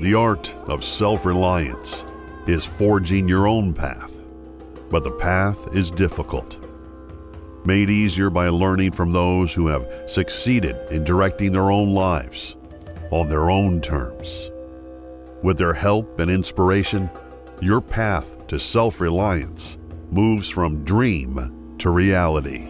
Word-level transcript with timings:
The 0.00 0.14
art 0.14 0.54
of 0.66 0.82
self 0.82 1.24
reliance 1.24 2.04
is 2.46 2.64
forging 2.64 3.28
your 3.28 3.46
own 3.46 3.72
path, 3.72 4.18
but 4.90 5.04
the 5.04 5.12
path 5.12 5.74
is 5.74 5.90
difficult. 5.92 6.58
Made 7.64 7.90
easier 7.90 8.28
by 8.28 8.48
learning 8.48 8.92
from 8.92 9.12
those 9.12 9.54
who 9.54 9.68
have 9.68 9.88
succeeded 10.06 10.76
in 10.90 11.04
directing 11.04 11.52
their 11.52 11.70
own 11.70 11.94
lives 11.94 12.56
on 13.10 13.28
their 13.28 13.50
own 13.50 13.80
terms. 13.80 14.50
With 15.42 15.58
their 15.58 15.72
help 15.72 16.18
and 16.18 16.30
inspiration, 16.30 17.08
your 17.60 17.80
path 17.80 18.46
to 18.48 18.58
self 18.58 19.00
reliance 19.00 19.78
moves 20.10 20.48
from 20.50 20.84
dream 20.84 21.76
to 21.78 21.90
reality. 21.90 22.66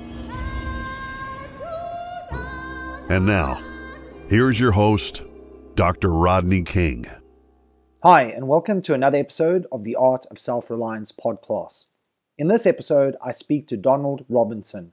And 3.09 3.25
now, 3.25 3.61
here's 4.29 4.61
your 4.61 4.73
host, 4.73 5.25
Dr. 5.77 6.13
Rodney 6.13 6.63
King. 6.63 7.05
Hi, 8.05 8.23
and 8.23 8.47
welcome 8.47 8.81
to 8.83 8.95
another 8.95 9.19
episode 9.19 9.67
of 9.73 9.83
the 9.83 9.97
Art 9.97 10.25
of 10.31 10.39
Self 10.39 10.71
Reliance 10.71 11.11
podcast. 11.11 11.87
In 12.39 12.47
this 12.47 12.65
episode, 12.65 13.17
I 13.21 13.33
speak 13.33 13.67
to 13.69 13.77
Donald 13.77 14.25
Robertson. 14.29 14.93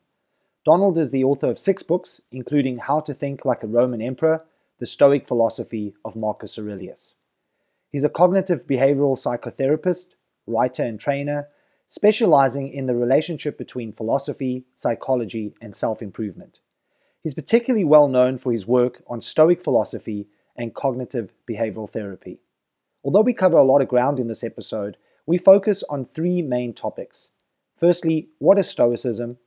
Donald 0.65 0.97
is 0.97 1.11
the 1.11 1.23
author 1.23 1.51
of 1.51 1.59
six 1.59 1.83
books, 1.83 2.21
including 2.31 2.79
How 2.79 2.99
to 3.01 3.13
Think 3.13 3.45
Like 3.45 3.61
a 3.61 3.67
Roman 3.67 4.01
Emperor, 4.01 4.43
The 4.79 4.87
Stoic 4.87 5.27
Philosophy 5.27 5.93
of 6.03 6.15
Marcus 6.15 6.57
Aurelius. 6.57 7.13
He's 7.91 8.03
a 8.03 8.09
cognitive 8.09 8.65
behavioral 8.65 9.15
psychotherapist, 9.15 10.15
writer, 10.47 10.83
and 10.83 10.99
trainer, 10.99 11.49
specializing 11.85 12.73
in 12.73 12.87
the 12.87 12.95
relationship 12.95 13.55
between 13.55 13.93
philosophy, 13.93 14.65
psychology, 14.75 15.53
and 15.61 15.75
self 15.75 16.01
improvement. 16.01 16.59
He's 17.21 17.35
particularly 17.35 17.83
well 17.85 18.07
known 18.07 18.39
for 18.39 18.51
his 18.51 18.65
work 18.65 19.03
on 19.05 19.21
Stoic 19.21 19.63
philosophy 19.63 20.25
and 20.55 20.73
cognitive 20.73 21.33
behavioral 21.47 21.89
therapy. 21.89 22.39
Although 23.03 23.21
we 23.21 23.33
cover 23.33 23.57
a 23.57 23.63
lot 23.63 23.81
of 23.81 23.87
ground 23.87 24.19
in 24.19 24.27
this 24.27 24.43
episode, 24.43 24.97
we 25.25 25.37
focus 25.37 25.83
on 25.89 26.05
three 26.05 26.41
main 26.41 26.73
topics. 26.73 27.29
Firstly, 27.77 28.29
what 28.39 28.59
is 28.59 28.67
Stoicism? 28.67 29.37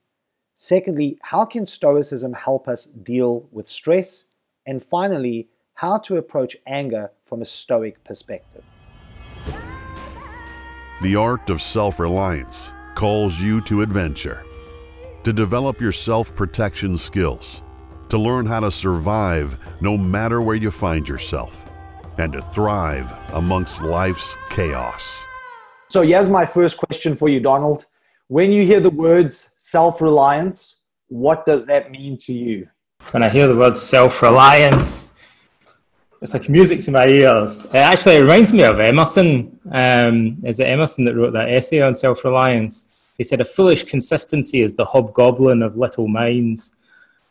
Secondly, 0.54 1.18
how 1.22 1.44
can 1.44 1.66
Stoicism 1.66 2.32
help 2.32 2.68
us 2.68 2.84
deal 2.84 3.48
with 3.50 3.68
stress? 3.68 4.24
And 4.66 4.82
finally, 4.82 5.48
how 5.74 5.98
to 5.98 6.16
approach 6.16 6.56
anger 6.66 7.10
from 7.24 7.42
a 7.42 7.44
Stoic 7.44 8.02
perspective. 8.04 8.64
The 11.02 11.16
art 11.16 11.50
of 11.50 11.60
self 11.60 11.98
reliance 11.98 12.72
calls 12.94 13.42
you 13.42 13.60
to 13.62 13.82
adventure, 13.82 14.44
to 15.24 15.32
develop 15.32 15.80
your 15.80 15.92
self 15.92 16.34
protection 16.34 16.96
skills 16.96 17.63
to 18.14 18.18
learn 18.20 18.46
how 18.46 18.60
to 18.60 18.70
survive 18.70 19.58
no 19.80 19.96
matter 19.96 20.40
where 20.40 20.54
you 20.54 20.70
find 20.70 21.08
yourself, 21.08 21.66
and 22.18 22.32
to 22.32 22.40
thrive 22.52 23.12
amongst 23.32 23.82
life's 23.82 24.36
chaos. 24.50 25.26
So, 25.88 26.02
here's 26.02 26.30
my 26.30 26.46
first 26.46 26.76
question 26.78 27.16
for 27.16 27.28
you, 27.28 27.40
Donald. 27.40 27.86
When 28.28 28.52
you 28.52 28.64
hear 28.64 28.78
the 28.78 28.90
words 28.90 29.56
self 29.58 30.00
reliance, 30.00 30.78
what 31.08 31.44
does 31.44 31.66
that 31.66 31.90
mean 31.90 32.16
to 32.18 32.32
you? 32.32 32.68
When 33.10 33.24
I 33.24 33.28
hear 33.28 33.48
the 33.48 33.56
word 33.56 33.74
self 33.74 34.22
reliance, 34.22 35.12
it's 36.22 36.32
like 36.32 36.48
music 36.48 36.82
to 36.82 36.92
my 36.92 37.08
ears. 37.08 37.64
It 37.64 37.74
actually 37.74 38.20
reminds 38.20 38.52
me 38.52 38.62
of 38.62 38.78
Emerson. 38.78 39.58
Um, 39.72 40.38
is 40.44 40.60
it 40.60 40.68
Emerson 40.68 41.04
that 41.06 41.16
wrote 41.16 41.32
that 41.32 41.50
essay 41.50 41.82
on 41.82 41.96
self 41.96 42.24
reliance? 42.24 42.86
He 43.18 43.24
said, 43.24 43.40
A 43.40 43.44
foolish 43.44 43.82
consistency 43.82 44.62
is 44.62 44.76
the 44.76 44.84
hobgoblin 44.84 45.64
of 45.64 45.76
little 45.76 46.06
minds. 46.06 46.72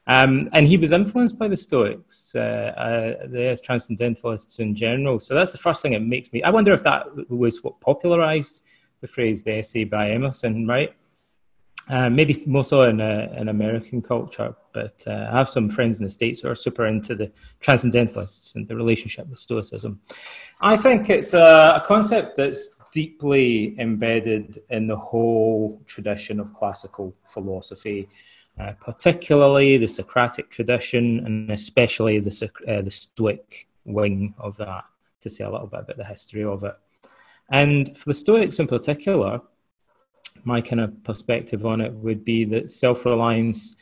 Um, 0.06 0.50
and 0.52 0.68
he 0.68 0.78
was 0.78 0.92
influenced 0.92 1.40
by 1.40 1.48
the 1.48 1.56
Stoics, 1.56 2.34
uh, 2.36 2.40
uh, 2.40 3.28
the 3.28 3.58
Transcendentalists 3.64 4.60
in 4.60 4.76
general. 4.76 5.20
So 5.20 5.34
that's 5.34 5.54
the 5.54 5.58
first 5.58 5.82
thing 5.82 5.94
it 5.94 6.02
makes 6.02 6.34
me. 6.34 6.44
I 6.44 6.50
wonder 6.50 6.74
if 6.74 6.84
that 6.84 7.06
was 7.30 7.64
what 7.64 7.80
popularized 7.80 8.62
the 9.00 9.08
phrase 9.08 9.44
the 9.44 9.60
essay 9.60 9.86
by 9.86 10.12
Emerson, 10.12 10.68
right? 10.68 10.94
Uh, 11.90 12.10
maybe 12.10 12.42
more 12.46 12.64
so 12.64 12.84
in, 12.84 13.02
in 13.02 13.50
American 13.50 14.02
culture, 14.02 14.56
but 14.74 15.04
uh, 15.06 15.30
I 15.32 15.38
have 15.38 15.50
some 15.50 15.68
friends 15.68 16.00
in 16.00 16.06
the 16.06 16.10
States 16.10 16.40
who 16.40 16.50
are 16.50 16.56
super 16.56 16.86
into 16.86 17.14
the 17.14 17.32
Transcendentalists 17.60 18.56
and 18.56 18.66
the 18.68 18.76
relationship 18.76 19.28
with 19.28 19.40
Stoicism. 19.40 20.00
I 20.62 20.78
think 20.78 21.10
it's 21.10 21.34
a, 21.34 21.82
a 21.82 21.84
concept 21.86 22.38
that's 22.38 22.70
deeply 22.94 23.78
embedded 23.80 24.60
in 24.70 24.88
the 24.88 24.96
whole 24.96 25.82
tradition 25.86 26.40
of 26.40 26.54
classical 26.54 27.14
philosophy 27.26 28.08
uh, 28.60 28.74
particularly 28.80 29.78
the 29.78 29.88
Socratic 29.88 30.50
tradition 30.50 31.26
and 31.26 31.52
especially 31.52 32.20
the, 32.20 32.52
uh, 32.68 32.82
the 32.82 32.92
Stoic 32.92 33.68
wing 33.86 34.34
of 34.38 34.58
that, 34.58 34.86
to 35.22 35.30
say 35.30 35.44
a 35.44 35.50
little 35.50 35.68
bit 35.68 35.82
about 35.82 35.98
the 35.98 36.06
history 36.06 36.44
of 36.44 36.64
it. 36.64 36.76
And 37.50 37.98
for 37.98 38.10
the 38.10 38.14
Stoics 38.14 38.60
in 38.60 38.68
particular, 38.68 39.42
my 40.44 40.62
kind 40.62 40.82
of 40.82 41.04
perspective 41.04 41.66
on 41.66 41.82
it 41.82 41.94
would 41.94 42.24
be 42.26 42.46
that 42.46 42.72
self 42.72 43.06
reliance 43.06 43.76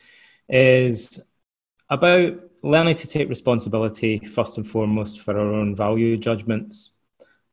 is 0.48 1.20
about 1.90 2.34
learning 2.62 2.94
to 2.94 3.08
take 3.08 3.28
responsibility 3.28 4.18
first 4.20 4.56
and 4.56 4.66
foremost 4.66 5.20
for 5.20 5.38
our 5.38 5.52
own 5.52 5.74
value 5.74 6.16
judgments. 6.16 6.90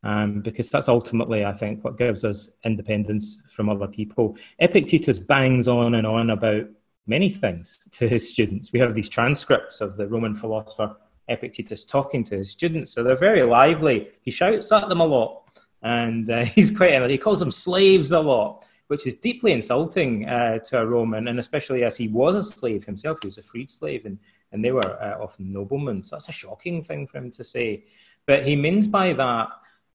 Um, 0.02 0.40
because 0.40 0.70
that's 0.70 0.88
ultimately, 0.88 1.44
I 1.44 1.52
think, 1.52 1.84
what 1.84 1.98
gives 1.98 2.24
us 2.24 2.50
independence 2.64 3.42
from 3.50 3.68
other 3.68 3.88
people. 3.88 4.38
Epictetus 4.60 5.20
bangs 5.20 5.68
on 5.68 5.96
and 5.96 6.08
on 6.08 6.30
about 6.30 6.70
many 7.10 7.30
things 7.30 7.80
to 7.92 8.08
his 8.08 8.30
students. 8.30 8.72
We 8.72 8.80
have 8.80 8.94
these 8.94 9.10
transcripts 9.10 9.82
of 9.82 9.98
the 9.98 10.08
Roman 10.08 10.36
philosopher 10.36 10.96
Epictetus 11.28 11.84
talking 11.84 12.24
to 12.26 12.38
his 12.38 12.50
students, 12.52 12.94
so 12.94 13.04
they're 13.04 13.16
very 13.16 13.44
lively. 13.44 14.10
He 14.22 14.32
shouts 14.32 14.72
at 14.72 14.88
them 14.88 15.02
a 15.02 15.06
lot, 15.06 15.50
and 15.82 16.30
uh, 16.30 16.46
he's 16.56 16.72
quite. 16.72 17.10
He 17.10 17.18
calls 17.18 17.40
them 17.40 17.52
slaves 17.52 18.12
a 18.12 18.20
lot, 18.20 18.66
which 18.88 19.06
is 19.06 19.16
deeply 19.16 19.52
insulting 19.52 20.28
uh, 20.30 20.60
to 20.60 20.80
a 20.80 20.86
Roman, 20.86 21.28
and 21.28 21.40
especially 21.40 21.84
as 21.84 21.98
he 21.98 22.08
was 22.08 22.36
a 22.36 22.44
slave 22.44 22.86
himself. 22.86 23.20
He 23.22 23.28
was 23.28 23.38
a 23.38 23.44
freed 23.44 23.70
slave, 23.70 24.06
and 24.06 24.18
and 24.52 24.64
they 24.64 24.72
were 24.72 25.02
uh, 25.02 25.24
often 25.24 25.52
noblemen. 25.52 26.02
So 26.04 26.16
that's 26.16 26.30
a 26.30 26.32
shocking 26.32 26.84
thing 26.84 27.08
for 27.08 27.18
him 27.20 27.32
to 27.32 27.44
say. 27.44 27.84
But 28.26 28.46
he 28.46 28.56
means 28.56 28.88
by 28.88 29.14
that 29.14 29.50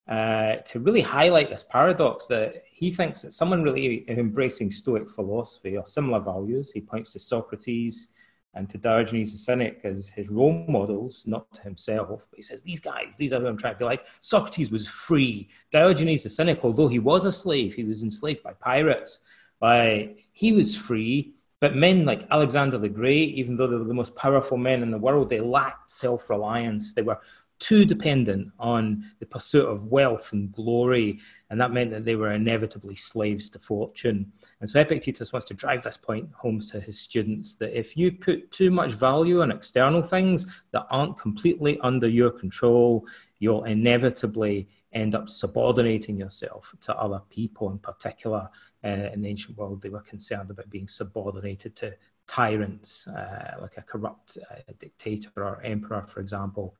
uh, 0.06 0.56
to 0.56 0.80
really 0.80 1.00
highlight 1.00 1.48
this 1.48 1.64
paradox 1.64 2.26
that 2.26 2.64
he 2.70 2.90
thinks 2.90 3.22
that 3.22 3.32
someone 3.32 3.62
really 3.62 4.04
embracing 4.08 4.70
Stoic 4.70 5.08
philosophy 5.08 5.76
or 5.76 5.86
similar 5.86 6.20
values, 6.20 6.70
he 6.72 6.80
points 6.80 7.12
to 7.12 7.18
Socrates 7.18 8.08
and 8.54 8.68
to 8.68 8.78
Diogenes 8.78 9.32
the 9.32 9.38
Cynic 9.38 9.80
as 9.84 10.08
his 10.10 10.28
role 10.28 10.64
models, 10.68 11.24
not 11.26 11.52
to 11.54 11.62
himself. 11.62 12.26
But 12.30 12.36
he 12.36 12.42
says, 12.42 12.62
These 12.62 12.80
guys, 12.80 13.16
these 13.16 13.32
are 13.32 13.40
who 13.40 13.46
I'm 13.46 13.56
trying 13.56 13.74
to 13.74 13.78
be 13.78 13.84
like. 13.84 14.06
Socrates 14.20 14.70
was 14.70 14.86
free. 14.86 15.48
Diogenes 15.70 16.22
the 16.22 16.30
Cynic, 16.30 16.60
although 16.62 16.88
he 16.88 16.98
was 16.98 17.24
a 17.24 17.32
slave, 17.32 17.74
he 17.74 17.84
was 17.84 18.02
enslaved 18.02 18.42
by 18.42 18.52
pirates. 18.52 19.20
by 19.58 20.16
he 20.32 20.52
was 20.52 20.76
free. 20.76 21.34
But 21.60 21.76
men 21.76 22.04
like 22.04 22.26
Alexander 22.30 22.76
the 22.76 22.90
Great, 22.90 23.34
even 23.36 23.56
though 23.56 23.66
they 23.66 23.76
were 23.76 23.84
the 23.84 23.94
most 23.94 24.14
powerful 24.16 24.58
men 24.58 24.82
in 24.82 24.90
the 24.90 24.98
world, 24.98 25.30
they 25.30 25.40
lacked 25.40 25.90
self 25.90 26.28
reliance. 26.28 26.92
They 26.92 27.02
were 27.02 27.20
too 27.58 27.84
dependent 27.84 28.52
on 28.58 29.04
the 29.20 29.26
pursuit 29.26 29.66
of 29.66 29.86
wealth 29.86 30.32
and 30.32 30.52
glory, 30.52 31.20
and 31.50 31.60
that 31.60 31.72
meant 31.72 31.90
that 31.90 32.04
they 32.04 32.16
were 32.16 32.32
inevitably 32.32 32.94
slaves 32.94 33.48
to 33.50 33.58
fortune. 33.58 34.32
And 34.60 34.68
so 34.68 34.80
Epictetus 34.80 35.32
wants 35.32 35.46
to 35.48 35.54
drive 35.54 35.82
this 35.82 35.96
point 35.96 36.28
home 36.32 36.60
to 36.60 36.80
his 36.80 37.00
students 37.00 37.54
that 37.56 37.78
if 37.78 37.96
you 37.96 38.12
put 38.12 38.50
too 38.50 38.70
much 38.70 38.92
value 38.92 39.42
on 39.42 39.50
external 39.50 40.02
things 40.02 40.46
that 40.72 40.86
aren't 40.90 41.18
completely 41.18 41.78
under 41.80 42.08
your 42.08 42.30
control, 42.30 43.06
you'll 43.38 43.64
inevitably 43.64 44.68
end 44.92 45.14
up 45.14 45.28
subordinating 45.28 46.16
yourself 46.16 46.74
to 46.80 46.96
other 46.96 47.20
people. 47.30 47.70
In 47.70 47.78
particular, 47.78 48.48
uh, 48.84 48.88
in 49.12 49.22
the 49.22 49.28
ancient 49.28 49.56
world, 49.56 49.82
they 49.82 49.88
were 49.88 50.00
concerned 50.00 50.50
about 50.50 50.70
being 50.70 50.88
subordinated 50.88 51.74
to 51.76 51.94
tyrants, 52.26 53.06
uh, 53.06 53.56
like 53.60 53.76
a 53.76 53.82
corrupt 53.82 54.38
uh, 54.50 54.72
dictator 54.78 55.30
or 55.36 55.60
emperor, 55.62 56.02
for 56.02 56.20
example. 56.20 56.74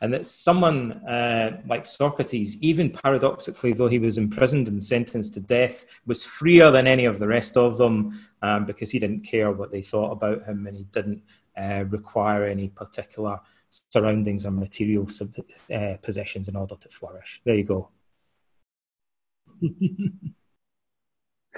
And 0.00 0.12
that 0.12 0.26
someone 0.26 0.92
uh, 1.06 1.60
like 1.66 1.86
Socrates, 1.86 2.60
even 2.60 2.90
paradoxically, 2.90 3.72
though 3.72 3.88
he 3.88 3.98
was 3.98 4.18
imprisoned 4.18 4.68
and 4.68 4.82
sentenced 4.82 5.34
to 5.34 5.40
death, 5.40 5.86
was 6.06 6.24
freer 6.24 6.70
than 6.70 6.86
any 6.86 7.04
of 7.04 7.18
the 7.18 7.26
rest 7.26 7.56
of 7.56 7.78
them 7.78 8.18
um, 8.42 8.66
because 8.66 8.90
he 8.90 8.98
didn't 8.98 9.22
care 9.22 9.52
what 9.52 9.70
they 9.70 9.82
thought 9.82 10.12
about 10.12 10.44
him 10.44 10.66
and 10.66 10.76
he 10.76 10.84
didn't 10.84 11.22
uh, 11.56 11.84
require 11.88 12.44
any 12.44 12.68
particular 12.68 13.40
surroundings 13.68 14.46
or 14.46 14.50
material 14.50 15.08
sub- 15.08 15.34
uh, 15.74 15.94
possessions 16.02 16.48
in 16.48 16.56
order 16.56 16.76
to 16.76 16.88
flourish. 16.88 17.40
There 17.44 17.54
you 17.54 17.64
go. 17.64 17.88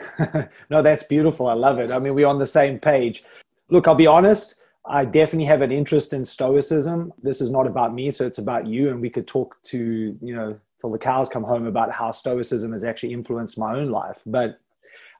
no, 0.71 0.83
that's 0.83 1.05
beautiful. 1.05 1.47
I 1.47 1.55
love 1.55 1.79
it. 1.79 1.91
I 1.91 1.99
mean, 1.99 2.15
we're 2.15 2.27
on 2.27 2.39
the 2.39 2.47
same 2.47 2.79
page. 2.79 3.25
Look, 3.69 3.89
I'll 3.89 3.95
be 3.95 4.07
honest. 4.07 4.57
I 4.85 5.05
definitely 5.05 5.47
have 5.47 5.63
an 5.63 5.71
interest 5.71 6.13
in 6.13 6.25
Stoicism. 6.25 7.13
This 7.23 7.41
is 7.41 7.51
not 7.51 7.67
about 7.67 7.95
me, 7.95 8.11
so 8.11 8.27
it's 8.27 8.39
about 8.39 8.67
you. 8.67 8.91
And 8.91 9.01
we 9.01 9.11
could 9.11 9.29
talk 9.29 9.57
to, 9.65 10.19
you 10.21 10.35
know, 10.35 10.59
till 10.81 10.91
the 10.91 10.99
cows 10.99 11.29
come 11.29 11.45
home 11.45 11.67
about 11.67 11.93
how 11.93 12.11
Stoicism 12.11 12.73
has 12.73 12.83
actually 12.83 13.13
influenced 13.13 13.59
my 13.59 13.75
own 13.77 13.91
life. 13.91 14.21
But 14.27 14.59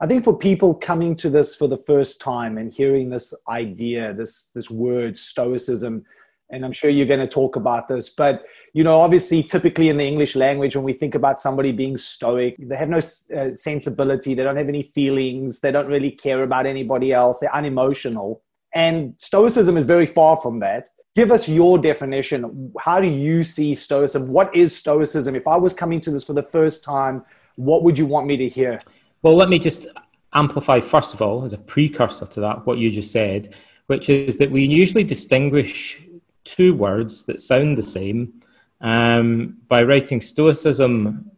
I 0.01 0.07
think 0.07 0.25
for 0.25 0.37
people 0.37 0.75
coming 0.75 1.15
to 1.17 1.29
this 1.29 1.55
for 1.55 1.67
the 1.67 1.77
first 1.77 2.19
time 2.19 2.57
and 2.57 2.73
hearing 2.73 3.09
this 3.09 3.33
idea, 3.47 4.13
this 4.13 4.51
this 4.53 4.69
word 4.69 5.17
Stoicism, 5.17 6.03
and 6.53 6.63
I'm 6.63 6.71
sure 6.71 6.89
you're 6.89 7.07
going 7.07 7.19
to 7.19 7.27
talk 7.27 7.55
about 7.55 7.87
this, 7.87 8.09
but 8.09 8.43
you 8.73 8.83
know, 8.83 8.99
obviously, 9.01 9.43
typically 9.43 9.89
in 9.89 9.97
the 9.97 10.05
English 10.05 10.35
language, 10.35 10.75
when 10.75 10.83
we 10.83 10.93
think 10.93 11.13
about 11.13 11.39
somebody 11.39 11.71
being 11.71 11.95
stoic, 11.95 12.55
they 12.57 12.75
have 12.75 12.89
no 12.89 12.97
uh, 12.97 13.53
sensibility, 13.53 14.33
they 14.33 14.43
don't 14.43 14.55
have 14.55 14.69
any 14.69 14.81
feelings, 14.81 15.59
they 15.59 15.71
don't 15.71 15.87
really 15.87 16.09
care 16.09 16.41
about 16.41 16.65
anybody 16.65 17.13
else, 17.13 17.39
they're 17.39 17.55
unemotional. 17.55 18.41
And 18.73 19.13
Stoicism 19.17 19.77
is 19.77 19.85
very 19.85 20.07
far 20.07 20.37
from 20.37 20.59
that. 20.61 20.89
Give 21.15 21.31
us 21.31 21.47
your 21.47 21.77
definition. 21.77 22.73
How 22.79 22.99
do 22.99 23.07
you 23.07 23.43
see 23.43 23.75
Stoicism? 23.75 24.29
What 24.29 24.55
is 24.55 24.75
Stoicism? 24.75 25.35
If 25.35 25.47
I 25.47 25.55
was 25.55 25.75
coming 25.75 26.01
to 26.01 26.09
this 26.09 26.23
for 26.23 26.33
the 26.33 26.41
first 26.41 26.83
time, 26.83 27.23
what 27.55 27.83
would 27.83 27.99
you 27.99 28.07
want 28.07 28.25
me 28.25 28.37
to 28.37 28.49
hear? 28.49 28.79
Well, 29.21 29.35
let 29.35 29.49
me 29.49 29.59
just 29.59 29.85
amplify, 30.33 30.79
first 30.79 31.13
of 31.13 31.21
all, 31.21 31.43
as 31.43 31.53
a 31.53 31.59
precursor 31.59 32.25
to 32.25 32.39
that, 32.39 32.65
what 32.65 32.79
you 32.79 32.89
just 32.89 33.11
said, 33.11 33.55
which 33.85 34.09
is 34.09 34.39
that 34.39 34.49
we 34.49 34.65
usually 34.65 35.03
distinguish 35.03 36.01
two 36.43 36.73
words 36.73 37.23
that 37.25 37.41
sound 37.41 37.77
the 37.77 37.83
same 37.83 38.33
um, 38.81 39.57
by 39.67 39.83
writing 39.83 40.21
Stoicism, 40.21 41.31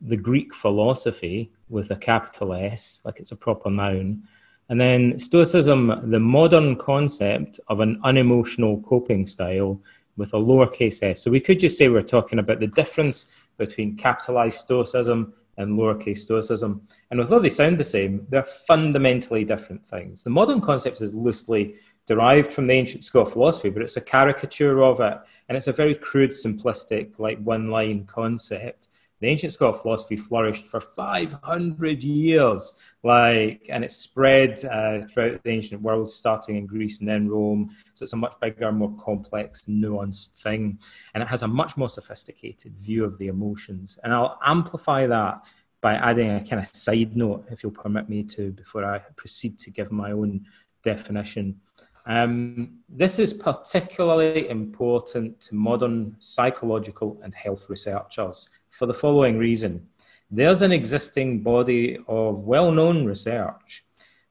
the 0.00 0.16
Greek 0.16 0.54
philosophy, 0.54 1.50
with 1.68 1.90
a 1.90 1.96
capital 1.96 2.52
S, 2.52 3.00
like 3.04 3.18
it's 3.20 3.32
a 3.32 3.36
proper 3.36 3.70
noun, 3.70 4.22
and 4.68 4.80
then 4.80 5.18
Stoicism, 5.18 6.10
the 6.10 6.20
modern 6.20 6.76
concept 6.76 7.60
of 7.68 7.80
an 7.80 8.00
unemotional 8.04 8.80
coping 8.82 9.26
style 9.26 9.80
with 10.16 10.32
a 10.32 10.38
lowercase 10.38 11.02
s. 11.02 11.22
So 11.22 11.30
we 11.30 11.40
could 11.40 11.60
just 11.60 11.76
say 11.76 11.88
we're 11.88 12.02
talking 12.02 12.38
about 12.38 12.60
the 12.60 12.68
difference 12.68 13.26
between 13.56 13.96
capitalized 13.96 14.58
Stoicism 14.58 15.34
and 15.56 15.78
lowercase 15.78 16.18
Stoicism. 16.18 16.82
And 17.10 17.20
although 17.20 17.40
they 17.40 17.50
sound 17.50 17.78
the 17.78 17.84
same, 17.84 18.26
they're 18.30 18.44
fundamentally 18.44 19.44
different 19.44 19.86
things. 19.86 20.24
The 20.24 20.30
modern 20.30 20.60
concept 20.60 21.00
is 21.00 21.14
loosely 21.14 21.74
derived 22.06 22.52
from 22.52 22.66
the 22.66 22.74
ancient 22.74 23.04
school 23.04 23.22
of 23.22 23.32
philosophy, 23.32 23.70
but 23.70 23.82
it's 23.82 23.96
a 23.96 24.00
caricature 24.00 24.82
of 24.82 25.00
it. 25.00 25.18
And 25.48 25.56
it's 25.56 25.68
a 25.68 25.72
very 25.72 25.94
crude, 25.94 26.30
simplistic, 26.30 27.18
like 27.18 27.38
one 27.38 27.70
line 27.70 28.04
concept 28.06 28.88
the 29.24 29.30
ancient 29.30 29.54
school 29.54 29.70
of 29.70 29.80
philosophy 29.80 30.18
flourished 30.18 30.66
for 30.66 30.80
500 30.80 32.04
years, 32.04 32.74
like, 33.02 33.66
and 33.70 33.82
it 33.82 33.90
spread 33.90 34.62
uh, 34.66 35.00
throughout 35.00 35.42
the 35.42 35.50
ancient 35.50 35.80
world, 35.80 36.10
starting 36.10 36.56
in 36.56 36.66
Greece 36.66 36.98
and 36.98 37.08
then 37.08 37.30
Rome. 37.30 37.70
So 37.94 38.02
it's 38.02 38.12
a 38.12 38.16
much 38.16 38.34
bigger, 38.38 38.70
more 38.70 38.94
complex, 38.96 39.62
nuanced 39.62 40.42
thing, 40.42 40.78
and 41.14 41.22
it 41.22 41.28
has 41.28 41.42
a 41.42 41.48
much 41.48 41.78
more 41.78 41.88
sophisticated 41.88 42.76
view 42.76 43.04
of 43.04 43.16
the 43.16 43.28
emotions. 43.28 43.98
And 44.04 44.12
I'll 44.12 44.38
amplify 44.44 45.06
that 45.06 45.42
by 45.80 45.94
adding 45.94 46.30
a 46.30 46.44
kind 46.44 46.60
of 46.60 46.66
side 46.66 47.16
note, 47.16 47.46
if 47.50 47.62
you'll 47.62 47.72
permit 47.72 48.10
me 48.10 48.24
to, 48.24 48.52
before 48.52 48.84
I 48.84 48.98
proceed 49.16 49.58
to 49.60 49.70
give 49.70 49.90
my 49.90 50.12
own 50.12 50.44
definition. 50.82 51.60
Um, 52.06 52.80
this 52.88 53.18
is 53.18 53.32
particularly 53.32 54.48
important 54.48 55.40
to 55.42 55.54
modern 55.54 56.16
psychological 56.18 57.18
and 57.22 57.34
health 57.34 57.70
researchers 57.70 58.50
for 58.70 58.86
the 58.86 58.94
following 58.94 59.38
reason. 59.38 59.88
There's 60.30 60.62
an 60.62 60.72
existing 60.72 61.42
body 61.42 61.98
of 62.06 62.40
well 62.44 62.70
known 62.70 63.04
research 63.06 63.84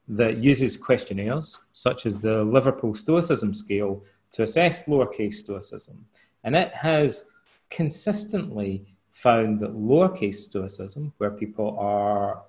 that 0.08 0.38
uses 0.38 0.78
questionnaires, 0.78 1.60
such 1.72 2.06
as 2.06 2.20
the 2.20 2.44
Liverpool 2.44 2.94
Stoicism 2.94 3.54
Scale, 3.54 4.04
to 4.32 4.44
assess 4.44 4.86
lowercase 4.86 5.36
Stoicism. 5.36 6.06
And 6.44 6.56
it 6.56 6.74
has 6.74 7.26
consistently 7.70 8.86
found 9.12 9.60
that 9.62 9.76
lowercase 9.76 10.36
Stoicism, 10.36 11.14
where 11.18 11.32
people 11.32 11.78
are 11.80 12.44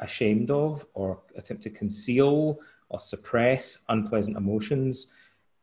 ashamed 0.00 0.50
of 0.50 0.86
or 0.94 1.20
attempt 1.36 1.62
to 1.62 1.70
conceal 1.70 2.58
or 2.92 3.00
suppress 3.00 3.78
unpleasant 3.88 4.36
emotions, 4.36 5.08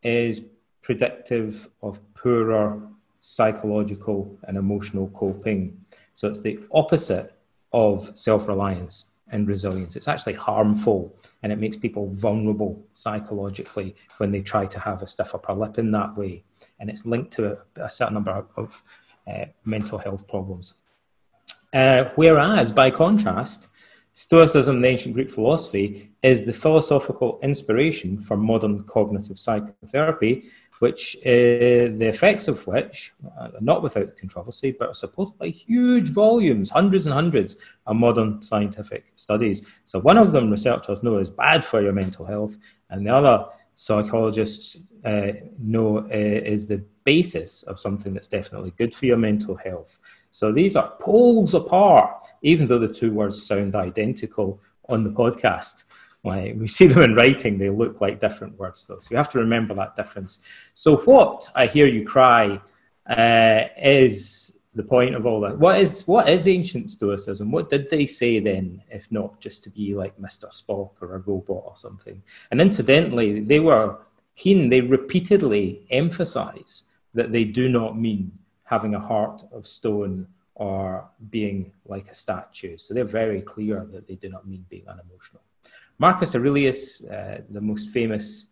is 0.03 0.41
predictive 0.81 1.69
of 1.81 2.01
poorer 2.15 2.81
psychological 3.21 4.37
and 4.47 4.57
emotional 4.57 5.07
coping. 5.09 5.79
So 6.13 6.27
it's 6.27 6.41
the 6.41 6.59
opposite 6.71 7.33
of 7.71 8.11
self 8.17 8.47
reliance 8.47 9.05
and 9.31 9.47
resilience. 9.47 9.95
It's 9.95 10.07
actually 10.07 10.33
harmful 10.33 11.15
and 11.43 11.51
it 11.51 11.59
makes 11.59 11.77
people 11.77 12.07
vulnerable 12.07 12.83
psychologically 12.93 13.95
when 14.17 14.31
they 14.31 14.41
try 14.41 14.65
to 14.65 14.79
have 14.79 15.01
a 15.01 15.07
stiff 15.07 15.35
upper 15.35 15.53
lip 15.53 15.77
in 15.77 15.91
that 15.91 16.17
way. 16.17 16.43
And 16.79 16.89
it's 16.89 17.05
linked 17.05 17.31
to 17.33 17.51
a, 17.53 17.83
a 17.83 17.89
certain 17.89 18.15
number 18.15 18.45
of 18.55 18.83
uh, 19.27 19.45
mental 19.65 19.99
health 19.99 20.27
problems. 20.27 20.73
Uh, 21.71 22.05
whereas, 22.15 22.71
by 22.71 22.89
contrast, 22.89 23.69
Stoicism, 24.19 24.81
the 24.81 24.87
ancient 24.89 25.13
Greek 25.13 25.31
philosophy, 25.31 26.11
is 26.21 26.43
the 26.43 26.51
philosophical 26.51 27.39
inspiration 27.41 28.19
for 28.19 28.35
modern 28.35 28.83
cognitive 28.83 29.39
psychotherapy, 29.39 30.43
which 30.79 31.15
uh, 31.25 31.95
the 31.99 32.09
effects 32.09 32.49
of 32.49 32.67
which, 32.67 33.13
uh, 33.39 33.47
not 33.61 33.81
without 33.81 34.17
controversy, 34.17 34.75
but 34.77 34.89
are 34.89 34.93
supported 34.93 35.37
by 35.37 35.47
huge 35.47 36.09
volumes, 36.09 36.69
hundreds 36.69 37.05
and 37.05 37.13
hundreds 37.13 37.55
of 37.85 37.95
modern 37.95 38.41
scientific 38.41 39.13
studies. 39.15 39.65
So 39.85 39.99
one 39.99 40.17
of 40.17 40.33
them 40.33 40.51
researchers 40.51 41.01
know 41.01 41.17
is 41.19 41.29
bad 41.29 41.63
for 41.63 41.81
your 41.81 41.93
mental 41.93 42.25
health, 42.25 42.57
and 42.89 43.05
the 43.05 43.15
other 43.15 43.45
psychologists 43.73 44.75
uh, 45.05 45.31
know 45.57 45.99
uh, 45.99 46.07
is 46.53 46.67
the 46.67 46.83
basis 47.09 47.63
of 47.63 47.79
something 47.79 48.13
that's 48.13 48.27
definitely 48.37 48.71
good 48.81 48.93
for 48.95 49.05
your 49.07 49.17
mental 49.29 49.55
health. 49.55 49.93
So 50.31 50.45
these 50.51 50.75
are 50.75 50.93
poles 50.99 51.53
apart, 51.55 52.09
even 52.51 52.67
though 52.67 52.83
the 52.85 52.93
two 53.01 53.11
words 53.19 53.41
sound 53.51 53.73
identical 53.75 54.49
on 54.93 55.03
the 55.03 55.15
podcast. 55.21 55.85
Like 56.23 56.55
we 56.61 56.67
see 56.67 56.87
them 56.87 57.03
in 57.07 57.15
writing, 57.15 57.57
they 57.57 57.71
look 57.81 57.95
like 58.05 58.19
different 58.19 58.53
words, 58.59 58.85
though. 58.85 58.99
So 58.99 59.07
you 59.11 59.17
have 59.17 59.31
to 59.31 59.39
remember 59.39 59.73
that 59.75 59.95
difference. 59.95 60.39
So, 60.73 60.97
what 60.97 61.49
I 61.55 61.65
hear 61.65 61.87
you 61.87 62.05
cry 62.05 62.43
uh, 63.09 63.61
is 63.77 64.57
the 64.75 64.83
point 64.83 65.15
of 65.15 65.25
all 65.25 65.39
that. 65.41 65.57
What 65.57 65.79
is 65.79 66.07
what 66.13 66.29
is 66.29 66.47
ancient 66.47 66.89
Stoicism? 66.91 67.51
What 67.55 67.69
did 67.69 67.89
they 67.89 68.05
say 68.05 68.39
then, 68.39 68.83
if 68.97 69.11
not 69.11 69.39
just 69.45 69.63
to 69.63 69.69
be 69.69 69.95
like 70.01 70.19
Mister 70.19 70.47
Spock 70.59 70.91
or 71.01 71.15
a 71.15 71.23
robot 71.29 71.63
or 71.69 71.75
something? 71.75 72.21
And 72.51 72.61
incidentally, 72.61 73.29
they 73.51 73.61
were 73.69 73.89
keen. 74.35 74.69
They 74.69 74.81
repeatedly 74.81 75.87
emphasise 75.89 76.83
that 77.13 77.31
they 77.31 77.43
do 77.43 77.69
not 77.69 77.97
mean 77.97 78.31
having 78.63 78.95
a 78.95 78.99
heart 78.99 79.43
of 79.51 79.65
stone 79.65 80.27
or 80.55 81.09
being 81.29 81.71
like 81.85 82.09
a 82.09 82.15
statue. 82.15 82.77
So 82.77 82.93
they're 82.93 83.03
very 83.03 83.41
clear 83.41 83.87
that 83.93 84.07
they 84.07 84.15
do 84.15 84.29
not 84.29 84.47
mean 84.47 84.65
being 84.69 84.87
unemotional. 84.87 85.41
Marcus 85.97 86.35
Aurelius, 86.35 87.03
uh, 87.03 87.41
the 87.49 87.61
most 87.61 87.89
famous 87.89 88.45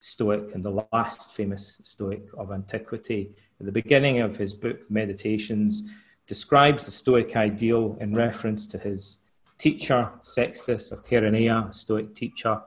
Stoic 0.00 0.54
and 0.54 0.64
the 0.64 0.86
last 0.92 1.32
famous 1.32 1.80
Stoic 1.84 2.24
of 2.36 2.50
antiquity, 2.50 3.30
at 3.60 3.66
the 3.66 3.72
beginning 3.72 4.20
of 4.20 4.36
his 4.36 4.54
book, 4.54 4.90
Meditations, 4.90 5.84
describes 6.26 6.86
the 6.86 6.90
Stoic 6.90 7.36
ideal 7.36 7.96
in 8.00 8.14
reference 8.14 8.66
to 8.68 8.78
his 8.78 9.18
teacher, 9.58 10.10
Sextus 10.20 10.92
of 10.92 11.04
Chaeronea, 11.04 11.72
Stoic 11.74 12.14
teacher. 12.14 12.60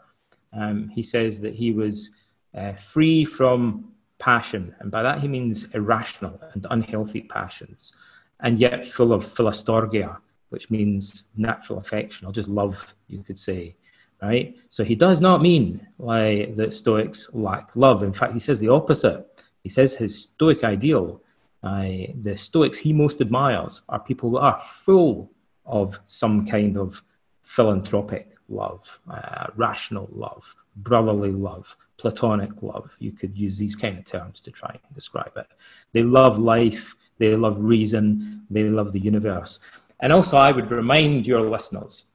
Um, 0.53 0.89
he 0.89 1.03
says 1.03 1.41
that 1.41 1.55
he 1.55 1.71
was 1.71 2.11
uh, 2.55 2.73
free 2.73 3.25
from 3.25 3.91
passion, 4.19 4.75
and 4.79 4.91
by 4.91 5.03
that 5.03 5.19
he 5.19 5.27
means 5.27 5.65
irrational 5.73 6.39
and 6.53 6.65
unhealthy 6.69 7.21
passions, 7.21 7.93
and 8.39 8.59
yet 8.59 8.85
full 8.85 9.13
of 9.13 9.23
philostorgia, 9.23 10.17
which 10.49 10.69
means 10.69 11.25
natural 11.35 11.79
affection 11.79 12.27
or 12.27 12.31
just 12.31 12.49
love, 12.49 12.93
you 13.07 13.23
could 13.23 13.39
say 13.39 13.75
right? 14.21 14.55
So 14.69 14.83
he 14.83 14.95
does 14.95 15.21
not 15.21 15.41
mean 15.41 15.85
like 15.97 16.55
that 16.55 16.73
Stoics 16.73 17.29
lack 17.33 17.75
love. 17.75 18.03
In 18.03 18.13
fact, 18.13 18.33
he 18.33 18.39
says 18.39 18.59
the 18.59 18.69
opposite. 18.69 19.43
He 19.63 19.69
says 19.69 19.95
his 19.95 20.23
Stoic 20.23 20.63
ideal, 20.63 21.21
uh, 21.63 21.87
the 22.21 22.35
Stoics 22.37 22.77
he 22.77 22.93
most 22.93 23.21
admires, 23.21 23.81
are 23.89 23.99
people 23.99 24.31
that 24.31 24.41
are 24.41 24.59
full 24.59 25.31
of 25.65 25.99
some 26.05 26.45
kind 26.47 26.77
of 26.77 27.03
philanthropic 27.43 28.35
love, 28.47 28.99
uh, 29.09 29.47
rational 29.55 30.09
love, 30.11 30.55
brotherly 30.75 31.31
love, 31.31 31.75
platonic 31.97 32.61
love. 32.61 32.95
You 32.99 33.11
could 33.11 33.37
use 33.37 33.57
these 33.57 33.75
kind 33.75 33.97
of 33.97 34.05
terms 34.05 34.39
to 34.41 34.51
try 34.51 34.71
and 34.71 34.95
describe 34.95 35.31
it. 35.35 35.47
They 35.93 36.03
love 36.03 36.37
life, 36.37 36.95
they 37.17 37.35
love 37.35 37.59
reason, 37.59 38.45
they 38.49 38.63
love 38.63 38.91
the 38.91 38.99
universe. 38.99 39.59
And 39.99 40.11
also, 40.11 40.37
I 40.37 40.51
would 40.51 40.71
remind 40.71 41.25
your 41.25 41.41
listeners 41.41 42.05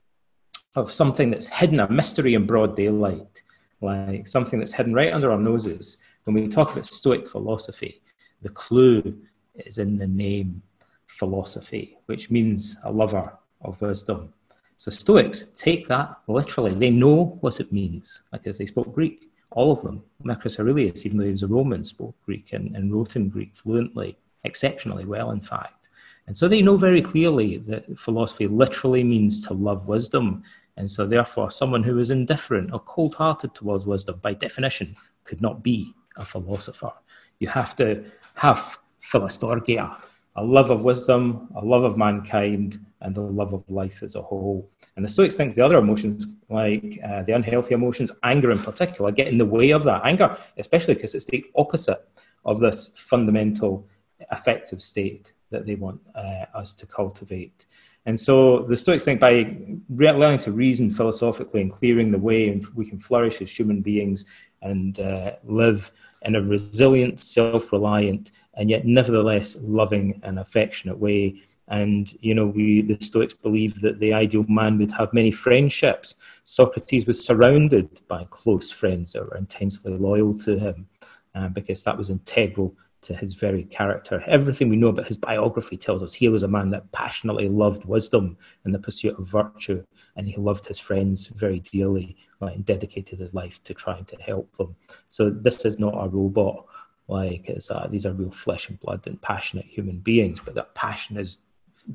of 0.75 0.93
something 0.93 1.31
that's 1.31 1.49
hidden, 1.49 1.81
a 1.81 1.91
mystery 1.91 2.35
in 2.35 2.47
broad 2.47 2.77
daylight, 2.77 3.43
like 3.81 4.27
something 4.27 4.59
that's 4.59 4.75
hidden 4.75 4.93
right 4.93 5.13
under 5.13 5.33
our 5.33 5.39
noses. 5.39 5.99
When 6.25 6.35
we 6.35 6.47
talk 6.49 6.73
about 6.73 6.87
Stoic 6.87 7.27
philosophy, 7.27 8.03
the 8.43 8.51
clue 8.51 9.19
is 9.55 9.79
in 9.79 9.99
the 9.99 10.07
name 10.07 10.63
philosophy, 11.07 11.99
which 12.07 12.31
means 12.31 12.77
a 12.85 12.93
lover 12.93 13.33
of 13.63 13.81
wisdom. 13.81 14.33
So 14.81 14.91
Stoics 14.91 15.45
take 15.57 15.89
that 15.89 16.21
literally. 16.27 16.73
They 16.73 16.89
know 16.89 17.37
what 17.43 17.61
it 17.61 17.71
means, 17.71 18.23
because 18.33 18.57
they 18.57 18.65
spoke 18.65 18.95
Greek. 18.95 19.31
All 19.51 19.73
of 19.73 19.83
them. 19.83 20.03
Marcus 20.23 20.59
Aurelius, 20.59 21.05
even 21.05 21.19
though 21.19 21.27
he 21.27 21.33
was 21.33 21.43
a 21.43 21.49
Roman, 21.49 21.85
spoke 21.85 22.15
Greek 22.25 22.55
and, 22.55 22.75
and 22.75 22.91
wrote 22.91 23.15
in 23.15 23.29
Greek 23.29 23.55
fluently, 23.55 24.17
exceptionally 24.45 25.05
well, 25.05 25.33
in 25.33 25.43
fact. 25.43 25.91
And 26.27 26.35
so 26.35 26.49
they 26.49 26.63
know 26.63 26.79
very 26.79 27.03
clearly 27.03 27.59
that 27.59 27.99
philosophy 27.99 28.47
literally 28.47 29.05
means 29.05 29.47
to 29.49 29.53
love 29.53 29.87
wisdom. 29.87 30.45
And 30.79 30.91
so, 30.91 31.07
therefore, 31.07 31.51
someone 31.51 31.83
who 31.83 31.99
is 31.99 32.11
indifferent 32.11 32.73
or 32.73 32.81
cold 32.81 33.17
hearted 33.17 33.55
towards 33.55 33.85
wisdom, 33.85 34.19
by 34.23 34.33
definition, 34.33 34.97
could 35.25 35.43
not 35.43 35.63
be 35.63 35.93
a 36.17 36.25
philosopher. 36.25 36.93
You 37.39 37.49
have 37.49 37.77
to 37.77 38.03
have 38.37 38.79
philostorgia, 39.03 39.95
a 40.37 40.45
love 40.45 40.71
of 40.71 40.85
wisdom, 40.85 41.49
a 41.57 41.65
love 41.65 41.83
of 41.85 41.97
mankind, 41.97 42.79
and 43.01 43.15
the 43.15 43.21
love 43.21 43.53
of 43.53 43.69
life 43.69 44.03
as 44.03 44.15
a 44.15 44.23
whole. 44.23 44.71
And 44.97 45.05
the 45.05 45.09
Stoics 45.09 45.37
think 45.37 45.55
the 45.55 45.65
other 45.65 45.79
emotions, 45.79 46.27
like 46.49 47.01
uh, 47.05 47.23
the 47.23 47.33
unhealthy 47.33 47.75
emotions, 47.75 48.13
anger 48.23 48.51
in 48.51 48.59
particular, 48.59 49.11
get 49.11 49.29
in 49.29 49.39
the 49.39 49.47
way 49.47 49.71
of 49.71 49.85
that. 49.85 50.03
Anger, 50.05 50.37
especially 50.59 50.95
because 50.95 51.15
it's 51.15 51.25
the 51.25 51.45
opposite 51.57 52.07
of 52.45 52.61
this 52.61 52.91
fundamental 52.95 53.87
affective 54.31 54.83
state 54.83 55.33
that 55.51 55.67
they 55.67 55.75
want 55.75 56.01
uh, 56.15 56.45
us 56.55 56.73
to 56.75 56.87
cultivate. 56.87 57.67
And 58.07 58.19
so 58.19 58.61
the 58.61 58.77
Stoics 58.77 59.05
think 59.05 59.21
by 59.21 59.57
learning 59.89 60.39
to 60.39 60.53
reason 60.53 60.91
philosophically 60.91 61.61
and 61.61 61.71
clearing 61.71 62.11
the 62.11 62.19
way, 62.19 62.61
we 62.75 62.89
can 62.89 62.99
flourish 62.99 63.43
as 63.43 63.51
human 63.51 63.83
beings 63.83 64.25
and 64.63 64.99
uh, 65.01 65.33
live 65.45 65.91
in 66.23 66.37
a 66.37 66.43
resilient, 66.43 67.21
self 67.21 67.73
reliant, 67.73 68.31
and 68.61 68.69
yet 68.69 68.85
nevertheless 68.85 69.57
loving 69.63 70.21
and 70.23 70.39
affectionate 70.39 70.99
way. 70.99 71.43
And, 71.69 72.13
you 72.21 72.35
know, 72.35 72.47
we, 72.47 72.83
the 72.83 72.99
Stoics 73.01 73.33
believe 73.33 73.81
that 73.81 73.99
the 74.01 74.13
ideal 74.13 74.45
man 74.49 74.77
would 74.79 74.93
have 74.93 75.15
many 75.15 75.31
friendships. 75.31 76.17
Socrates 76.45 77.07
was 77.07 77.25
surrounded 77.25 78.07
by 78.07 78.27
close 78.29 78.71
friends 78.71 79.13
that 79.13 79.25
were 79.25 79.39
intensely 79.39 79.97
loyal 79.97 80.37
to 80.41 80.59
him 80.59 80.87
uh, 81.35 81.49
because 81.49 81.83
that 81.85 81.97
was 81.97 82.11
integral 82.11 82.77
to 83.01 83.15
his 83.15 83.33
very 83.33 83.65
character. 83.65 84.23
Everything 84.27 84.69
we 84.69 84.77
know 84.77 84.89
about 84.89 85.07
his 85.07 85.17
biography 85.17 85.79
tells 85.79 86.03
us 86.03 86.13
he 86.13 86.29
was 86.29 86.43
a 86.43 86.49
man 86.49 86.69
that 86.69 86.93
passionately 86.93 87.49
loved 87.49 87.87
wisdom 87.87 88.37
and 88.65 88.75
the 88.75 88.79
pursuit 88.79 89.19
of 89.19 89.27
virtue, 89.27 89.83
and 90.17 90.29
he 90.29 90.37
loved 90.37 90.67
his 90.67 90.79
friends 90.79 91.29
very 91.29 91.61
dearly 91.61 92.15
and 92.43 92.67
dedicated 92.67 93.19
his 93.19 93.33
life 93.33 93.63
to 93.65 93.73
trying 93.73 94.05
to 94.05 94.17
help 94.17 94.55
them. 94.57 94.77
So 95.09 95.31
this 95.31 95.65
is 95.65 95.79
not 95.79 95.95
a 95.95 96.11
robot. 96.11 96.67
Like 97.11 97.49
it's 97.49 97.71
uh, 97.71 97.89
these 97.91 98.07
are 98.07 98.13
real 98.13 98.31
flesh 98.31 98.69
and 98.69 98.79
blood 98.81 99.07
and 99.07 99.21
passionate 99.21 99.67
human 99.67 99.99
beings, 99.99 100.41
but 100.41 100.55
that 100.55 100.75
passion 100.75 101.17
is 101.17 101.39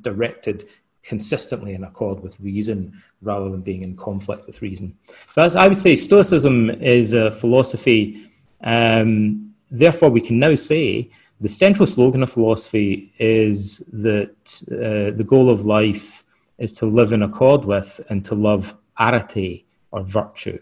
directed 0.01 0.67
consistently 1.03 1.73
in 1.73 1.83
accord 1.83 2.19
with 2.21 2.39
reason 2.39 3.01
rather 3.21 3.49
than 3.49 3.61
being 3.61 3.83
in 3.83 3.95
conflict 3.95 4.45
with 4.47 4.61
reason. 4.61 4.97
So 5.29 5.47
I 5.55 5.67
would 5.67 5.79
say 5.79 5.95
Stoicism 5.95 6.69
is 6.69 7.13
a 7.13 7.31
philosophy 7.31 8.27
um, 8.65 9.53
therefore, 9.69 10.09
we 10.09 10.21
can 10.21 10.39
now 10.39 10.55
say 10.55 11.09
the 11.41 11.49
central 11.49 11.87
slogan 11.87 12.23
of 12.23 12.31
philosophy 12.31 13.13
is 13.19 13.79
that 13.91 14.35
uh, 14.71 15.15
the 15.15 15.25
goal 15.25 15.49
of 15.49 15.65
life 15.65 16.23
is 16.57 16.73
to 16.73 16.85
live 16.85 17.13
in 17.13 17.23
accord 17.23 17.65
with 17.65 17.99
and 18.09 18.23
to 18.25 18.35
love 18.35 18.75
arete 18.99 19.65
or 19.91 20.01
virtue. 20.03 20.59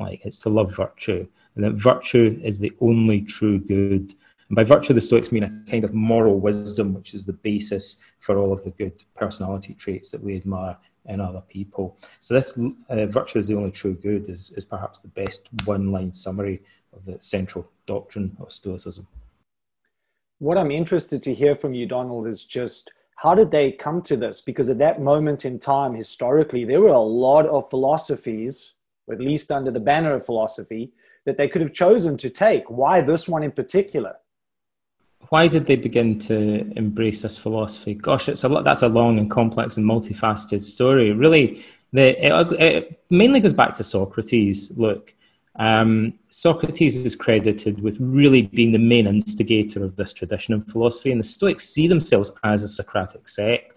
Like 0.00 0.24
it's 0.24 0.38
to 0.40 0.48
love 0.48 0.74
virtue, 0.74 1.28
and 1.54 1.64
that 1.64 1.74
virtue 1.74 2.40
is 2.42 2.58
the 2.58 2.72
only 2.80 3.20
true 3.20 3.58
good. 3.58 4.14
And 4.48 4.56
by 4.56 4.64
virtue, 4.64 4.94
the 4.94 5.00
Stoics 5.00 5.30
mean 5.30 5.44
a 5.44 5.70
kind 5.70 5.84
of 5.84 5.94
moral 5.94 6.40
wisdom, 6.40 6.94
which 6.94 7.14
is 7.14 7.26
the 7.26 7.34
basis 7.34 7.98
for 8.18 8.38
all 8.38 8.52
of 8.52 8.64
the 8.64 8.70
good 8.70 9.04
personality 9.14 9.74
traits 9.74 10.10
that 10.10 10.22
we 10.22 10.34
admire 10.36 10.76
in 11.06 11.20
other 11.20 11.42
people. 11.48 11.98
So 12.20 12.34
this 12.34 12.58
uh, 12.88 13.06
virtue 13.06 13.38
is 13.38 13.48
the 13.48 13.56
only 13.56 13.70
true 13.70 13.94
good 13.94 14.28
is, 14.28 14.52
is 14.56 14.64
perhaps 14.64 14.98
the 14.98 15.08
best 15.08 15.48
one-line 15.64 16.12
summary 16.12 16.62
of 16.92 17.04
the 17.04 17.16
central 17.20 17.70
doctrine 17.86 18.36
of 18.40 18.52
Stoicism. 18.52 19.06
What 20.38 20.58
I'm 20.58 20.70
interested 20.70 21.22
to 21.24 21.34
hear 21.34 21.54
from 21.54 21.74
you, 21.74 21.86
Donald, 21.86 22.26
is 22.26 22.44
just 22.44 22.90
how 23.16 23.34
did 23.34 23.50
they 23.50 23.70
come 23.70 24.00
to 24.02 24.16
this? 24.16 24.40
Because 24.40 24.70
at 24.70 24.78
that 24.78 25.00
moment 25.00 25.44
in 25.44 25.58
time, 25.58 25.94
historically, 25.94 26.64
there 26.64 26.80
were 26.80 26.88
a 26.88 26.98
lot 26.98 27.46
of 27.46 27.68
philosophies, 27.68 28.72
at 29.12 29.20
least 29.20 29.50
under 29.50 29.70
the 29.70 29.80
banner 29.80 30.14
of 30.14 30.24
philosophy, 30.24 30.92
that 31.26 31.36
they 31.36 31.48
could 31.48 31.62
have 31.62 31.72
chosen 31.72 32.16
to 32.18 32.30
take. 32.30 32.70
Why 32.70 33.00
this 33.00 33.28
one 33.28 33.42
in 33.42 33.52
particular? 33.52 34.16
Why 35.28 35.46
did 35.46 35.66
they 35.66 35.76
begin 35.76 36.18
to 36.20 36.72
embrace 36.76 37.22
this 37.22 37.36
philosophy? 37.36 37.94
Gosh, 37.94 38.28
it's 38.28 38.44
a 38.44 38.48
lot, 38.48 38.64
that's 38.64 38.82
a 38.82 38.88
long 38.88 39.18
and 39.18 39.30
complex 39.30 39.76
and 39.76 39.86
multifaceted 39.86 40.62
story. 40.62 41.12
Really, 41.12 41.62
the, 41.92 42.26
it, 42.26 42.60
it 42.60 43.02
mainly 43.10 43.40
goes 43.40 43.54
back 43.54 43.76
to 43.76 43.84
Socrates. 43.84 44.72
Look, 44.76 45.14
um, 45.56 46.14
Socrates 46.30 46.96
is 46.96 47.14
credited 47.14 47.80
with 47.82 47.96
really 48.00 48.42
being 48.42 48.72
the 48.72 48.78
main 48.78 49.06
instigator 49.06 49.84
of 49.84 49.94
this 49.96 50.12
tradition 50.12 50.54
of 50.54 50.66
philosophy, 50.66 51.12
and 51.12 51.20
the 51.20 51.24
Stoics 51.24 51.68
see 51.68 51.86
themselves 51.86 52.30
as 52.42 52.62
a 52.62 52.68
Socratic 52.68 53.28
sect. 53.28 53.69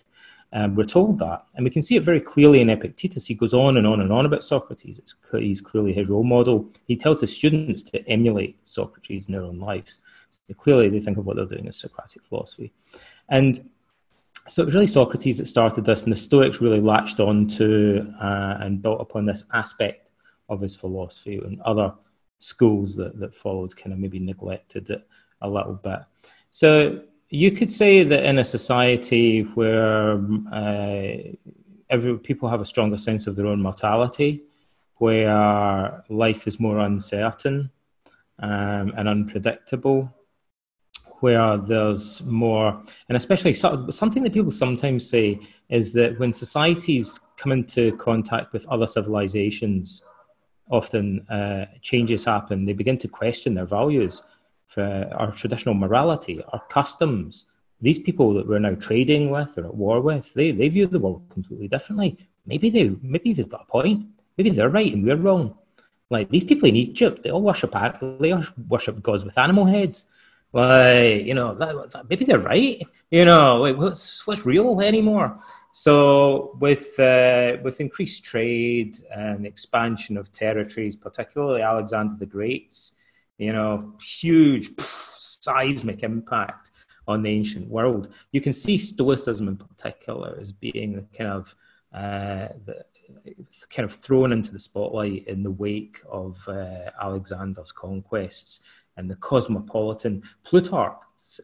Um, 0.56 0.76
we're 0.76 0.84
told 0.84 1.18
that, 1.18 1.46
and 1.56 1.64
we 1.64 1.72
can 1.72 1.82
see 1.82 1.96
it 1.96 2.04
very 2.04 2.22
clearly 2.22 2.62
in 2.62 2.70
Epictetus. 2.70 3.26
He 3.26 3.34
goes 3.34 3.56
on 3.56 3.78
and 3.78 3.88
on 3.88 4.02
and 4.02 4.12
on 4.12 4.28
about 4.28 4.44
Socrates. 4.44 5.00
It's, 5.00 5.16
he's 5.32 5.62
clearly 5.62 5.94
his 5.94 6.10
role 6.10 6.24
model. 6.24 6.70
He 6.86 6.96
tells 6.96 7.22
his 7.22 7.36
students 7.36 7.82
to 7.84 8.08
emulate 8.08 8.60
Socrates 8.64 9.28
in 9.28 9.34
their 9.34 9.42
own 9.42 9.60
lives. 9.60 10.02
So 10.48 10.54
clearly, 10.54 10.90
they 10.90 11.00
think 11.00 11.18
of 11.18 11.26
what 11.26 11.38
they're 11.38 11.46
doing 11.46 11.68
as 11.68 11.78
Socratic 11.78 12.24
philosophy. 12.24 12.72
And 13.30 13.68
so 14.48 14.62
it 14.62 14.66
was 14.66 14.76
really 14.76 14.88
Socrates 14.88 15.40
that 15.40 15.48
started 15.48 15.86
this, 15.86 16.04
and 16.04 16.12
the 16.12 16.18
Stoics 16.18 16.62
really 16.62 16.82
latched 16.82 17.20
on 17.20 17.48
to 17.48 18.14
uh, 18.22 18.58
and 18.60 18.80
built 18.80 19.02
upon 19.02 19.26
this 19.26 19.46
aspect 19.54 20.12
of 20.50 20.62
his 20.62 20.76
philosophy, 20.76 21.38
and 21.38 21.62
other 21.62 21.94
schools 22.38 22.96
that, 22.98 23.20
that 23.20 23.34
followed 23.34 23.76
kind 23.76 23.92
of 23.92 23.98
maybe 23.98 24.20
neglected 24.20 24.90
it 24.92 25.08
a 25.42 25.50
little 25.50 25.74
bit. 25.74 26.00
So 26.50 27.02
you 27.34 27.52
could 27.52 27.72
say 27.72 28.04
that 28.04 28.24
in 28.26 28.38
a 28.38 28.46
society 28.46 29.42
where 29.42 30.22
uh, 30.52 31.14
every 31.90 32.20
people 32.20 32.48
have 32.48 32.62
a 32.62 32.66
stronger 32.66 32.96
sense 32.96 33.26
of 33.26 33.36
their 33.36 33.48
own 33.48 33.60
mortality, 33.60 34.44
where 34.98 36.04
life 36.10 36.46
is 36.46 36.60
more 36.60 36.78
uncertain 36.78 37.72
um, 38.38 38.94
and 38.96 39.10
unpredictable, 39.10 40.14
where 41.22 41.58
there's 41.58 42.22
more, 42.22 42.80
and 43.10 43.18
especially 43.18 43.56
something 43.56 44.22
that 44.22 44.32
people 44.32 44.52
sometimes 44.52 45.10
say 45.10 45.40
is 45.70 45.92
that 45.94 46.20
when 46.20 46.32
societies 46.32 47.20
come 47.38 47.52
into 47.52 47.98
contact 47.98 48.54
with 48.54 48.64
other 48.68 48.86
civilizations, 48.86 50.04
often 50.70 51.28
uh, 51.30 51.66
changes 51.82 52.26
happen. 52.26 52.64
They 52.66 52.74
begin 52.74 53.00
to 53.00 53.08
question 53.08 53.56
their 53.56 53.66
values, 53.66 54.22
for 54.68 55.10
our 55.14 55.32
traditional 55.32 55.76
morality, 55.76 56.42
our 56.52 56.64
customs. 56.70 57.46
These 57.82 58.00
people 58.00 58.34
that 58.36 58.48
we're 58.48 58.60
now 58.60 58.76
trading 58.76 59.30
with 59.30 59.58
or 59.58 59.66
at 59.66 59.76
war 59.76 60.02
with, 60.02 60.34
they, 60.34 60.52
they 60.52 60.70
view 60.70 60.88
the 60.88 61.00
world 61.00 61.24
completely 61.30 61.68
differently. 61.68 62.18
Maybe 62.46 62.70
they 62.70 62.96
maybe 63.02 63.34
they've 63.34 63.50
got 63.50 63.66
a 63.68 63.72
point. 63.72 64.06
Maybe 64.38 64.50
they're 64.50 64.70
right 64.70 64.94
and 64.94 65.04
we're 65.06 65.16
wrong. 65.16 65.56
Like 66.10 66.30
these 66.30 66.44
people 66.44 66.68
in 66.68 66.76
Egypt, 66.76 67.24
they 67.24 67.32
all 67.32 67.42
worship 67.42 67.74
they 68.20 68.32
all 68.32 68.44
worship 68.68 69.02
gods 69.02 69.26
with 69.26 69.38
animal 69.38 69.66
heads. 69.66 70.06
Like 70.52 71.26
you 71.26 71.34
know, 71.34 71.56
that, 71.56 71.92
that, 71.92 72.10
maybe 72.10 72.26
they're 72.26 72.40
right. 72.40 72.82
You 73.10 73.26
know, 73.26 73.58
like, 73.58 73.78
what's 73.78 74.26
what's 74.28 74.46
real 74.46 74.80
anymore? 74.82 75.36
So, 75.72 76.56
with 76.60 77.00
uh, 77.00 77.58
with 77.64 77.82
increased 77.82 78.24
trade 78.24 78.98
and 79.12 79.48
expansion 79.48 80.18
of 80.18 80.32
territories, 80.32 80.96
particularly 80.96 81.64
Alexander 81.64 82.16
the 82.20 82.28
Great's, 82.28 82.94
you 83.38 83.54
know, 83.54 83.94
huge 84.02 84.70
seismic 84.80 86.04
impact 86.04 86.72
on 87.08 87.24
the 87.24 87.30
ancient 87.30 87.68
world. 87.68 88.14
You 88.32 88.42
can 88.42 88.54
see 88.54 88.78
Stoicism 88.78 89.48
in 89.48 89.58
particular 89.58 90.38
as 90.40 90.52
being 90.52 90.94
the 90.94 91.06
kind 91.18 91.30
of 91.30 91.56
uh, 91.94 92.48
the, 92.66 92.86
kind 93.70 93.86
of 93.86 93.92
thrown 93.92 94.32
into 94.32 94.52
the 94.52 94.60
spotlight 94.60 95.28
in 95.28 95.44
the 95.44 95.52
wake 95.52 96.00
of 96.10 96.48
uh, 96.48 96.90
Alexander's 97.02 97.72
conquests 97.72 98.62
and 98.98 99.10
the 99.10 99.16
cosmopolitan 99.16 100.24
Plutarch 100.44 100.98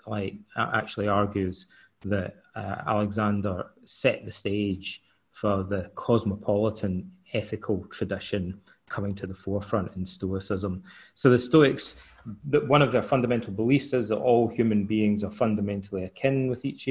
like 0.07 0.35
actually 0.57 1.07
argues 1.07 1.67
that 2.05 2.35
uh, 2.55 2.75
Alexander 2.87 3.67
set 3.85 4.25
the 4.25 4.31
stage 4.31 5.01
for 5.31 5.63
the 5.63 5.91
cosmopolitan 5.95 7.11
ethical 7.33 7.85
tradition 7.89 8.59
coming 8.89 9.13
to 9.15 9.27
the 9.27 9.33
forefront 9.33 9.95
in 9.95 10.05
Stoicism. 10.05 10.83
So 11.13 11.29
the 11.29 11.37
Stoics, 11.37 11.95
one 12.67 12.81
of 12.81 12.91
their 12.91 13.01
fundamental 13.01 13.53
beliefs 13.53 13.93
is 13.93 14.09
that 14.09 14.17
all 14.17 14.47
human 14.47 14.85
beings 14.85 15.23
are 15.23 15.31
fundamentally 15.31 16.03
akin 16.05 16.47
with 16.49 16.65
each 16.65 16.87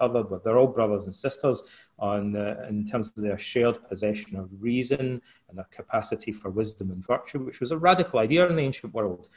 other, 0.00 0.22
but 0.22 0.44
they're 0.44 0.58
all 0.58 0.66
brothers 0.66 1.04
and 1.04 1.14
sisters 1.14 1.62
on 1.98 2.32
the, 2.32 2.58
uh, 2.58 2.68
in 2.68 2.86
terms 2.86 3.12
of 3.16 3.22
their 3.22 3.38
shared 3.38 3.82
possession 3.88 4.36
of 4.36 4.48
reason 4.58 5.20
and 5.48 5.58
their 5.58 5.68
capacity 5.70 6.32
for 6.32 6.50
wisdom 6.50 6.90
and 6.90 7.06
virtue, 7.06 7.40
which 7.40 7.60
was 7.60 7.72
a 7.72 7.78
radical 7.78 8.18
idea 8.18 8.48
in 8.48 8.56
the 8.56 8.62
ancient 8.62 8.94
world 8.94 9.28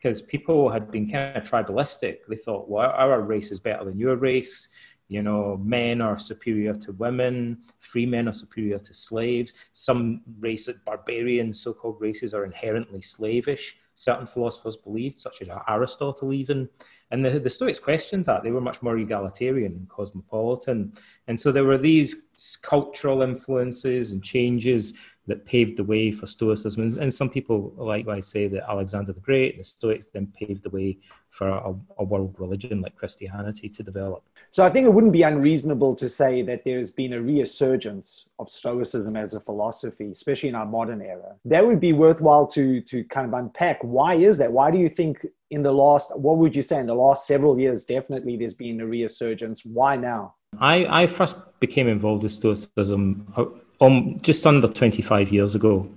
because 0.00 0.22
people 0.22 0.70
had 0.70 0.90
been 0.90 1.10
kind 1.10 1.36
of 1.36 1.44
tribalistic. 1.44 2.18
They 2.26 2.36
thought, 2.36 2.68
well, 2.68 2.90
our 2.90 3.20
race 3.20 3.50
is 3.50 3.60
better 3.60 3.84
than 3.84 3.98
your 3.98 4.16
race. 4.16 4.68
You 5.10 5.22
know, 5.22 5.56
men 5.56 6.00
are 6.00 6.16
superior 6.20 6.72
to 6.72 6.92
women, 6.92 7.58
free 7.80 8.06
men 8.06 8.28
are 8.28 8.32
superior 8.32 8.78
to 8.78 8.94
slaves. 8.94 9.54
Some 9.72 10.20
races, 10.38 10.76
barbarian 10.86 11.52
so 11.52 11.74
called 11.74 12.00
races, 12.00 12.32
are 12.32 12.44
inherently 12.44 13.02
slavish. 13.02 13.76
Certain 13.96 14.24
philosophers 14.24 14.76
believed, 14.76 15.20
such 15.20 15.42
as 15.42 15.48
Aristotle, 15.68 16.32
even. 16.32 16.68
And 17.10 17.24
the, 17.24 17.40
the 17.40 17.50
Stoics 17.50 17.80
questioned 17.80 18.24
that. 18.26 18.44
They 18.44 18.52
were 18.52 18.60
much 18.60 18.82
more 18.82 18.96
egalitarian 18.98 19.72
and 19.72 19.88
cosmopolitan. 19.88 20.92
And 21.26 21.38
so 21.38 21.50
there 21.50 21.64
were 21.64 21.76
these 21.76 22.28
cultural 22.62 23.22
influences 23.22 24.12
and 24.12 24.22
changes 24.22 24.94
that 25.30 25.46
paved 25.46 25.76
the 25.76 25.84
way 25.84 26.10
for 26.10 26.26
Stoicism. 26.26 26.82
And, 26.82 26.98
and 26.98 27.12
some 27.12 27.30
people 27.30 27.72
likewise 27.76 28.26
say 28.26 28.46
that 28.48 28.68
Alexander 28.68 29.12
the 29.12 29.20
Great, 29.20 29.58
the 29.58 29.64
Stoics, 29.64 30.06
then 30.06 30.32
paved 30.38 30.62
the 30.62 30.70
way 30.70 30.98
for 31.30 31.48
a, 31.48 31.74
a, 31.98 32.04
world 32.04 32.34
religion 32.38 32.80
like 32.80 32.96
Christianity 32.96 33.68
to 33.68 33.82
develop. 33.82 34.24
So 34.50 34.64
I 34.64 34.70
think 34.70 34.86
it 34.86 34.90
wouldn't 34.90 35.12
be 35.12 35.22
unreasonable 35.22 35.94
to 35.94 36.08
say 36.08 36.42
that 36.42 36.64
there's 36.64 36.90
been 36.90 37.12
a 37.12 37.22
resurgence 37.22 38.26
of 38.38 38.50
Stoicism 38.50 39.16
as 39.16 39.34
a 39.34 39.40
philosophy, 39.40 40.10
especially 40.10 40.48
in 40.48 40.56
our 40.56 40.66
modern 40.66 41.00
era. 41.00 41.36
That 41.44 41.64
would 41.64 41.80
be 41.80 41.92
worthwhile 41.92 42.46
to 42.48 42.80
to 42.80 43.04
kind 43.04 43.26
of 43.26 43.34
unpack. 43.34 43.78
Why 43.82 44.14
is 44.14 44.38
that? 44.38 44.52
Why 44.52 44.70
do 44.70 44.78
you 44.78 44.88
think 44.88 45.24
in 45.50 45.62
the 45.62 45.72
last, 45.72 46.16
what 46.18 46.38
would 46.38 46.54
you 46.54 46.62
say, 46.62 46.78
in 46.78 46.86
the 46.86 46.94
last 46.94 47.26
several 47.26 47.58
years, 47.58 47.84
definitely 47.84 48.36
there's 48.36 48.54
been 48.54 48.80
a 48.80 48.86
resurgence? 48.86 49.64
Why 49.64 49.96
now? 49.96 50.34
I, 50.58 51.02
I 51.02 51.06
first 51.06 51.36
became 51.60 51.88
involved 51.88 52.22
with 52.22 52.32
Stoicism 52.32 53.32
uh, 53.36 53.44
um, 53.80 54.18
just 54.22 54.46
under 54.46 54.68
25 54.68 55.32
years 55.32 55.54
ago 55.54 55.88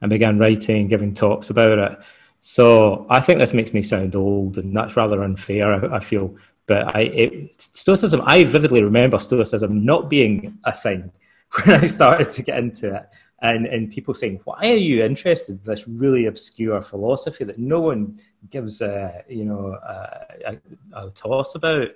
and 0.00 0.10
began 0.10 0.38
writing, 0.38 0.88
giving 0.88 1.14
talks 1.14 1.50
about 1.50 1.78
it. 1.78 1.98
So 2.40 3.06
I 3.10 3.20
think 3.20 3.38
this 3.38 3.54
makes 3.54 3.72
me 3.72 3.82
sound 3.82 4.14
old, 4.14 4.58
and 4.58 4.76
that's 4.76 4.96
rather 4.96 5.22
unfair. 5.22 5.92
I, 5.92 5.96
I 5.96 6.00
feel, 6.00 6.36
but 6.66 6.94
I 6.94 7.00
it, 7.00 7.60
Stoicism. 7.60 8.22
I 8.24 8.44
vividly 8.44 8.82
remember 8.82 9.18
Stoicism 9.18 9.84
not 9.84 10.08
being 10.08 10.58
a 10.64 10.72
thing 10.72 11.10
when 11.64 11.82
I 11.82 11.86
started 11.86 12.30
to 12.32 12.42
get 12.42 12.58
into 12.58 12.94
it, 12.94 13.06
and 13.40 13.66
and 13.66 13.90
people 13.90 14.14
saying, 14.14 14.40
"Why 14.44 14.60
are 14.62 14.76
you 14.76 15.02
interested 15.02 15.58
in 15.58 15.60
this 15.64 15.88
really 15.88 16.26
obscure 16.26 16.80
philosophy 16.82 17.44
that 17.44 17.58
no 17.58 17.80
one 17.80 18.20
gives 18.50 18.80
a 18.80 19.24
you 19.28 19.44
know 19.44 19.76
a, 19.82 20.26
a, 20.46 21.06
a 21.06 21.10
toss 21.10 21.54
about?" 21.54 21.88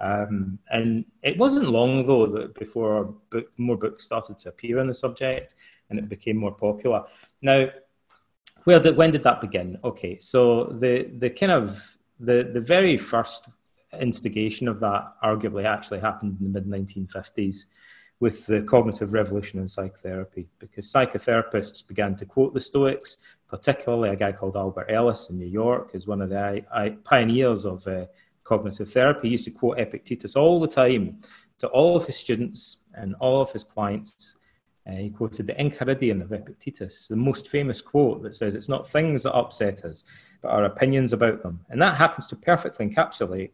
Um, 0.00 0.58
and 0.70 1.04
it 1.22 1.36
wasn't 1.38 1.70
long 1.70 2.06
though 2.06 2.26
that 2.26 2.54
before 2.54 3.14
book, 3.30 3.50
more 3.56 3.76
books 3.76 4.04
started 4.04 4.38
to 4.38 4.48
appear 4.50 4.78
on 4.78 4.86
the 4.86 4.94
subject 4.94 5.54
and 5.90 5.98
it 5.98 6.08
became 6.08 6.36
more 6.36 6.52
popular. 6.52 7.04
Now, 7.42 7.68
where 8.64 8.80
did 8.80 8.96
when 8.96 9.10
did 9.10 9.22
that 9.24 9.40
begin? 9.40 9.78
Okay, 9.82 10.18
so 10.18 10.64
the 10.64 11.10
the 11.16 11.30
kind 11.30 11.52
of 11.52 11.96
the 12.20 12.50
the 12.52 12.60
very 12.60 12.96
first 12.96 13.48
instigation 13.98 14.68
of 14.68 14.80
that 14.80 15.14
arguably 15.24 15.64
actually 15.64 16.00
happened 16.00 16.36
in 16.40 16.52
the 16.52 16.60
mid 16.60 16.88
1950s 16.88 17.66
with 18.20 18.46
the 18.46 18.62
cognitive 18.62 19.12
revolution 19.12 19.60
in 19.60 19.68
psychotherapy 19.68 20.48
because 20.58 20.92
psychotherapists 20.92 21.86
began 21.86 22.16
to 22.16 22.26
quote 22.26 22.52
the 22.52 22.60
Stoics, 22.60 23.18
particularly 23.48 24.10
a 24.10 24.16
guy 24.16 24.32
called 24.32 24.56
Albert 24.56 24.90
Ellis 24.90 25.30
in 25.30 25.38
New 25.38 25.46
York, 25.46 25.92
who's 25.92 26.06
one 26.06 26.20
of 26.20 26.30
the 26.30 26.38
I, 26.38 26.62
I, 26.74 26.88
pioneers 27.04 27.64
of 27.64 27.86
uh, 27.86 28.06
cognitive 28.48 28.90
therapy, 28.90 29.28
he 29.28 29.32
used 29.32 29.44
to 29.44 29.50
quote 29.50 29.78
Epictetus 29.78 30.34
all 30.34 30.58
the 30.58 30.66
time 30.66 31.18
to 31.58 31.66
all 31.68 31.96
of 31.96 32.06
his 32.06 32.16
students 32.16 32.78
and 32.94 33.14
all 33.20 33.42
of 33.42 33.52
his 33.52 33.62
clients. 33.62 34.36
Uh, 34.88 34.92
he 34.92 35.10
quoted 35.10 35.46
the 35.46 35.52
Enchiridion 35.54 36.22
of 36.22 36.32
Epictetus, 36.32 37.08
the 37.08 37.16
most 37.16 37.48
famous 37.48 37.82
quote 37.82 38.22
that 38.22 38.34
says, 38.34 38.54
It's 38.54 38.68
not 38.68 38.88
things 38.88 39.24
that 39.24 39.34
upset 39.34 39.84
us, 39.84 40.04
but 40.40 40.48
our 40.48 40.64
opinions 40.64 41.12
about 41.12 41.42
them. 41.42 41.60
And 41.68 41.82
that 41.82 41.98
happens 41.98 42.26
to 42.28 42.36
perfectly 42.36 42.88
encapsulate 42.88 43.50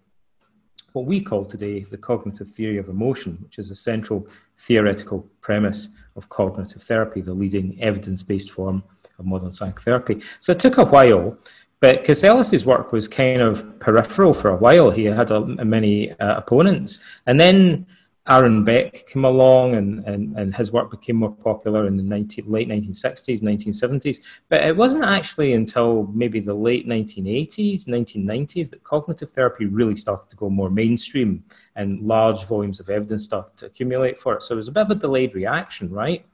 what 0.93 1.07
we 1.07 1.21
call 1.21 1.45
today 1.45 1.81
the 1.81 1.99
cognitive 1.99 2.49
theory 2.49 2.79
of 2.79 2.89
emotion, 2.89 3.39
which 3.43 3.59
is 3.59 3.69
a 3.69 3.75
central 3.75 4.29
theoretical 4.57 5.29
premise 5.41 5.89
of 6.15 6.29
cognitive 6.29 6.85
therapy, 6.85 7.21
the 7.21 7.35
leading 7.35 7.83
evidence 7.83 8.23
based 8.23 8.51
form 8.51 8.85
of 9.19 9.27
modern 9.27 9.51
psychotherapy. 9.51 10.21
So 10.39 10.53
it 10.53 10.61
took 10.61 10.79
a 10.79 10.85
while 10.85 11.37
but 11.85 12.03
Casellas's 12.03 12.65
work 12.65 12.93
was 12.93 13.07
kind 13.07 13.43
of 13.43 13.79
peripheral 13.79 14.33
for 14.33 14.49
a 14.49 14.57
while. 14.57 14.91
He 14.91 15.05
had 15.05 15.31
a, 15.31 15.41
many 15.45 16.13
uh, 16.13 16.39
opponents. 16.39 16.99
And 17.27 17.39
then 17.39 17.87
Aaron 18.27 18.65
Beck 18.65 19.07
came 19.07 19.27
along 19.27 19.75
and, 19.75 20.03
and, 20.07 20.35
and 20.35 20.57
his 20.57 20.73
work 20.73 20.91
became 20.91 21.17
more 21.17 21.31
popular 21.31 21.87
in 21.87 21.99
the 21.99 22.03
19, 22.03 22.51
late 22.51 22.71
1960s, 22.71 23.43
1970s. 23.43 24.23
But 24.49 24.65
it 24.65 24.75
wasn't 24.75 25.05
actually 25.05 25.53
until 25.53 26.05
maybe 26.15 26.41
the 26.41 26.55
late 26.55 26.89
1980s, 26.89 27.85
1990s 27.87 28.71
that 28.71 28.83
cognitive 28.83 29.29
therapy 29.33 29.67
really 29.67 29.97
started 29.97 30.31
to 30.31 30.37
go 30.37 30.49
more 30.49 30.71
mainstream 30.71 31.45
and 31.77 32.01
large 32.01 32.47
volumes 32.47 32.81
of 32.81 32.89
evidence 32.89 33.25
started 33.25 33.59
to 33.59 33.67
accumulate 33.67 34.19
for 34.19 34.33
it. 34.37 34.43
So 34.43 34.55
it 34.55 34.57
was 34.57 34.69
a 34.69 34.73
bit 34.73 34.85
of 34.85 34.91
a 34.93 34.95
delayed 34.95 35.35
reaction, 35.35 35.91
right? 35.91 36.25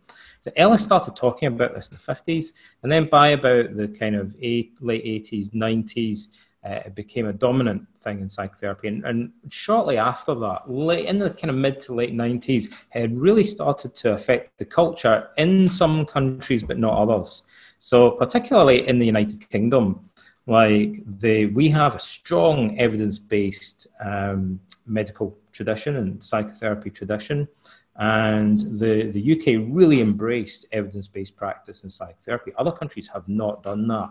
So 0.41 0.51
Ellis 0.57 0.83
started 0.83 1.15
talking 1.15 1.49
about 1.49 1.75
this 1.75 1.89
in 1.89 1.97
the 1.97 2.13
50s, 2.13 2.53
and 2.83 2.91
then 2.91 3.05
by 3.07 3.29
about 3.29 3.77
the 3.77 3.89
kind 3.89 4.17
of 4.17 4.35
eight, 4.41 4.73
late 4.81 5.05
80s, 5.05 5.51
90s, 5.51 6.29
uh, 6.65 6.81
it 6.87 6.95
became 6.95 7.27
a 7.27 7.33
dominant 7.33 7.87
thing 7.99 8.21
in 8.21 8.29
psychotherapy. 8.29 8.89
And, 8.89 9.05
and, 9.05 9.33
shortly 9.49 9.97
after 9.99 10.35
that, 10.35 10.71
late 10.71 11.07
in 11.07 11.19
the 11.19 11.31
kind 11.31 11.51
of 11.51 11.57
mid 11.57 11.81
to 11.81 11.95
late 11.95 12.15
90s, 12.15 12.67
it 12.67 13.01
had 13.01 13.19
really 13.19 13.45
started 13.45 13.95
to 13.97 14.13
affect 14.13 14.59
the 14.59 14.65
culture 14.65 15.29
in 15.37 15.69
some 15.69 16.05
countries, 16.05 16.63
but 16.63 16.79
not 16.79 16.97
others. 16.99 17.43
So, 17.79 18.11
particularly 18.11 18.87
in 18.87 18.99
the 18.99 19.07
United 19.07 19.49
Kingdom, 19.49 20.01
like 20.47 21.03
the, 21.07 21.47
we 21.47 21.69
have 21.71 21.95
a 21.95 22.01
strong 22.01 22.79
evidence 22.79 23.19
based 23.19 23.87
um, 24.05 24.61
medical 24.87 25.39
tradition 25.53 25.97
and 25.97 26.23
psychotherapy 26.23 26.91
tradition. 26.91 27.49
And 27.97 28.61
the, 28.79 29.11
the 29.11 29.33
UK 29.33 29.67
really 29.71 30.01
embraced 30.01 30.67
evidence 30.73 31.09
based 31.09 31.37
practice 31.37 31.85
in 31.85 31.91
psychotherapy. 31.91 32.53
Other 32.57 32.73
countries 32.73 33.09
have 33.09 33.29
not 33.29 33.63
done 33.63 33.89
that. 33.89 34.11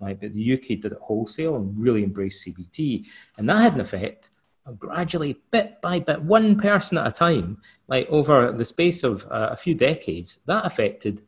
Right? 0.00 0.18
But 0.18 0.32
the 0.34 0.54
UK 0.54 0.80
did 0.80 0.92
it 0.92 0.98
wholesale 1.00 1.56
and 1.56 1.78
really 1.78 2.02
embraced 2.04 2.46
CBT. 2.46 3.06
And 3.36 3.48
that 3.48 3.60
had 3.60 3.74
an 3.74 3.80
effect 3.80 4.30
gradually, 4.78 5.40
bit 5.50 5.80
by 5.80 5.98
bit, 6.00 6.22
one 6.22 6.58
person 6.58 6.98
at 6.98 7.06
a 7.06 7.10
time, 7.10 7.58
like 7.86 8.06
over 8.08 8.52
the 8.52 8.64
space 8.64 9.02
of 9.02 9.24
uh, 9.26 9.48
a 9.52 9.56
few 9.56 9.74
decades, 9.74 10.38
that 10.46 10.66
affected 10.66 11.22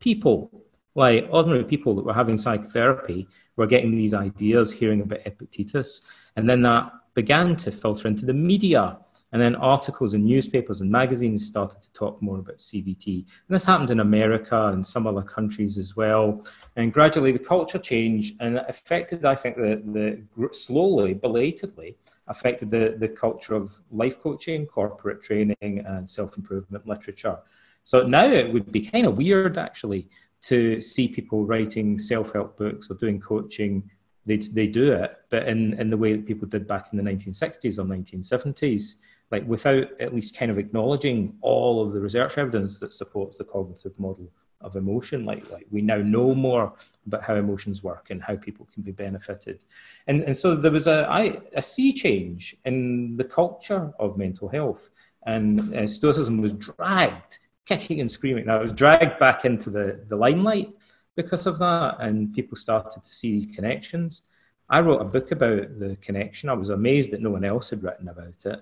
people. 0.00 0.64
Like 0.94 1.28
ordinary 1.30 1.64
people 1.64 1.94
that 1.96 2.04
were 2.04 2.14
having 2.14 2.38
psychotherapy 2.38 3.28
were 3.56 3.66
getting 3.66 3.92
these 3.92 4.14
ideas, 4.14 4.72
hearing 4.72 5.00
about 5.00 5.26
Epictetus, 5.26 6.02
and 6.34 6.48
then 6.48 6.62
that 6.62 6.90
began 7.14 7.56
to 7.56 7.70
filter 7.70 8.08
into 8.08 8.26
the 8.26 8.34
media 8.34 8.98
and 9.32 9.42
then 9.42 9.54
articles 9.56 10.14
in 10.14 10.24
newspapers 10.24 10.80
and 10.80 10.90
magazines 10.90 11.46
started 11.46 11.80
to 11.82 11.92
talk 11.92 12.20
more 12.22 12.38
about 12.38 12.58
CBT. 12.58 13.16
And 13.16 13.54
this 13.54 13.64
happened 13.64 13.90
in 13.90 14.00
America 14.00 14.68
and 14.68 14.86
some 14.86 15.06
other 15.06 15.22
countries 15.22 15.76
as 15.76 15.94
well. 15.94 16.44
And 16.76 16.92
gradually 16.92 17.32
the 17.32 17.38
culture 17.38 17.78
changed 17.78 18.36
and 18.40 18.56
it 18.56 18.64
affected, 18.68 19.24
I 19.26 19.34
think, 19.34 19.56
the, 19.56 19.82
the 19.84 20.48
slowly, 20.54 21.12
belatedly, 21.12 21.96
affected 22.26 22.70
the, 22.70 22.96
the 22.98 23.08
culture 23.08 23.54
of 23.54 23.78
life 23.90 24.20
coaching, 24.20 24.64
corporate 24.66 25.22
training, 25.22 25.56
and 25.60 26.08
self 26.08 26.36
improvement 26.36 26.86
literature. 26.86 27.38
So 27.82 28.06
now 28.06 28.26
it 28.26 28.52
would 28.52 28.72
be 28.72 28.82
kind 28.82 29.06
of 29.06 29.16
weird 29.16 29.58
actually 29.58 30.08
to 30.40 30.80
see 30.80 31.08
people 31.08 31.44
writing 31.44 31.98
self 31.98 32.32
help 32.32 32.56
books 32.56 32.90
or 32.90 32.94
doing 32.94 33.20
coaching. 33.20 33.90
They, 34.24 34.36
they 34.36 34.66
do 34.66 34.92
it, 34.92 35.16
but 35.30 35.48
in, 35.48 35.72
in 35.80 35.88
the 35.88 35.96
way 35.96 36.12
that 36.12 36.26
people 36.26 36.46
did 36.46 36.66
back 36.66 36.88
in 36.92 36.98
the 36.98 37.10
1960s 37.10 37.78
or 37.78 37.84
1970s 37.84 38.96
like 39.30 39.46
without 39.46 39.88
at 40.00 40.14
least 40.14 40.36
kind 40.36 40.50
of 40.50 40.58
acknowledging 40.58 41.36
all 41.40 41.82
of 41.84 41.92
the 41.92 42.00
research 42.00 42.38
evidence 42.38 42.78
that 42.80 42.94
supports 42.94 43.36
the 43.36 43.44
cognitive 43.44 43.98
model 43.98 44.30
of 44.60 44.74
emotion 44.74 45.24
like 45.24 45.48
like 45.52 45.66
we 45.70 45.80
now 45.80 45.98
know 45.98 46.34
more 46.34 46.72
about 47.06 47.22
how 47.22 47.36
emotions 47.36 47.82
work 47.82 48.08
and 48.10 48.22
how 48.22 48.36
people 48.36 48.66
can 48.72 48.82
be 48.82 48.90
benefited. 48.90 49.64
And 50.06 50.22
and 50.24 50.36
so 50.36 50.56
there 50.56 50.72
was 50.72 50.86
a 50.86 51.06
I, 51.08 51.40
a 51.54 51.62
sea 51.62 51.92
change 51.92 52.56
in 52.64 53.16
the 53.16 53.24
culture 53.24 53.92
of 53.98 54.18
mental 54.18 54.48
health 54.48 54.90
and 55.26 55.74
uh, 55.74 55.86
stoicism 55.86 56.40
was 56.40 56.52
dragged 56.52 57.38
kicking 57.66 58.00
and 58.00 58.10
screaming. 58.10 58.46
Now 58.46 58.58
it 58.58 58.62
was 58.62 58.72
dragged 58.72 59.18
back 59.18 59.44
into 59.44 59.70
the 59.70 60.00
the 60.08 60.16
limelight 60.16 60.70
because 61.14 61.46
of 61.46 61.58
that 61.58 61.96
and 62.00 62.34
people 62.34 62.56
started 62.56 63.04
to 63.04 63.14
see 63.14 63.32
these 63.32 63.54
connections. 63.54 64.22
I 64.70 64.80
wrote 64.80 65.00
a 65.00 65.04
book 65.04 65.30
about 65.30 65.78
the 65.78 65.96
connection. 66.00 66.48
I 66.48 66.54
was 66.54 66.70
amazed 66.70 67.12
that 67.12 67.22
no 67.22 67.30
one 67.30 67.44
else 67.44 67.70
had 67.70 67.82
written 67.82 68.08
about 68.08 68.44
it 68.44 68.60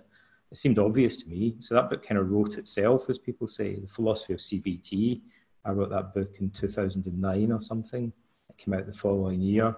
it 0.57 0.61
seemed 0.61 0.79
obvious 0.79 1.19
to 1.19 1.29
me. 1.29 1.55
So 1.59 1.75
that 1.75 1.91
book 1.91 2.03
kind 2.03 2.19
of 2.19 2.31
wrote 2.31 2.57
itself, 2.57 3.11
as 3.11 3.19
people 3.19 3.47
say, 3.47 3.79
The 3.79 3.87
Philosophy 3.87 4.33
of 4.33 4.39
CBT. 4.39 5.21
I 5.67 5.71
wrote 5.73 5.91
that 5.91 6.15
book 6.15 6.37
in 6.41 6.49
2009 6.49 7.53
or 7.53 7.61
something. 7.61 8.11
It 8.49 8.57
came 8.57 8.73
out 8.73 8.87
the 8.87 8.95
following 8.95 9.43
year. 9.43 9.77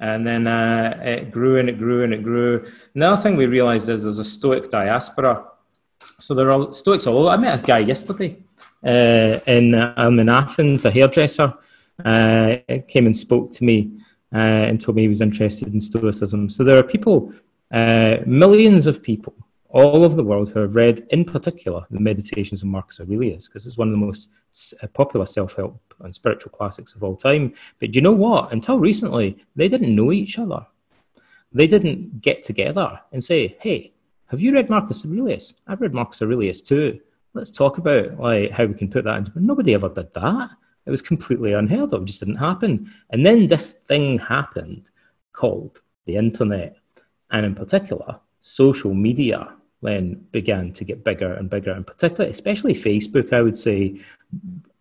And 0.00 0.26
then 0.26 0.48
uh, 0.48 0.98
it 1.04 1.30
grew 1.30 1.60
and 1.60 1.68
it 1.68 1.78
grew 1.78 2.02
and 2.02 2.12
it 2.12 2.24
grew. 2.24 2.68
Another 2.96 3.22
thing 3.22 3.36
we 3.36 3.46
realized 3.46 3.88
is 3.88 4.02
there's 4.02 4.18
a 4.18 4.24
Stoic 4.24 4.72
diaspora. 4.72 5.44
So 6.18 6.34
there 6.34 6.50
are 6.50 6.72
Stoics 6.72 7.06
all 7.06 7.18
over. 7.18 7.28
I 7.28 7.36
met 7.36 7.60
a 7.60 7.62
guy 7.62 7.78
yesterday 7.78 8.38
uh, 8.84 9.38
in, 9.46 9.76
um, 9.76 10.18
in 10.18 10.28
Athens, 10.28 10.84
a 10.84 10.90
hairdresser, 10.90 11.54
uh, 12.04 12.56
came 12.88 13.06
and 13.06 13.16
spoke 13.16 13.52
to 13.52 13.62
me 13.62 14.00
uh, 14.34 14.66
and 14.66 14.80
told 14.80 14.96
me 14.96 15.02
he 15.02 15.08
was 15.08 15.20
interested 15.20 15.72
in 15.72 15.80
Stoicism. 15.80 16.48
So 16.50 16.64
there 16.64 16.76
are 16.76 16.82
people, 16.82 17.32
uh, 17.70 18.16
millions 18.26 18.86
of 18.86 19.00
people 19.00 19.32
all 19.70 20.02
over 20.04 20.16
the 20.16 20.24
world 20.24 20.50
who 20.50 20.60
have 20.60 20.74
read, 20.74 21.06
in 21.10 21.24
particular, 21.24 21.84
the 21.90 22.00
Meditations 22.00 22.62
of 22.62 22.68
Marcus 22.68 23.00
Aurelius, 23.00 23.48
because 23.48 23.66
it's 23.66 23.76
one 23.76 23.88
of 23.88 23.92
the 23.92 23.98
most 23.98 24.30
uh, 24.82 24.86
popular 24.88 25.26
self 25.26 25.54
help 25.54 25.80
and 26.00 26.14
spiritual 26.14 26.50
classics 26.52 26.94
of 26.94 27.02
all 27.02 27.16
time. 27.16 27.52
But 27.78 27.90
do 27.90 27.98
you 27.98 28.02
know 28.02 28.12
what? 28.12 28.52
Until 28.52 28.78
recently, 28.78 29.38
they 29.56 29.68
didn't 29.68 29.94
know 29.94 30.12
each 30.12 30.38
other. 30.38 30.66
They 31.52 31.66
didn't 31.66 32.20
get 32.20 32.42
together 32.42 33.00
and 33.12 33.22
say, 33.22 33.56
hey, 33.60 33.92
have 34.26 34.40
you 34.40 34.52
read 34.52 34.70
Marcus 34.70 35.04
Aurelius? 35.04 35.54
I've 35.66 35.80
read 35.80 35.94
Marcus 35.94 36.22
Aurelius 36.22 36.62
too. 36.62 37.00
Let's 37.34 37.50
talk 37.50 37.78
about 37.78 38.18
like 38.18 38.50
how 38.50 38.64
we 38.64 38.74
can 38.74 38.90
put 38.90 39.04
that 39.04 39.16
into. 39.16 39.32
Nobody 39.36 39.74
ever 39.74 39.88
did 39.88 40.12
that. 40.14 40.50
It 40.86 40.90
was 40.90 41.02
completely 41.02 41.52
unheard 41.52 41.92
of, 41.92 42.02
it 42.02 42.06
just 42.06 42.20
didn't 42.20 42.36
happen. 42.36 42.90
And 43.10 43.24
then 43.24 43.46
this 43.46 43.72
thing 43.72 44.18
happened 44.18 44.88
called 45.32 45.82
the 46.06 46.16
internet, 46.16 46.76
and 47.30 47.44
in 47.44 47.54
particular, 47.54 48.18
social 48.40 48.94
media 48.94 49.54
then 49.82 50.26
began 50.32 50.72
to 50.72 50.84
get 50.84 51.04
bigger 51.04 51.34
and 51.34 51.48
bigger, 51.48 51.72
and 51.72 51.86
particularly, 51.86 52.30
especially 52.30 52.74
Facebook, 52.74 53.32
I 53.32 53.42
would 53.42 53.56
say, 53.56 54.00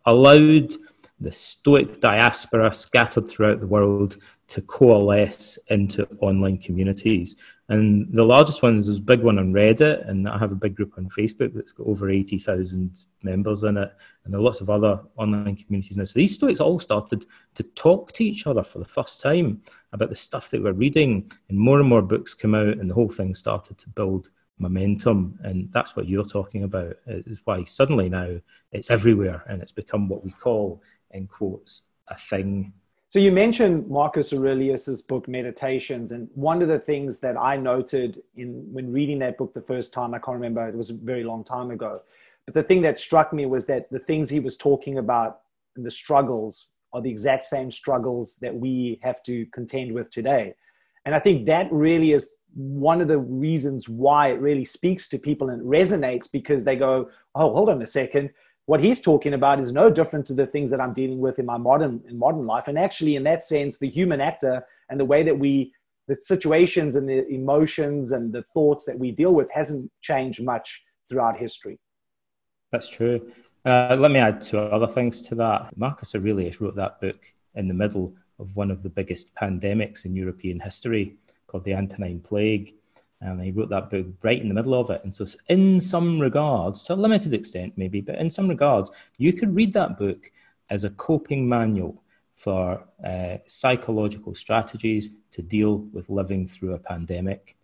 allowed 0.05 0.73
the 1.19 1.31
Stoic 1.31 1.99
diaspora 1.99 2.73
scattered 2.73 3.27
throughout 3.27 3.59
the 3.59 3.67
world 3.67 4.17
to 4.47 4.61
coalesce 4.61 5.57
into 5.67 6.07
online 6.19 6.57
communities. 6.59 7.37
And 7.69 8.07
the 8.13 8.23
largest 8.23 8.61
one 8.61 8.77
is 8.77 8.87
this 8.87 8.99
big 8.99 9.21
one 9.21 9.39
on 9.39 9.51
Reddit, 9.51 10.07
and 10.07 10.29
I 10.29 10.37
have 10.37 10.51
a 10.51 10.55
big 10.55 10.75
group 10.75 10.93
on 10.97 11.09
Facebook 11.09 11.53
that's 11.53 11.71
got 11.71 11.87
over 11.87 12.09
80,000 12.09 13.05
members 13.23 13.63
in 13.63 13.77
it, 13.77 13.91
and 14.23 14.33
there 14.33 14.39
are 14.39 14.43
lots 14.43 14.61
of 14.61 14.69
other 14.69 15.01
online 15.17 15.55
communities 15.57 15.97
now. 15.97 16.05
So 16.05 16.19
these 16.19 16.35
Stoics 16.35 16.61
all 16.61 16.79
started 16.79 17.25
to 17.55 17.63
talk 17.63 18.13
to 18.13 18.23
each 18.23 18.47
other 18.47 18.63
for 18.63 18.79
the 18.79 18.85
first 18.85 19.19
time 19.19 19.61
about 19.91 20.09
the 20.09 20.15
stuff 20.15 20.49
that 20.51 20.63
we're 20.63 20.71
reading, 20.71 21.29
and 21.49 21.59
more 21.59 21.79
and 21.79 21.89
more 21.89 22.01
books 22.01 22.33
come 22.33 22.55
out, 22.55 22.77
and 22.77 22.89
the 22.89 22.95
whole 22.95 23.09
thing 23.09 23.35
started 23.35 23.77
to 23.79 23.89
build 23.89 24.29
momentum. 24.59 25.37
And 25.43 25.71
that's 25.71 25.95
what 25.95 26.07
you're 26.07 26.25
talking 26.25 26.63
about, 26.63 26.97
is 27.07 27.39
why 27.45 27.63
suddenly 27.63 28.09
now 28.09 28.39
it's 28.71 28.91
everywhere, 28.91 29.43
and 29.47 29.61
it's 29.61 29.71
become 29.71 30.09
what 30.09 30.23
we 30.23 30.31
call 30.31 30.81
in 31.11 31.27
quotes, 31.27 31.83
a 32.07 32.17
thing. 32.17 32.73
So 33.09 33.19
you 33.19 33.31
mentioned 33.31 33.87
Marcus 33.89 34.33
Aurelius's 34.33 35.01
book 35.01 35.27
Meditations, 35.29 36.11
and 36.11 36.27
one 36.33 36.61
of 36.61 36.67
the 36.67 36.79
things 36.79 37.21
that 37.21 37.37
I 37.37 37.55
noted 37.55 38.21
in 38.35 38.65
when 38.73 38.91
reading 38.91 39.19
that 39.19 39.37
book 39.37 39.53
the 39.53 39.61
first 39.61 39.93
time, 39.93 40.13
I 40.13 40.19
can't 40.19 40.35
remember, 40.35 40.67
it 40.67 40.75
was 40.75 40.89
a 40.89 40.93
very 40.93 41.23
long 41.23 41.45
time 41.45 41.71
ago, 41.71 42.01
but 42.45 42.53
the 42.53 42.63
thing 42.63 42.81
that 42.81 42.97
struck 42.97 43.31
me 43.31 43.45
was 43.45 43.65
that 43.67 43.89
the 43.91 43.99
things 43.99 44.29
he 44.29 44.41
was 44.41 44.57
talking 44.57 44.97
about 44.97 45.41
and 45.77 45.85
the 45.85 45.91
struggles 45.91 46.71
are 46.91 47.01
the 47.01 47.09
exact 47.09 47.45
same 47.45 47.71
struggles 47.71 48.37
that 48.37 48.55
we 48.55 48.99
have 49.03 49.21
to 49.23 49.45
contend 49.47 49.93
with 49.93 50.09
today. 50.09 50.53
And 51.05 51.15
I 51.15 51.19
think 51.19 51.45
that 51.45 51.71
really 51.71 52.11
is 52.11 52.36
one 52.55 53.01
of 53.01 53.07
the 53.07 53.19
reasons 53.19 53.87
why 53.87 54.29
it 54.29 54.39
really 54.39 54.65
speaks 54.65 55.09
to 55.09 55.19
people 55.19 55.49
and 55.49 55.61
resonates 55.61 56.31
because 56.31 56.63
they 56.63 56.75
go, 56.75 57.09
oh, 57.35 57.53
hold 57.53 57.69
on 57.69 57.81
a 57.81 57.85
second 57.85 58.31
what 58.67 58.81
he's 58.81 59.01
talking 59.01 59.33
about 59.33 59.59
is 59.59 59.71
no 59.71 59.89
different 59.89 60.25
to 60.25 60.33
the 60.33 60.45
things 60.45 60.69
that 60.69 60.81
I'm 60.81 60.93
dealing 60.93 61.19
with 61.19 61.39
in 61.39 61.45
my 61.45 61.57
modern 61.57 62.03
in 62.07 62.19
modern 62.19 62.45
life. 62.45 62.67
And 62.67 62.77
actually, 62.77 63.15
in 63.15 63.23
that 63.23 63.41
sense, 63.43 63.79
the 63.79 63.89
human 63.89 64.21
actor 64.21 64.65
and 64.89 64.99
the 64.99 65.05
way 65.05 65.23
that 65.23 65.39
we 65.39 65.73
the 66.07 66.15
situations 66.15 66.95
and 66.95 67.07
the 67.07 67.27
emotions 67.27 68.11
and 68.11 68.31
the 68.31 68.43
thoughts 68.53 68.85
that 68.85 68.97
we 68.99 69.11
deal 69.11 69.33
with 69.33 69.49
hasn't 69.51 69.91
changed 70.01 70.43
much 70.43 70.83
throughout 71.09 71.37
history. 71.37 71.79
That's 72.71 72.89
true. 72.89 73.31
Uh, 73.65 73.97
let 73.99 74.11
me 74.11 74.19
add 74.19 74.41
two 74.41 74.59
other 74.59 74.87
things 74.87 75.21
to 75.23 75.35
that. 75.35 75.75
Marcus 75.75 76.15
Aurelius 76.15 76.61
wrote 76.61 76.75
that 76.75 77.01
book 77.01 77.19
in 77.55 77.67
the 77.67 77.73
middle 77.73 78.13
of 78.39 78.55
one 78.55 78.71
of 78.71 78.83
the 78.83 78.89
biggest 78.89 79.33
pandemics 79.35 80.05
in 80.05 80.15
European 80.15 80.59
history 80.59 81.15
called 81.47 81.63
the 81.63 81.73
Antonine 81.73 82.19
Plague 82.19 82.73
and 83.21 83.41
he 83.41 83.51
wrote 83.51 83.69
that 83.69 83.89
book 83.89 84.05
right 84.21 84.39
in 84.39 84.47
the 84.47 84.53
middle 84.53 84.73
of 84.73 84.89
it. 84.89 85.01
And 85.03 85.13
so, 85.13 85.25
in 85.47 85.81
some 85.81 86.19
regards, 86.19 86.83
to 86.83 86.93
a 86.93 86.95
limited 86.95 87.33
extent 87.33 87.73
maybe, 87.75 88.01
but 88.01 88.15
in 88.15 88.29
some 88.29 88.47
regards, 88.47 88.91
you 89.17 89.33
could 89.33 89.55
read 89.55 89.73
that 89.73 89.97
book 89.97 90.31
as 90.69 90.83
a 90.83 90.91
coping 90.91 91.47
manual 91.47 92.03
for 92.35 92.83
uh, 93.03 93.37
psychological 93.47 94.35
strategies 94.35 95.09
to 95.31 95.41
deal 95.41 95.77
with 95.91 96.09
living 96.09 96.47
through 96.47 96.73
a 96.73 96.79
pandemic. 96.79 97.55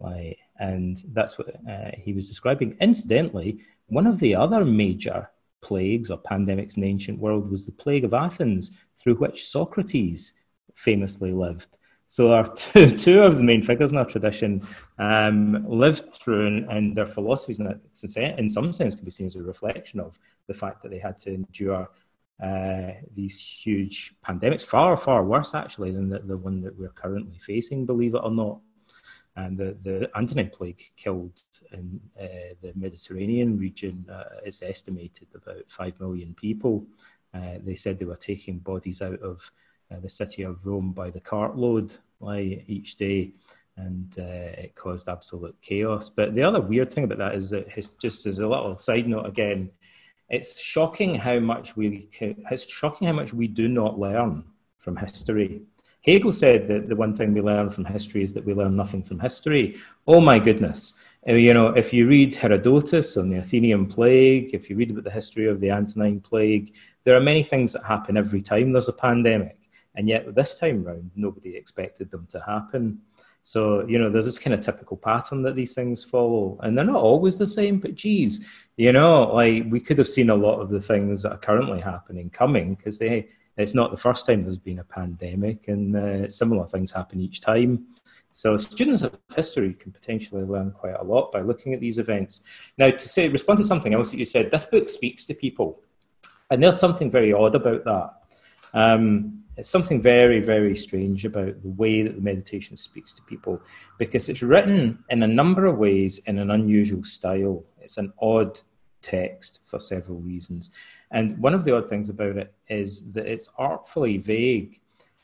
Like, 0.00 0.38
and 0.58 1.02
that's 1.08 1.36
what 1.36 1.54
uh, 1.68 1.90
he 1.94 2.12
was 2.12 2.28
describing. 2.28 2.76
Incidentally, 2.80 3.58
one 3.88 4.06
of 4.06 4.18
the 4.20 4.34
other 4.34 4.64
major 4.64 5.28
plagues 5.60 6.10
or 6.10 6.18
pandemics 6.18 6.76
in 6.76 6.82
the 6.82 6.88
ancient 6.88 7.18
world 7.18 7.50
was 7.50 7.66
the 7.66 7.72
plague 7.72 8.04
of 8.04 8.14
Athens, 8.14 8.72
through 8.96 9.16
which 9.16 9.46
Socrates 9.46 10.32
famously 10.74 11.32
lived. 11.32 11.76
So 12.12 12.30
our 12.32 12.46
two, 12.54 12.94
two 12.94 13.22
of 13.22 13.38
the 13.38 13.42
main 13.42 13.62
figures 13.62 13.90
in 13.90 13.96
our 13.96 14.04
tradition 14.04 14.60
um, 14.98 15.66
lived 15.66 16.10
through, 16.10 16.46
and, 16.46 16.70
and 16.70 16.94
their 16.94 17.06
philosophies, 17.06 17.58
in 17.58 18.48
some 18.50 18.70
sense, 18.74 18.94
can 18.96 19.06
be 19.06 19.10
seen 19.10 19.24
as 19.24 19.36
a 19.36 19.42
reflection 19.42 19.98
of 19.98 20.18
the 20.46 20.52
fact 20.52 20.82
that 20.82 20.90
they 20.90 20.98
had 20.98 21.16
to 21.20 21.32
endure 21.32 21.88
uh, 22.42 22.90
these 23.16 23.40
huge 23.40 24.14
pandemics, 24.22 24.62
far, 24.62 24.94
far 24.98 25.24
worse 25.24 25.54
actually 25.54 25.90
than 25.90 26.10
the, 26.10 26.18
the 26.18 26.36
one 26.36 26.60
that 26.60 26.78
we're 26.78 26.90
currently 26.90 27.38
facing, 27.38 27.86
believe 27.86 28.14
it 28.14 28.20
or 28.22 28.30
not. 28.30 28.60
And 29.34 29.56
the, 29.56 29.74
the 29.82 30.10
Antonine 30.14 30.50
plague 30.50 30.82
killed 30.94 31.40
in 31.72 31.98
uh, 32.20 32.52
the 32.60 32.72
Mediterranean 32.74 33.56
region, 33.56 34.04
uh, 34.12 34.40
it's 34.44 34.60
estimated 34.60 35.28
about 35.34 35.70
5 35.70 35.98
million 35.98 36.34
people. 36.34 36.84
Uh, 37.32 37.54
they 37.64 37.74
said 37.74 37.98
they 37.98 38.04
were 38.04 38.16
taking 38.16 38.58
bodies 38.58 39.00
out 39.00 39.20
of 39.22 39.50
uh, 39.92 40.00
the 40.00 40.08
city 40.08 40.42
of 40.42 40.64
Rome 40.64 40.92
by 40.92 41.10
the 41.10 41.20
cartload 41.20 41.98
like, 42.20 42.64
each 42.66 42.96
day, 42.96 43.32
and 43.76 44.14
uh, 44.18 44.62
it 44.62 44.74
caused 44.74 45.08
absolute 45.08 45.56
chaos. 45.60 46.08
But 46.10 46.34
the 46.34 46.42
other 46.42 46.60
weird 46.60 46.92
thing 46.92 47.04
about 47.04 47.18
that 47.18 47.34
is 47.34 47.50
that 47.50 47.68
just 48.00 48.26
as 48.26 48.38
a 48.38 48.48
little 48.48 48.78
side 48.78 49.08
note 49.08 49.26
again, 49.26 49.70
it's 50.28 50.60
shocking 50.60 51.14
how 51.14 51.38
much 51.38 51.76
we 51.76 52.08
it's 52.20 52.70
shocking 52.70 53.06
how 53.06 53.12
much 53.12 53.34
we 53.34 53.46
do 53.48 53.68
not 53.68 53.98
learn 53.98 54.44
from 54.78 54.96
history. 54.96 55.62
Hegel 56.04 56.32
said 56.32 56.66
that 56.66 56.88
the 56.88 56.96
one 56.96 57.14
thing 57.14 57.32
we 57.32 57.40
learn 57.40 57.70
from 57.70 57.84
history 57.84 58.22
is 58.24 58.32
that 58.34 58.44
we 58.44 58.54
learn 58.54 58.74
nothing 58.74 59.04
from 59.04 59.20
history. 59.20 59.76
Oh 60.06 60.20
my 60.20 60.38
goodness. 60.40 60.94
Uh, 61.28 61.34
you 61.34 61.54
know, 61.54 61.68
if 61.68 61.92
you 61.92 62.08
read 62.08 62.34
Herodotus 62.34 63.16
on 63.16 63.30
the 63.30 63.38
Athenian 63.38 63.86
plague, 63.86 64.52
if 64.52 64.68
you 64.68 64.74
read 64.74 64.90
about 64.90 65.04
the 65.04 65.10
history 65.10 65.46
of 65.46 65.60
the 65.60 65.70
Antonine 65.70 66.20
plague, 66.20 66.74
there 67.04 67.16
are 67.16 67.20
many 67.20 67.44
things 67.44 67.72
that 67.72 67.84
happen 67.84 68.16
every 68.16 68.42
time 68.42 68.72
there's 68.72 68.88
a 68.88 68.92
pandemic. 68.92 69.61
And 69.94 70.08
yet, 70.08 70.34
this 70.34 70.58
time 70.58 70.84
round, 70.84 71.10
nobody 71.14 71.56
expected 71.56 72.10
them 72.10 72.26
to 72.30 72.40
happen. 72.40 73.00
So, 73.42 73.86
you 73.88 73.98
know, 73.98 74.08
there's 74.08 74.24
this 74.24 74.38
kind 74.38 74.54
of 74.54 74.60
typical 74.60 74.96
pattern 74.96 75.42
that 75.42 75.56
these 75.56 75.74
things 75.74 76.04
follow. 76.04 76.58
And 76.62 76.78
they're 76.78 76.84
not 76.84 77.02
always 77.02 77.38
the 77.38 77.46
same, 77.46 77.80
but 77.80 77.96
geez, 77.96 78.46
you 78.76 78.92
know, 78.92 79.34
like 79.34 79.64
we 79.68 79.80
could 79.80 79.98
have 79.98 80.08
seen 80.08 80.30
a 80.30 80.34
lot 80.34 80.60
of 80.60 80.70
the 80.70 80.80
things 80.80 81.22
that 81.22 81.32
are 81.32 81.38
currently 81.38 81.80
happening 81.80 82.30
coming 82.30 82.74
because 82.74 83.00
it's 83.56 83.74
not 83.74 83.90
the 83.90 83.96
first 83.96 84.26
time 84.26 84.42
there's 84.42 84.58
been 84.58 84.78
a 84.78 84.84
pandemic 84.84 85.66
and 85.68 85.96
uh, 85.96 86.28
similar 86.28 86.66
things 86.66 86.92
happen 86.92 87.20
each 87.20 87.40
time. 87.40 87.86
So 88.30 88.56
students 88.58 89.02
of 89.02 89.18
history 89.34 89.74
can 89.74 89.92
potentially 89.92 90.44
learn 90.44 90.70
quite 90.70 90.94
a 90.98 91.04
lot 91.04 91.32
by 91.32 91.40
looking 91.40 91.74
at 91.74 91.80
these 91.80 91.98
events. 91.98 92.40
Now, 92.78 92.90
to 92.90 93.08
say 93.08 93.28
respond 93.28 93.58
to 93.58 93.64
something 93.64 93.92
else 93.92 94.10
that 94.12 94.18
you 94.18 94.24
said, 94.24 94.50
this 94.50 94.64
book 94.64 94.88
speaks 94.88 95.26
to 95.26 95.34
people, 95.34 95.80
and 96.48 96.62
there's 96.62 96.80
something 96.80 97.10
very 97.10 97.32
odd 97.32 97.54
about 97.54 97.84
that. 97.84 98.14
Um, 98.72 99.41
it's 99.56 99.68
something 99.68 100.00
very, 100.00 100.40
very 100.40 100.74
strange 100.74 101.24
about 101.24 101.62
the 101.62 101.68
way 101.68 102.02
that 102.02 102.14
the 102.14 102.22
meditation 102.22 102.76
speaks 102.76 103.12
to 103.14 103.22
people 103.22 103.60
because 103.98 104.28
it's 104.28 104.42
written 104.42 105.04
in 105.10 105.22
a 105.22 105.26
number 105.26 105.66
of 105.66 105.78
ways 105.78 106.18
in 106.26 106.38
an 106.38 106.50
unusual 106.50 107.04
style. 107.04 107.64
It's 107.80 107.98
an 107.98 108.12
odd 108.20 108.60
text 109.02 109.60
for 109.64 109.78
several 109.78 110.18
reasons. 110.18 110.70
And 111.10 111.36
one 111.38 111.54
of 111.54 111.64
the 111.64 111.76
odd 111.76 111.88
things 111.88 112.08
about 112.08 112.36
it 112.36 112.54
is 112.68 113.12
that 113.12 113.26
it's 113.26 113.50
artfully 113.58 114.16
vague. 114.16 114.80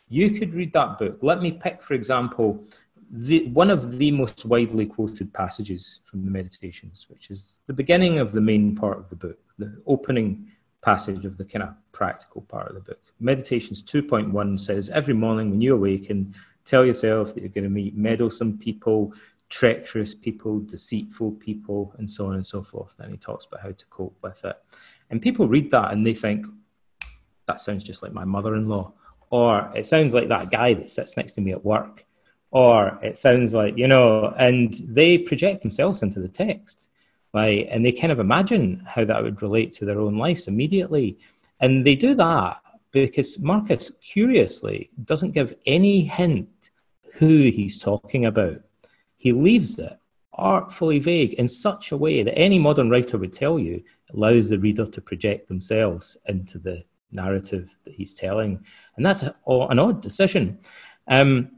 You 0.09 0.39
could 0.39 0.53
read 0.53 0.73
that 0.75 0.99
book. 0.99 1.19
Let 1.23 1.41
me 1.41 1.53
pick, 1.53 1.83
for 1.83 1.95
example, 1.95 2.65
the, 3.11 3.47
one 3.49 3.71
of 3.71 3.97
the 3.97 4.11
most 4.11 4.45
widely 4.45 4.85
quoted 4.85 5.33
passages 5.33 6.01
from 6.05 6.27
the 6.27 6.31
Meditations, 6.31 7.07
which 7.09 7.31
is 7.31 7.61
the 7.67 7.73
beginning 7.73 8.19
of 8.19 8.33
the 8.33 8.41
main 8.43 8.77
part 8.77 8.99
of 8.99 9.09
the 9.09 9.17
book, 9.17 9.39
the 9.59 9.81
opening 9.87 10.49
passage 10.89 11.27
of 11.27 11.37
the 11.37 11.45
kind 11.45 11.63
of 11.63 11.75
practical 11.93 12.41
part 12.41 12.67
of 12.71 12.75
the 12.75 12.81
book. 12.81 13.03
Meditations 13.21 13.83
2.1 13.83 14.59
says, 14.59 14.89
Every 14.89 15.13
morning 15.13 15.51
when 15.51 15.61
you 15.61 15.75
awaken, 15.75 16.35
tell 16.65 16.83
yourself 16.83 17.35
that 17.35 17.41
you're 17.41 17.51
going 17.51 17.65
to 17.65 17.71
meet 17.71 17.95
meddlesome 17.95 18.57
people, 18.57 19.13
treacherous 19.51 20.15
people, 20.15 20.61
deceitful 20.61 21.33
people, 21.33 21.95
and 21.99 22.11
so 22.11 22.29
on 22.29 22.37
and 22.37 22.47
so 22.47 22.63
forth. 22.63 22.97
Then 22.97 23.11
he 23.11 23.19
talks 23.19 23.45
about 23.45 23.61
how 23.61 23.73
to 23.73 23.87
cope 23.91 24.17
with 24.23 24.43
it. 24.47 24.57
And 25.11 25.21
people 25.21 25.47
read 25.47 25.71
that 25.73 25.93
and 25.93 26.07
they 26.07 26.15
think, 26.15 26.47
that 27.45 27.61
sounds 27.61 27.85
just 27.85 28.03
like 28.03 28.15
my 28.15 28.25
mother 28.25 28.55
in 28.55 28.67
law. 28.67 28.95
Or 29.29 29.71
it 29.75 29.87
sounds 29.87 30.15
like 30.15 30.29
that 30.29 30.51
guy 30.51 30.73
that 30.73 30.91
sits 30.91 31.19
next 31.19 31.35
to 31.35 31.43
me 31.43 31.53
at 31.53 31.67
work. 31.67 32.07
Or 32.51 32.99
it 33.03 33.19
sounds 33.19 33.53
like, 33.53 33.77
you 33.77 33.89
know, 33.89 34.33
and 34.39 34.73
they 34.89 35.19
project 35.19 35.61
themselves 35.61 36.03
into 36.03 36.19
the 36.19 36.29
text 36.29 36.88
right? 37.35 37.67
And 37.71 37.85
they 37.85 37.93
kind 37.93 38.13
of 38.13 38.21
imagine 38.21 38.83
how 38.87 39.05
that 39.05 39.23
would 39.23 39.43
relate 39.43 39.73
to 39.73 39.85
their 39.85 40.01
own 40.01 40.17
lives 40.17 40.49
immediately. 40.49 41.19
And 41.61 41.85
they 41.85 41.97
do 41.97 42.15
that 42.15 42.61
because 42.91 43.39
Marcus, 43.39 43.91
curiously, 44.03 44.91
doesn't 45.05 45.33
give 45.33 45.55
any 45.67 46.05
hint 46.05 46.71
who 47.15 47.51
he's 47.51 47.81
talking 47.81 48.27
about. 48.27 48.61
He 49.17 49.33
leaves 49.33 49.79
it 49.79 49.99
artfully 50.39 51.01
vague 51.01 51.35
in 51.35 51.49
such 51.49 51.91
a 51.91 51.97
way 51.97 52.23
that 52.23 52.39
any 52.39 52.59
modern 52.59 52.89
writer 52.89 53.19
would 53.19 53.33
tell 53.33 53.59
you 53.59 53.83
allows 54.15 54.49
the 54.49 54.59
reader 54.59 54.87
to 54.87 55.01
project 55.01 55.49
themselves 55.49 56.17
into 56.27 56.59
the 56.59 56.83
narrative 57.11 57.75
that 57.85 57.95
he's 57.95 58.15
telling. 58.15 58.65
And 58.97 59.05
that's 59.05 59.23
an 59.23 59.35
odd 59.47 60.01
decision. 60.01 60.59
Um, 61.09 61.58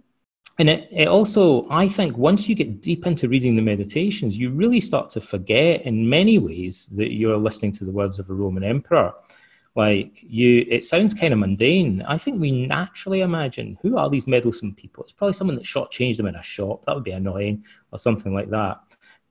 and 0.59 0.69
it, 0.69 0.89
it 0.91 1.09
also, 1.09 1.67
I 1.71 1.89
think, 1.89 2.19
once 2.19 2.49
you 2.49 2.55
get 2.55 2.83
deep 2.83 3.07
into 3.07 3.29
reading 3.29 3.57
the 3.57 3.63
meditations, 3.63 4.37
you 4.37 4.51
really 4.51 4.81
start 4.81 5.11
to 5.11 5.21
forget 5.21 5.83
in 5.83 6.09
many 6.09 6.39
ways 6.39 6.91
that 6.97 7.13
you're 7.13 7.39
listening 7.39 7.73
to 7.73 7.85
the 7.85 7.93
words 7.93 8.19
of 8.19 8.29
a 8.29 8.35
Roman 8.35 8.65
emperor. 8.65 9.15
Like 9.77 10.19
you, 10.23 10.67
it 10.69 10.85
sounds 10.85 11.15
kind 11.15 11.33
of 11.33 11.39
mundane. 11.39 12.03
I 12.03 12.19
think 12.19 12.41
we 12.41 12.67
naturally 12.67 13.21
imagine 13.21 13.79
who 13.81 13.97
are 13.97 14.11
these 14.11 14.27
meddlesome 14.27 14.75
people? 14.75 15.05
It's 15.05 15.13
probably 15.13 15.33
someone 15.33 15.57
that 15.57 15.65
shortchanged 15.65 16.17
them 16.17 16.27
in 16.27 16.35
a 16.35 16.43
shop. 16.43 16.85
That 16.85 16.95
would 16.95 17.05
be 17.05 17.13
annoying, 17.13 17.65
or 17.93 17.99
something 17.99 18.35
like 18.35 18.51
that. 18.51 18.81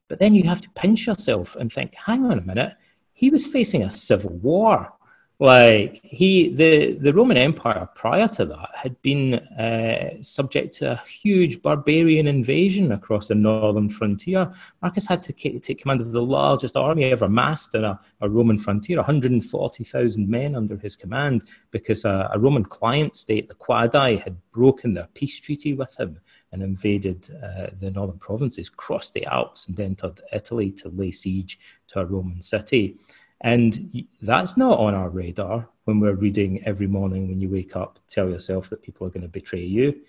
But 0.08 0.18
then 0.18 0.34
you 0.34 0.42
have 0.44 0.62
to 0.62 0.70
pinch 0.70 1.06
yourself 1.06 1.56
and 1.56 1.70
think, 1.70 1.94
hang 1.94 2.24
on 2.24 2.38
a 2.38 2.42
minute, 2.42 2.74
he 3.12 3.30
was 3.30 3.46
facing 3.46 3.82
a 3.82 3.90
civil 3.90 4.32
war. 4.38 4.92
Like 5.40 6.02
he, 6.04 6.54
the 6.54 6.98
the 6.98 7.14
Roman 7.14 7.38
Empire 7.38 7.88
prior 7.94 8.28
to 8.28 8.44
that 8.44 8.68
had 8.74 9.00
been 9.00 9.36
uh, 9.36 10.22
subject 10.22 10.74
to 10.74 10.92
a 10.92 10.96
huge 10.96 11.62
barbarian 11.62 12.26
invasion 12.26 12.92
across 12.92 13.28
the 13.28 13.34
northern 13.34 13.88
frontier. 13.88 14.52
Marcus 14.82 15.08
had 15.08 15.22
to 15.22 15.32
take 15.32 15.80
command 15.80 16.02
of 16.02 16.12
the 16.12 16.20
largest 16.20 16.76
army 16.76 17.04
ever 17.04 17.26
massed 17.26 17.74
in 17.74 17.84
a, 17.84 17.98
a 18.20 18.28
Roman 18.28 18.58
frontier, 18.58 18.98
140,000 18.98 20.28
men 20.28 20.54
under 20.54 20.76
his 20.76 20.94
command, 20.94 21.44
because 21.70 22.04
a, 22.04 22.28
a, 22.34 22.38
Roman 22.38 22.64
client 22.64 23.16
state, 23.16 23.48
the 23.48 23.54
Quadi, 23.54 24.22
had 24.22 24.36
broken 24.52 24.92
their 24.92 25.08
peace 25.14 25.40
treaty 25.40 25.72
with 25.72 25.98
him 25.98 26.20
and 26.52 26.62
invaded 26.62 27.30
uh, 27.42 27.68
the 27.80 27.90
northern 27.90 28.18
provinces, 28.18 28.68
crossed 28.68 29.14
the 29.14 29.24
Alps, 29.24 29.68
and 29.68 29.80
entered 29.80 30.20
Italy 30.34 30.70
to 30.72 30.90
lay 30.90 31.10
siege 31.10 31.58
to 31.86 32.00
a 32.00 32.04
Roman 32.04 32.42
city. 32.42 32.98
And 33.40 34.06
that's 34.20 34.56
not 34.56 34.78
on 34.78 34.94
our 34.94 35.08
radar 35.08 35.68
when 35.84 35.98
we're 35.98 36.14
reading 36.14 36.62
every 36.64 36.86
morning 36.86 37.28
when 37.28 37.40
you 37.40 37.48
wake 37.48 37.74
up, 37.74 37.98
tell 38.06 38.28
yourself 38.28 38.68
that 38.70 38.82
people 38.82 39.06
are 39.06 39.10
going 39.10 39.22
to 39.22 39.28
betray 39.28 39.64
you. 39.64 40.00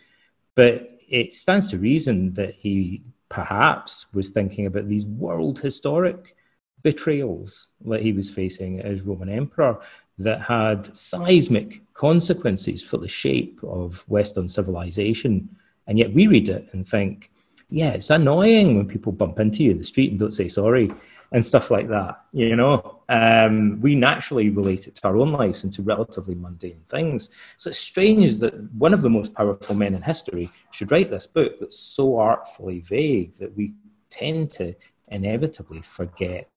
But 0.56 1.00
it 1.08 1.34
stands 1.34 1.70
to 1.70 1.78
reason 1.78 2.34
that 2.34 2.56
he 2.56 3.04
perhaps 3.30 4.08
was 4.14 4.30
thinking 4.30 4.66
about 4.66 4.90
these 4.90 5.06
world 5.06 5.60
historic 5.60 6.36
betrayals 6.84 7.68
that 7.86 8.02
he 8.02 8.12
was 8.12 8.30
facing 8.30 8.82
as 8.82 9.04
Roman 9.04 9.30
emperor 9.30 9.80
that 10.18 10.42
had 10.42 10.96
seismic 10.96 11.82
consequences 11.94 12.84
for 12.84 12.98
the 12.98 13.08
shape 13.08 13.60
of 13.64 14.04
Western 14.08 14.48
civilization. 14.48 15.50
And 15.88 15.98
yet 15.98 16.14
we 16.14 16.28
read 16.28 16.50
it 16.50 16.70
and 16.74 16.88
think, 16.88 17.32
yeah, 17.70 17.92
it's 17.92 18.10
annoying 18.10 18.76
when 18.76 18.88
people 18.88 19.12
bump 19.12 19.40
into 19.40 19.64
you 19.64 19.72
in 19.72 19.78
the 19.78 19.84
street 19.84 20.12
and 20.12 20.20
don't 20.20 20.34
say 20.34 20.50
sorry 20.50 20.92
and 21.32 21.46
stuff 21.46 21.72
like 21.72 21.88
that. 21.88 22.22
You 22.34 22.56
know, 22.56 23.01
um, 23.12 23.82
we 23.82 23.94
naturally 23.94 24.50
relate 24.50 24.88
it 24.88 24.96
to 24.96 25.08
our 25.08 25.18
own 25.18 25.34
lives 25.34 25.66
and 25.66 25.74
to 25.74 25.82
relatively 25.82 26.34
mundane 26.34 26.82
things. 26.88 27.30
So 27.58 27.70
it's 27.70 27.78
strange 27.78 28.40
that 28.40 28.54
one 28.72 28.94
of 28.94 29.02
the 29.02 29.10
most 29.10 29.34
powerful 29.34 29.76
men 29.76 29.94
in 29.94 30.02
history 30.02 30.50
should 30.72 30.94
write 30.94 31.12
this 31.12 31.28
book 31.28 31.60
that's 31.60 31.78
so 31.78 32.18
artfully 32.18 32.80
vague 32.80 33.34
that 33.36 33.54
we 33.54 33.74
tend 34.10 34.50
to 34.52 34.74
inevitably 35.10 35.82
forget 35.82 36.48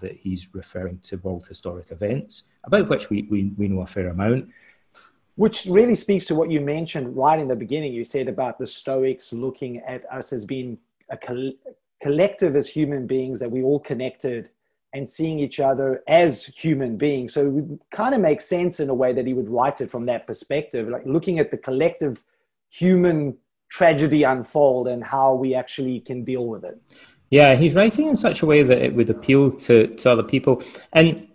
that 0.00 0.16
he's 0.16 0.54
referring 0.54 0.98
to 0.98 1.16
world 1.16 1.48
historic 1.48 1.90
events 1.90 2.44
about 2.62 2.88
which 2.88 3.10
we, 3.10 3.22
we, 3.28 3.52
we 3.56 3.66
know 3.66 3.82
a 3.82 3.86
fair 3.86 4.08
amount. 4.08 4.48
Which 5.34 5.66
really 5.66 5.96
speaks 5.96 6.26
to 6.26 6.36
what 6.36 6.48
you 6.48 6.60
mentioned 6.60 7.16
right 7.16 7.40
in 7.40 7.48
the 7.48 7.56
beginning. 7.56 7.92
You 7.92 8.04
said 8.04 8.28
about 8.28 8.60
the 8.60 8.68
Stoics 8.68 9.32
looking 9.32 9.78
at 9.78 10.04
us 10.12 10.32
as 10.32 10.44
being 10.44 10.78
a 11.10 11.18
collective 12.00 12.54
as 12.54 12.68
human 12.68 13.08
beings 13.08 13.40
that 13.40 13.50
we 13.50 13.64
all 13.64 13.80
connected 13.80 14.50
and 14.94 15.08
seeing 15.08 15.40
each 15.40 15.58
other 15.58 16.02
as 16.06 16.44
human 16.44 16.96
beings. 16.96 17.34
So 17.34 17.58
it 17.58 17.80
kind 17.90 18.14
of 18.14 18.20
makes 18.20 18.46
sense 18.46 18.78
in 18.78 18.88
a 18.88 18.94
way 18.94 19.12
that 19.12 19.26
he 19.26 19.34
would 19.34 19.50
write 19.50 19.80
it 19.80 19.90
from 19.90 20.06
that 20.06 20.26
perspective, 20.26 20.88
like 20.88 21.04
looking 21.04 21.40
at 21.40 21.50
the 21.50 21.58
collective 21.58 22.22
human 22.70 23.36
tragedy 23.68 24.22
unfold 24.22 24.86
and 24.86 25.02
how 25.02 25.34
we 25.34 25.54
actually 25.54 25.98
can 26.00 26.24
deal 26.24 26.46
with 26.46 26.64
it. 26.64 26.80
Yeah, 27.30 27.56
he's 27.56 27.74
writing 27.74 28.06
in 28.06 28.14
such 28.14 28.42
a 28.42 28.46
way 28.46 28.62
that 28.62 28.78
it 28.78 28.94
would 28.94 29.10
appeal 29.10 29.50
to, 29.50 29.88
to 29.88 30.10
other 30.10 30.22
people. 30.22 30.62
And 30.92 31.26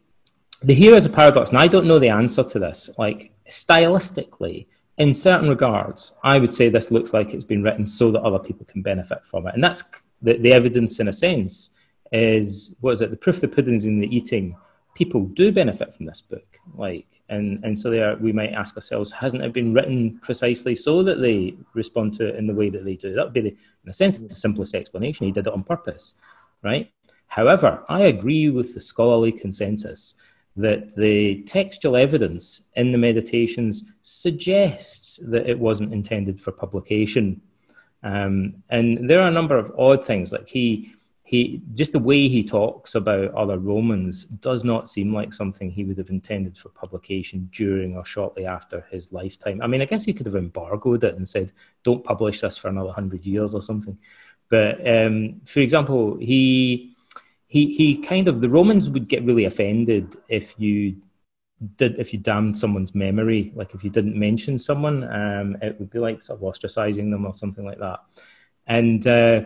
the 0.64 0.74
hero 0.74 0.96
is 0.96 1.06
a 1.06 1.10
paradox, 1.10 1.50
and 1.50 1.60
I 1.60 1.68
don't 1.68 1.86
know 1.86 2.00
the 2.00 2.10
answer 2.10 2.44
to 2.44 2.60
this. 2.60 2.90
Like 2.98 3.34
stylistically, 3.50 4.68
in 4.98 5.14
certain 5.14 5.50
regards, 5.50 6.14
I 6.24 6.40
would 6.40 6.54
say 6.54 6.70
this 6.70 6.92
looks 6.92 7.14
like 7.14 7.34
it's 7.34 7.46
been 7.46 7.64
written 7.64 7.86
so 7.86 8.12
that 8.12 8.22
other 8.22 8.40
people 8.40 8.66
can 8.66 8.82
benefit 8.82 9.26
from 9.26 9.48
it. 9.48 9.54
And 9.54 9.64
that's 9.64 9.84
the, 10.22 10.38
the 10.38 10.54
evidence, 10.54 11.00
in 11.02 11.10
a 11.10 11.14
sense, 11.14 11.72
is 12.12 12.74
what 12.80 12.92
is 12.92 13.02
it? 13.02 13.12
The 13.12 13.18
proof 13.18 13.36
of 13.38 13.42
the 13.42 13.48
pudding's 13.50 13.86
in 13.86 14.00
the 14.00 14.16
eating. 14.16 14.56
People 14.96 15.26
do 15.26 15.52
benefit 15.52 15.96
from 15.96 16.06
this 16.06 16.22
book, 16.22 16.58
like, 16.76 17.22
and 17.30 17.64
and 17.64 17.78
so 17.78 17.90
there 17.90 18.18
we 18.18 18.34
might 18.34 18.52
ask 18.52 18.76
ourselves, 18.76 19.12
hasn't 19.12 19.44
it 19.44 19.54
been 19.54 19.74
written 19.74 20.20
precisely 20.20 20.76
so 20.76 21.04
that 21.04 21.22
they 21.22 21.56
respond 21.74 22.14
to 22.14 22.28
it 22.28 22.36
in 22.36 22.48
the 22.48 22.54
way 22.54 22.70
that 22.70 22.84
they 22.84 22.96
do? 22.96 23.14
That 23.14 23.26
would 23.26 23.34
be, 23.34 23.42
the, 23.42 23.50
in 23.50 23.90
a 23.90 23.94
sense, 23.94 24.20
the 24.20 24.36
simplest 24.36 24.76
explanation. 24.76 25.26
He 25.26 25.32
did 25.32 25.48
it 25.48 25.54
on 25.54 25.64
purpose, 25.64 26.16
right? 26.64 26.92
However, 27.28 27.84
I 27.88 28.02
agree 28.02 28.50
with 28.50 28.74
the 28.74 28.82
scholarly 28.82 29.32
consensus 29.32 30.16
that 30.58 30.96
the 30.96 31.44
textual 31.44 31.96
evidence 31.96 32.62
in 32.76 32.92
the 32.92 32.98
meditations 32.98 33.86
suggests 34.02 35.20
that 35.24 35.48
it 35.48 35.58
wasn't 35.58 35.94
intended 35.94 36.42
for 36.42 36.52
publication 36.52 37.40
um, 38.04 38.64
and 38.70 39.10
there 39.10 39.20
are 39.22 39.28
a 39.28 39.32
number 39.32 39.58
of 39.58 39.74
odd 39.78 40.06
things, 40.06 40.32
like 40.32 40.48
he 40.48 40.94
he 41.30 41.62
just 41.74 41.92
the 41.92 42.00
way 42.00 42.28
he 42.28 42.44
talks 42.44 42.96
about 42.96 43.32
other 43.36 43.60
Romans 43.60 44.26
does 44.26 44.64
not 44.64 44.90
seem 44.90 45.14
like 45.14 45.32
something 45.32 45.70
he 45.70 45.84
would 45.84 46.00
have 46.00 46.10
intended 46.10 46.58
for 46.58 46.70
publication 46.70 47.48
during 47.54 47.96
or 47.96 48.04
shortly 48.04 48.48
after 48.48 48.84
his 48.90 49.14
lifetime. 49.14 49.62
I 49.62 49.68
mean, 49.68 49.80
I 49.80 49.86
guess 49.86 50.04
he 50.04 50.12
could 50.12 50.26
have 50.26 50.36
embargoed 50.36 51.04
it 51.04 51.18
and 51.18 51.30
said, 51.30 51.52
"Don't 51.84 52.04
publish 52.04 52.42
this 52.42 52.58
for 52.58 52.70
another 52.70 52.92
hundred 52.92 53.28
years" 53.28 53.54
or 53.54 53.62
something. 53.62 53.96
But 54.50 54.76
um, 54.88 55.42
for 55.46 55.60
example, 55.60 56.18
he 56.18 56.96
he 57.46 57.76
he 57.76 57.98
kind 57.98 58.28
of 58.28 58.42
the 58.42 58.50
Romans 58.50 58.90
would 58.90 59.08
get 59.08 59.24
really 59.24 59.46
offended 59.46 60.16
if 60.30 60.56
you 60.58 60.96
did 61.76 62.00
if 62.00 62.12
you 62.12 62.18
damned 62.18 62.58
someone's 62.58 62.96
memory, 62.96 63.52
like 63.54 63.76
if 63.76 63.84
you 63.84 63.92
didn't 63.92 64.16
mention 64.16 64.58
someone, 64.58 65.04
um, 65.04 65.58
it 65.62 65.80
would 65.80 65.92
be 65.92 66.00
like 66.00 66.24
sort 66.24 66.42
of 66.42 66.44
ostracizing 66.44 67.12
them 67.12 67.28
or 67.28 67.36
something 67.36 67.66
like 67.66 67.78
that. 67.78 68.00
And 68.66 69.06
uh, 69.06 69.42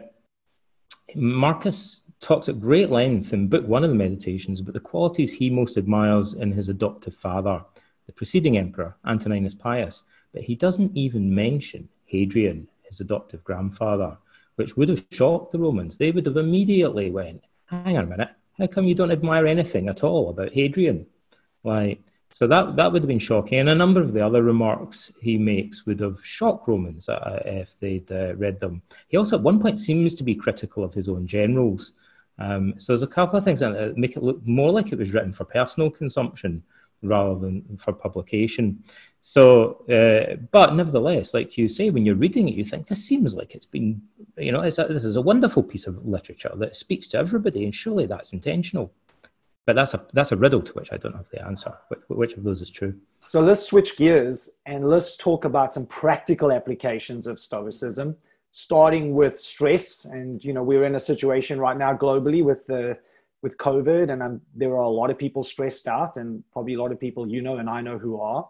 Marcus 1.15 2.03
talks 2.19 2.49
at 2.49 2.59
great 2.59 2.89
length 2.89 3.33
in 3.33 3.47
book 3.47 3.67
one 3.67 3.83
of 3.83 3.89
the 3.89 3.95
meditations 3.95 4.59
about 4.59 4.73
the 4.73 4.79
qualities 4.79 5.33
he 5.33 5.49
most 5.49 5.77
admires 5.77 6.33
in 6.33 6.51
his 6.51 6.69
adoptive 6.69 7.15
father, 7.15 7.63
the 8.05 8.13
preceding 8.13 8.57
emperor, 8.57 8.95
Antoninus 9.05 9.55
Pius. 9.55 10.03
But 10.33 10.43
he 10.43 10.55
doesn't 10.55 10.95
even 10.95 11.33
mention 11.33 11.89
Hadrian, 12.05 12.67
his 12.83 12.99
adoptive 13.01 13.43
grandfather, 13.43 14.17
which 14.55 14.77
would 14.77 14.89
have 14.89 15.05
shocked 15.11 15.51
the 15.51 15.59
Romans. 15.59 15.97
They 15.97 16.11
would 16.11 16.25
have 16.25 16.37
immediately 16.37 17.11
went, 17.11 17.43
hang 17.65 17.97
on 17.97 18.05
a 18.05 18.07
minute, 18.07 18.29
how 18.57 18.67
come 18.67 18.85
you 18.85 18.95
don't 18.95 19.11
admire 19.11 19.47
anything 19.47 19.89
at 19.89 20.03
all 20.03 20.29
about 20.29 20.53
Hadrian? 20.53 21.05
Like, 21.63 22.01
so 22.33 22.47
that, 22.47 22.75
that 22.77 22.91
would 22.91 23.03
have 23.03 23.07
been 23.07 23.19
shocking. 23.19 23.59
And 23.59 23.69
a 23.69 23.75
number 23.75 24.01
of 24.01 24.11
the 24.11 24.25
other 24.25 24.41
remarks 24.41 25.11
he 25.21 25.37
makes 25.37 25.85
would 25.85 25.99
have 25.99 26.17
shocked 26.25 26.67
Romans 26.67 27.07
uh, 27.07 27.43
if 27.45 27.79
they'd 27.79 28.11
uh, 28.11 28.35
read 28.35 28.59
them. 28.59 28.81
He 29.07 29.17
also, 29.17 29.37
at 29.37 29.43
one 29.43 29.59
point, 29.59 29.77
seems 29.77 30.15
to 30.15 30.23
be 30.23 30.33
critical 30.33 30.83
of 30.83 30.95
his 30.95 31.07
own 31.07 31.27
generals. 31.27 31.91
Um, 32.39 32.73
so 32.77 32.91
there's 32.91 33.03
a 33.03 33.07
couple 33.07 33.37
of 33.37 33.43
things 33.43 33.59
that 33.59 33.95
make 33.97 34.17
it 34.17 34.23
look 34.23 34.45
more 34.47 34.71
like 34.71 34.91
it 34.91 34.97
was 34.97 35.13
written 35.13 35.31
for 35.31 35.45
personal 35.45 35.91
consumption 35.91 36.63
rather 37.03 37.39
than 37.39 37.77
for 37.77 37.93
publication. 37.93 38.83
So, 39.19 39.85
uh, 39.87 40.37
but 40.51 40.73
nevertheless, 40.73 41.35
like 41.35 41.55
you 41.55 41.69
say, 41.69 41.91
when 41.91 42.03
you're 42.03 42.15
reading 42.15 42.49
it, 42.49 42.55
you 42.55 42.65
think 42.65 42.87
this 42.87 43.05
seems 43.05 43.35
like 43.35 43.53
it's 43.53 43.67
been, 43.67 44.01
you 44.37 44.51
know, 44.51 44.61
a, 44.61 44.71
this 44.71 45.05
is 45.05 45.17
a 45.17 45.21
wonderful 45.21 45.61
piece 45.61 45.85
of 45.85 46.03
literature 46.03 46.53
that 46.55 46.75
speaks 46.75 47.05
to 47.07 47.17
everybody, 47.19 47.63
and 47.63 47.75
surely 47.75 48.07
that's 48.07 48.33
intentional. 48.33 48.91
But 49.65 49.75
that's 49.75 49.93
a 49.93 50.05
that's 50.13 50.31
a 50.31 50.35
riddle 50.35 50.61
to 50.61 50.73
which 50.73 50.91
I 50.91 50.97
don't 50.97 51.15
have 51.15 51.29
the 51.31 51.45
answer. 51.45 51.73
Which, 52.07 52.33
of 52.33 52.43
those 52.43 52.61
is 52.61 52.69
true? 52.69 52.95
So 53.27 53.41
let's 53.41 53.63
switch 53.63 53.95
gears 53.97 54.57
and 54.65 54.89
let's 54.89 55.15
talk 55.15 55.45
about 55.45 55.73
some 55.73 55.85
practical 55.87 56.51
applications 56.51 57.27
of 57.27 57.39
Stoicism, 57.39 58.17
starting 58.51 59.13
with 59.13 59.39
stress. 59.39 60.03
And 60.05 60.43
you 60.43 60.53
know 60.53 60.63
we're 60.63 60.83
in 60.83 60.95
a 60.95 60.99
situation 60.99 61.59
right 61.59 61.77
now 61.77 61.95
globally 61.95 62.43
with 62.43 62.67
the 62.67 62.97
with 63.41 63.57
COVID, 63.57 64.11
and 64.11 64.21
um, 64.21 64.41
there 64.53 64.71
are 64.71 64.83
a 64.83 64.89
lot 64.89 65.09
of 65.09 65.17
people 65.17 65.43
stressed 65.43 65.87
out, 65.87 66.17
and 66.17 66.43
probably 66.51 66.73
a 66.73 66.81
lot 66.81 66.91
of 66.91 66.99
people 66.99 67.27
you 67.27 67.41
know 67.41 67.57
and 67.57 67.69
I 67.69 67.81
know 67.81 67.97
who 67.97 68.19
are. 68.19 68.49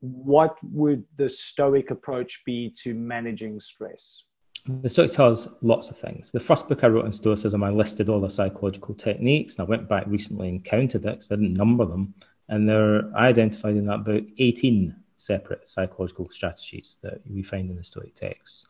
What 0.00 0.56
would 0.62 1.04
the 1.16 1.28
Stoic 1.28 1.90
approach 1.90 2.44
be 2.44 2.70
to 2.82 2.94
managing 2.94 3.60
stress? 3.60 4.24
The 4.66 4.88
Stoics 4.88 5.16
lots 5.60 5.90
of 5.90 5.98
things. 5.98 6.30
The 6.30 6.38
first 6.38 6.68
book 6.68 6.84
I 6.84 6.86
wrote 6.86 7.04
on 7.04 7.12
Stoicism, 7.12 7.64
I 7.64 7.70
listed 7.70 8.08
all 8.08 8.20
the 8.20 8.30
psychological 8.30 8.94
techniques, 8.94 9.56
and 9.56 9.66
I 9.66 9.68
went 9.68 9.88
back 9.88 10.04
recently 10.06 10.48
and 10.48 10.64
counted 10.64 11.04
it 11.04 11.14
because 11.14 11.32
I 11.32 11.36
didn't 11.36 11.54
number 11.54 11.84
them. 11.84 12.14
And 12.48 12.68
there, 12.68 13.10
I 13.16 13.28
identified 13.28 13.76
in 13.76 13.86
that 13.86 14.04
book 14.04 14.24
18 14.38 14.94
separate 15.16 15.68
psychological 15.68 16.28
strategies 16.30 16.98
that 17.02 17.20
we 17.28 17.42
find 17.42 17.70
in 17.70 17.76
the 17.76 17.82
Stoic 17.82 18.14
texts. 18.14 18.66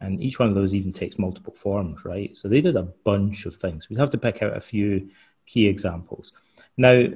And 0.00 0.22
each 0.22 0.38
one 0.38 0.48
of 0.48 0.54
those 0.54 0.74
even 0.74 0.92
takes 0.92 1.18
multiple 1.18 1.54
forms, 1.54 2.04
right? 2.04 2.34
So 2.36 2.48
they 2.48 2.60
did 2.60 2.76
a 2.76 2.82
bunch 2.82 3.44
of 3.44 3.54
things. 3.54 3.88
We'd 3.88 3.98
have 3.98 4.10
to 4.10 4.18
pick 4.18 4.42
out 4.42 4.56
a 4.56 4.60
few 4.60 5.10
key 5.46 5.66
examples. 5.66 6.32
Now, 6.78 7.06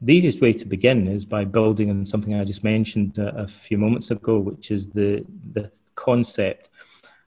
the 0.00 0.14
easiest 0.14 0.40
way 0.40 0.52
to 0.52 0.64
begin 0.64 1.08
is 1.08 1.24
by 1.24 1.44
building 1.44 1.90
on 1.90 2.04
something 2.04 2.34
I 2.34 2.44
just 2.44 2.62
mentioned 2.62 3.18
a, 3.18 3.36
a 3.36 3.48
few 3.48 3.78
moments 3.78 4.12
ago, 4.12 4.38
which 4.38 4.70
is 4.70 4.88
the, 4.90 5.24
the 5.52 5.72
concept 5.96 6.70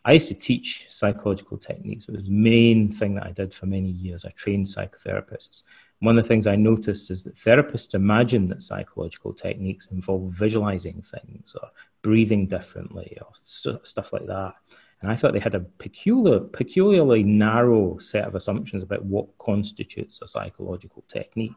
I 0.03 0.13
used 0.13 0.29
to 0.29 0.33
teach 0.33 0.87
psychological 0.89 1.57
techniques. 1.57 2.07
It 2.07 2.15
was 2.15 2.23
the 2.23 2.31
main 2.31 2.91
thing 2.91 3.13
that 3.15 3.27
I 3.27 3.31
did 3.31 3.53
for 3.53 3.67
many 3.67 3.89
years. 3.89 4.25
I 4.25 4.29
trained 4.31 4.65
psychotherapists. 4.65 5.63
One 5.99 6.17
of 6.17 6.23
the 6.23 6.27
things 6.27 6.47
I 6.47 6.55
noticed 6.55 7.11
is 7.11 7.23
that 7.23 7.35
therapists 7.35 7.93
imagine 7.93 8.47
that 8.47 8.63
psychological 8.63 9.31
techniques 9.31 9.87
involve 9.87 10.31
visualizing 10.33 11.03
things 11.03 11.55
or 11.61 11.69
breathing 12.01 12.47
differently 12.47 13.15
or 13.21 13.27
stuff 13.33 14.11
like 14.11 14.25
that. 14.25 14.55
And 15.01 15.11
I 15.11 15.15
thought 15.15 15.33
they 15.33 15.39
had 15.39 15.55
a 15.55 15.59
peculiar, 15.59 16.39
peculiarly 16.39 17.23
narrow 17.23 17.99
set 17.99 18.25
of 18.25 18.33
assumptions 18.33 18.81
about 18.81 19.05
what 19.05 19.37
constitutes 19.37 20.19
a 20.23 20.27
psychological 20.27 21.03
technique, 21.07 21.51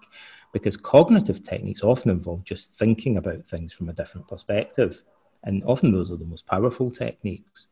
because 0.52 0.76
cognitive 0.76 1.42
techniques 1.42 1.83
often 1.83 2.11
involve 2.11 2.44
just 2.44 2.72
thinking 2.72 3.16
about 3.16 3.46
things 3.46 3.72
from 3.72 3.88
a 3.88 3.94
different 3.94 4.28
perspective. 4.28 5.02
And 5.44 5.62
often 5.64 5.92
those 5.92 6.11
are 6.11 6.16
the 6.16 6.24
most 6.26 6.46
powerful 6.46 6.90
techniques. 6.90 7.68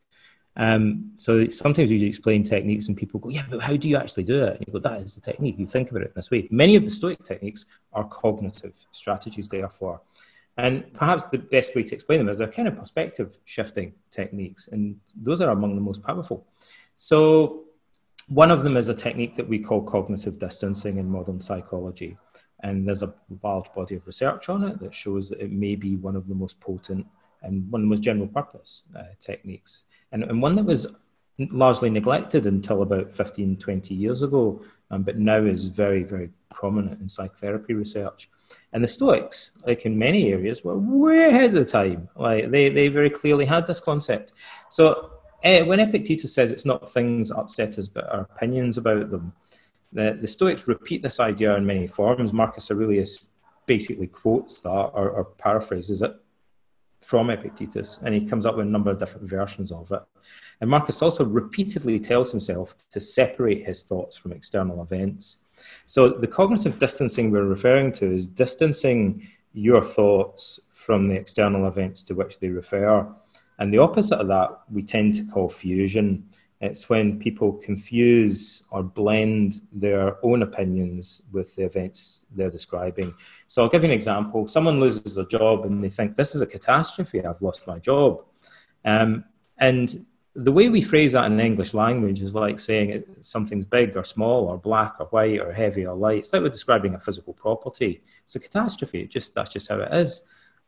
Um, 0.56 1.12
so 1.14 1.48
sometimes 1.48 1.90
you 1.90 2.06
explain 2.06 2.42
techniques 2.42 2.88
and 2.88 2.96
people 2.96 3.20
go, 3.20 3.30
yeah, 3.30 3.44
but 3.48 3.62
how 3.62 3.76
do 3.76 3.88
you 3.88 3.96
actually 3.96 4.24
do 4.24 4.44
it? 4.44 4.56
And 4.56 4.64
you 4.66 4.72
go, 4.72 4.78
that 4.80 5.00
is 5.00 5.14
the 5.14 5.20
technique. 5.20 5.58
You 5.58 5.66
think 5.66 5.90
about 5.90 6.02
it 6.02 6.08
in 6.08 6.12
this 6.14 6.30
way. 6.30 6.46
Many 6.50 6.76
of 6.76 6.84
the 6.84 6.90
Stoic 6.90 7.24
techniques 7.24 7.66
are 7.92 8.04
cognitive 8.04 8.76
strategies, 8.92 9.48
therefore. 9.48 10.02
And 10.58 10.92
perhaps 10.92 11.28
the 11.28 11.38
best 11.38 11.74
way 11.74 11.82
to 11.82 11.94
explain 11.94 12.18
them 12.18 12.28
is 12.28 12.38
they're 12.38 12.48
kind 12.48 12.68
of 12.68 12.76
perspective 12.76 13.38
shifting 13.46 13.94
techniques, 14.10 14.68
and 14.70 15.00
those 15.16 15.40
are 15.40 15.50
among 15.50 15.74
the 15.74 15.80
most 15.80 16.02
powerful. 16.02 16.46
So, 16.94 17.64
one 18.28 18.50
of 18.50 18.62
them 18.62 18.76
is 18.76 18.88
a 18.88 18.94
technique 18.94 19.34
that 19.36 19.48
we 19.48 19.58
call 19.58 19.82
cognitive 19.82 20.38
distancing 20.38 20.98
in 20.98 21.08
modern 21.08 21.40
psychology. 21.40 22.16
And 22.62 22.86
there's 22.86 23.02
a 23.02 23.12
large 23.42 23.72
body 23.74 23.96
of 23.96 24.06
research 24.06 24.48
on 24.48 24.62
it 24.62 24.78
that 24.80 24.94
shows 24.94 25.30
that 25.30 25.40
it 25.40 25.50
may 25.50 25.74
be 25.74 25.96
one 25.96 26.14
of 26.14 26.28
the 26.28 26.34
most 26.34 26.60
potent 26.60 27.06
and 27.42 27.70
one 27.70 27.80
of 27.80 27.86
the 27.86 27.90
most 27.90 28.02
general 28.02 28.28
purpose 28.28 28.82
uh, 28.96 29.02
techniques 29.18 29.82
and, 30.12 30.22
and 30.24 30.42
one 30.42 30.54
that 30.56 30.64
was 30.64 30.86
largely 31.38 31.90
neglected 31.90 32.46
until 32.46 32.82
about 32.82 33.12
15, 33.12 33.56
20 33.56 33.94
years 33.94 34.22
ago, 34.22 34.62
um, 34.90 35.02
but 35.02 35.18
now 35.18 35.38
is 35.38 35.66
very, 35.66 36.02
very 36.02 36.30
prominent 36.50 37.00
in 37.00 37.08
psychotherapy 37.08 37.74
research. 37.74 38.28
And 38.72 38.84
the 38.84 38.88
Stoics, 38.88 39.52
like 39.66 39.86
in 39.86 39.98
many 39.98 40.30
areas, 40.32 40.62
were 40.62 40.76
way 40.76 41.28
ahead 41.28 41.50
of 41.50 41.54
the 41.54 41.64
time. 41.64 42.08
Like 42.14 42.50
they, 42.50 42.68
they 42.68 42.88
very 42.88 43.10
clearly 43.10 43.46
had 43.46 43.66
this 43.66 43.80
concept. 43.80 44.32
So 44.68 45.12
uh, 45.42 45.60
when 45.60 45.80
Epictetus 45.80 46.34
says 46.34 46.50
it's 46.50 46.66
not 46.66 46.92
things 46.92 47.30
that 47.30 47.38
upset 47.38 47.78
us, 47.78 47.88
but 47.88 48.08
our 48.12 48.20
opinions 48.20 48.76
about 48.76 49.10
them, 49.10 49.32
the, 49.92 50.18
the 50.20 50.28
Stoics 50.28 50.68
repeat 50.68 51.02
this 51.02 51.20
idea 51.20 51.56
in 51.56 51.66
many 51.66 51.86
forms. 51.86 52.32
Marcus 52.32 52.70
Aurelius 52.70 53.28
basically 53.66 54.06
quotes 54.06 54.60
that 54.60 54.68
or, 54.68 55.10
or 55.10 55.24
paraphrases 55.24 56.02
it 56.02 56.14
from 57.02 57.30
Epictetus, 57.30 57.98
and 58.04 58.14
he 58.14 58.24
comes 58.24 58.46
up 58.46 58.56
with 58.56 58.66
a 58.66 58.70
number 58.70 58.90
of 58.90 58.98
different 58.98 59.28
versions 59.28 59.72
of 59.72 59.90
it. 59.92 60.02
And 60.60 60.70
Marcus 60.70 61.02
also 61.02 61.24
repeatedly 61.24 61.98
tells 61.98 62.30
himself 62.30 62.76
to 62.90 63.00
separate 63.00 63.66
his 63.66 63.82
thoughts 63.82 64.16
from 64.16 64.32
external 64.32 64.82
events. 64.82 65.38
So 65.84 66.08
the 66.08 66.28
cognitive 66.28 66.78
distancing 66.78 67.30
we're 67.30 67.44
referring 67.44 67.92
to 67.94 68.14
is 68.14 68.26
distancing 68.26 69.26
your 69.52 69.82
thoughts 69.82 70.60
from 70.70 71.06
the 71.06 71.14
external 71.14 71.66
events 71.66 72.02
to 72.04 72.14
which 72.14 72.38
they 72.38 72.48
refer. 72.48 73.06
And 73.58 73.72
the 73.72 73.78
opposite 73.78 74.18
of 74.18 74.28
that 74.28 74.60
we 74.70 74.82
tend 74.82 75.14
to 75.14 75.24
call 75.24 75.48
fusion. 75.48 76.28
It's 76.62 76.88
when 76.88 77.18
people 77.18 77.54
confuse 77.54 78.62
or 78.70 78.84
blend 78.84 79.62
their 79.72 80.24
own 80.24 80.42
opinions 80.42 81.22
with 81.32 81.56
the 81.56 81.64
events 81.64 82.24
they're 82.30 82.50
describing. 82.50 83.12
So 83.48 83.64
I'll 83.64 83.68
give 83.68 83.82
you 83.82 83.88
an 83.88 83.94
example. 83.94 84.46
Someone 84.46 84.78
loses 84.78 85.18
a 85.18 85.26
job 85.26 85.64
and 85.64 85.82
they 85.82 85.90
think, 85.90 86.14
This 86.14 86.36
is 86.36 86.40
a 86.40 86.46
catastrophe, 86.46 87.24
I've 87.24 87.42
lost 87.42 87.66
my 87.66 87.80
job. 87.80 88.22
Um, 88.84 89.24
and 89.58 90.06
the 90.34 90.52
way 90.52 90.68
we 90.68 90.80
phrase 90.80 91.12
that 91.12 91.24
in 91.24 91.36
the 91.36 91.44
English 91.44 91.74
language 91.74 92.22
is 92.22 92.34
like 92.34 92.60
saying 92.60 93.02
something's 93.22 93.66
big 93.66 93.96
or 93.96 94.04
small 94.04 94.46
or 94.46 94.56
black 94.56 94.94
or 95.00 95.06
white 95.06 95.40
or 95.40 95.52
heavy 95.52 95.84
or 95.84 95.96
light. 95.96 96.20
It's 96.20 96.32
like 96.32 96.42
we're 96.42 96.48
describing 96.48 96.94
a 96.94 97.00
physical 97.00 97.34
property. 97.34 98.02
It's 98.22 98.36
a 98.36 98.40
catastrophe. 98.40 99.00
It 99.00 99.10
just 99.10 99.34
that's 99.34 99.52
just 99.52 99.68
how 99.68 99.80
it 99.80 99.92
is. 99.92 100.22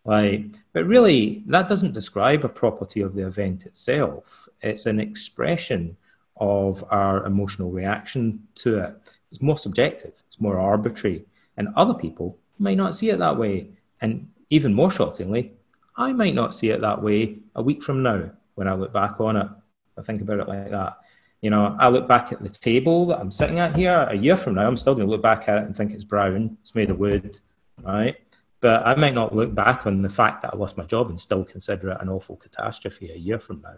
Like, 0.04 0.44
but 0.72 0.86
really, 0.86 1.42
that 1.46 1.68
doesn't 1.68 1.92
describe 1.92 2.44
a 2.44 2.48
property 2.48 3.00
of 3.00 3.14
the 3.14 3.26
event 3.26 3.64
itself. 3.64 4.48
It's 4.60 4.86
an 4.86 5.00
expression 5.00 5.96
of 6.36 6.84
our 6.90 7.24
emotional 7.24 7.70
reaction 7.70 8.46
to 8.56 8.78
it. 8.78 8.96
It's 9.30 9.40
more 9.40 9.58
subjective, 9.58 10.12
it's 10.26 10.40
more 10.40 10.58
arbitrary, 10.58 11.24
and 11.56 11.68
other 11.76 11.94
people 11.94 12.38
might 12.58 12.76
not 12.76 12.94
see 12.94 13.10
it 13.10 13.18
that 13.18 13.38
way. 13.38 13.68
And 14.00 14.28
even 14.50 14.74
more 14.74 14.90
shockingly, 14.90 15.52
I 15.96 16.12
might 16.12 16.34
not 16.34 16.54
see 16.54 16.70
it 16.70 16.80
that 16.82 17.02
way 17.02 17.38
a 17.54 17.62
week 17.62 17.82
from 17.82 18.02
now 18.02 18.30
when 18.56 18.68
I 18.68 18.74
look 18.74 18.92
back 18.92 19.20
on 19.20 19.36
it. 19.36 19.48
I 19.96 20.02
think 20.02 20.20
about 20.20 20.40
it 20.40 20.48
like 20.48 20.70
that. 20.70 20.98
You 21.40 21.50
know, 21.50 21.76
I 21.78 21.88
look 21.88 22.08
back 22.08 22.32
at 22.32 22.42
the 22.42 22.48
table 22.48 23.06
that 23.06 23.20
I'm 23.20 23.30
sitting 23.30 23.58
at 23.58 23.76
here 23.76 24.06
a 24.10 24.16
year 24.16 24.36
from 24.36 24.54
now, 24.54 24.66
I'm 24.66 24.76
still 24.76 24.94
going 24.94 25.06
to 25.06 25.10
look 25.10 25.22
back 25.22 25.48
at 25.48 25.58
it 25.58 25.64
and 25.64 25.76
think 25.76 25.92
it's 25.92 26.04
brown, 26.04 26.56
it's 26.62 26.74
made 26.74 26.90
of 26.90 26.98
wood, 26.98 27.38
right? 27.82 28.16
But 28.64 28.86
I 28.86 28.94
might 28.94 29.12
not 29.12 29.36
look 29.36 29.54
back 29.54 29.84
on 29.86 30.00
the 30.00 30.08
fact 30.08 30.40
that 30.40 30.54
I 30.54 30.56
lost 30.56 30.78
my 30.78 30.84
job 30.84 31.10
and 31.10 31.20
still 31.20 31.44
consider 31.44 31.90
it 31.90 31.98
an 32.00 32.08
awful 32.08 32.36
catastrophe 32.36 33.10
a 33.12 33.14
year 33.14 33.38
from 33.38 33.60
now. 33.60 33.74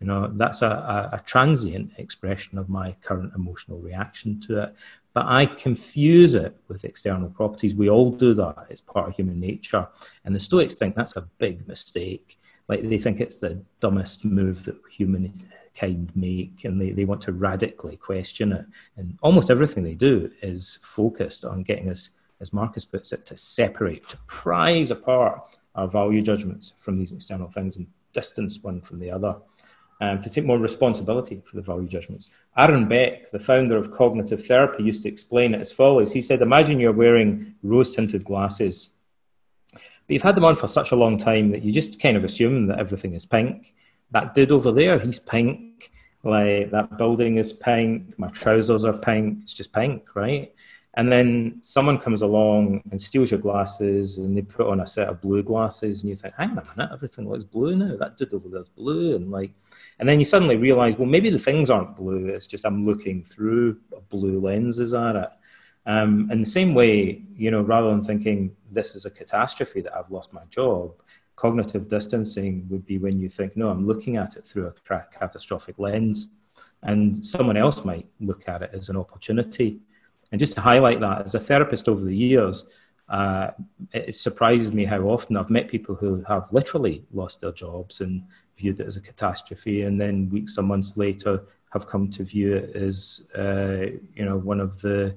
You 0.00 0.06
know, 0.06 0.30
that's 0.32 0.62
a, 0.62 0.70
a, 0.70 1.16
a 1.16 1.22
transient 1.26 1.92
expression 1.98 2.56
of 2.56 2.70
my 2.70 2.92
current 3.02 3.34
emotional 3.36 3.80
reaction 3.80 4.40
to 4.46 4.62
it. 4.62 4.76
But 5.12 5.26
I 5.26 5.44
confuse 5.44 6.34
it 6.34 6.56
with 6.68 6.86
external 6.86 7.28
properties. 7.28 7.74
We 7.74 7.90
all 7.90 8.12
do 8.12 8.32
that. 8.32 8.68
It's 8.70 8.80
part 8.80 9.10
of 9.10 9.14
human 9.14 9.38
nature. 9.40 9.86
And 10.24 10.34
the 10.34 10.40
Stoics 10.40 10.74
think 10.74 10.96
that's 10.96 11.16
a 11.16 11.28
big 11.36 11.68
mistake. 11.68 12.38
Like 12.66 12.88
they 12.88 12.98
think 12.98 13.20
it's 13.20 13.40
the 13.40 13.62
dumbest 13.80 14.24
move 14.24 14.64
that 14.64 14.76
humankind 14.90 16.12
make, 16.14 16.64
and 16.64 16.80
they, 16.80 16.92
they 16.92 17.04
want 17.04 17.20
to 17.20 17.32
radically 17.32 17.98
question 17.98 18.52
it. 18.52 18.64
And 18.96 19.18
almost 19.20 19.50
everything 19.50 19.84
they 19.84 19.92
do 19.92 20.30
is 20.40 20.78
focused 20.80 21.44
on 21.44 21.62
getting 21.62 21.90
us 21.90 22.08
as 22.40 22.52
Marcus 22.52 22.84
puts 22.84 23.12
it, 23.12 23.24
to 23.26 23.36
separate, 23.36 24.08
to 24.08 24.18
prize 24.26 24.90
apart 24.90 25.40
our 25.74 25.88
value 25.88 26.22
judgments 26.22 26.72
from 26.76 26.96
these 26.96 27.12
external 27.12 27.48
things 27.48 27.76
and 27.76 27.86
distance 28.12 28.62
one 28.62 28.80
from 28.80 28.98
the 28.98 29.10
other, 29.10 29.36
um, 30.00 30.20
to 30.20 30.30
take 30.30 30.44
more 30.44 30.58
responsibility 30.58 31.42
for 31.44 31.56
the 31.56 31.62
value 31.62 31.88
judgments. 31.88 32.30
Aaron 32.56 32.86
Beck, 32.88 33.30
the 33.30 33.38
founder 33.38 33.76
of 33.76 33.92
cognitive 33.92 34.44
therapy, 34.44 34.82
used 34.82 35.02
to 35.02 35.08
explain 35.08 35.54
it 35.54 35.60
as 35.60 35.72
follows. 35.72 36.12
He 36.12 36.22
said, 36.22 36.42
Imagine 36.42 36.80
you're 36.80 36.92
wearing 36.92 37.54
rose 37.62 37.94
tinted 37.94 38.24
glasses, 38.24 38.90
but 39.72 39.82
you've 40.12 40.22
had 40.22 40.36
them 40.36 40.44
on 40.44 40.56
for 40.56 40.68
such 40.68 40.92
a 40.92 40.96
long 40.96 41.16
time 41.16 41.50
that 41.50 41.62
you 41.62 41.72
just 41.72 42.00
kind 42.00 42.16
of 42.16 42.24
assume 42.24 42.66
that 42.66 42.78
everything 42.78 43.14
is 43.14 43.24
pink. 43.24 43.74
That 44.10 44.34
dude 44.34 44.52
over 44.52 44.70
there, 44.70 44.98
he's 44.98 45.18
pink. 45.18 45.90
Like 46.22 46.70
that 46.70 46.96
building 46.96 47.36
is 47.36 47.52
pink. 47.52 48.18
My 48.18 48.28
trousers 48.28 48.84
are 48.84 48.96
pink. 48.96 49.40
It's 49.42 49.54
just 49.54 49.72
pink, 49.72 50.14
right? 50.14 50.54
And 50.96 51.10
then 51.10 51.58
someone 51.60 51.98
comes 51.98 52.22
along 52.22 52.82
and 52.90 53.00
steals 53.00 53.30
your 53.32 53.40
glasses 53.40 54.18
and 54.18 54.36
they 54.36 54.42
put 54.42 54.68
on 54.68 54.80
a 54.80 54.86
set 54.86 55.08
of 55.08 55.20
blue 55.20 55.42
glasses 55.42 56.02
and 56.02 56.10
you 56.10 56.14
think, 56.14 56.34
hang 56.36 56.50
on 56.50 56.58
a 56.58 56.76
minute, 56.76 56.92
everything 56.92 57.28
looks 57.28 57.42
blue 57.42 57.74
now. 57.74 57.96
That 57.96 58.16
dude 58.16 58.32
over 58.32 58.48
there's 58.48 58.68
blue. 58.68 59.16
And 59.16 59.30
like, 59.32 59.50
and 59.98 60.08
then 60.08 60.20
you 60.20 60.24
suddenly 60.24 60.56
realize, 60.56 60.96
well, 60.96 61.08
maybe 61.08 61.30
the 61.30 61.38
things 61.38 61.68
aren't 61.68 61.96
blue. 61.96 62.28
It's 62.28 62.46
just 62.46 62.64
I'm 62.64 62.86
looking 62.86 63.24
through 63.24 63.78
blue 64.08 64.38
lenses 64.40 64.94
at 64.94 65.16
it. 65.16 65.30
Um, 65.86 66.28
the 66.28 66.46
same 66.46 66.74
way, 66.74 67.22
you 67.36 67.50
know, 67.50 67.62
rather 67.62 67.90
than 67.90 68.04
thinking 68.04 68.54
this 68.70 68.94
is 68.94 69.04
a 69.04 69.10
catastrophe 69.10 69.80
that 69.80 69.96
I've 69.96 70.10
lost 70.10 70.32
my 70.32 70.42
job, 70.48 70.92
cognitive 71.34 71.88
distancing 71.88 72.66
would 72.70 72.86
be 72.86 72.98
when 72.98 73.18
you 73.18 73.28
think, 73.28 73.56
no, 73.56 73.68
I'm 73.68 73.86
looking 73.86 74.16
at 74.16 74.36
it 74.36 74.46
through 74.46 74.66
a 74.68 75.00
catastrophic 75.12 75.78
lens. 75.80 76.28
And 76.82 77.24
someone 77.24 77.56
else 77.56 77.84
might 77.84 78.06
look 78.20 78.48
at 78.48 78.62
it 78.62 78.70
as 78.72 78.88
an 78.88 78.96
opportunity. 78.96 79.80
And 80.34 80.40
just 80.40 80.54
to 80.54 80.60
highlight 80.60 80.98
that, 80.98 81.26
as 81.26 81.36
a 81.36 81.38
therapist 81.38 81.88
over 81.88 82.04
the 82.04 82.16
years, 82.16 82.66
uh, 83.08 83.52
it 83.92 84.16
surprises 84.16 84.72
me 84.72 84.84
how 84.84 85.02
often 85.02 85.36
I've 85.36 85.48
met 85.48 85.68
people 85.68 85.94
who 85.94 86.24
have 86.26 86.52
literally 86.52 87.04
lost 87.12 87.40
their 87.40 87.52
jobs 87.52 88.00
and 88.00 88.20
viewed 88.56 88.80
it 88.80 88.88
as 88.88 88.96
a 88.96 89.00
catastrophe, 89.00 89.82
and 89.82 90.00
then 90.00 90.28
weeks 90.30 90.58
or 90.58 90.62
months 90.62 90.96
later 90.96 91.44
have 91.72 91.86
come 91.86 92.10
to 92.10 92.24
view 92.24 92.56
it 92.56 92.74
as 92.74 93.22
uh, 93.38 93.86
you 94.16 94.24
know 94.24 94.36
one 94.36 94.58
of 94.58 94.80
the 94.80 95.16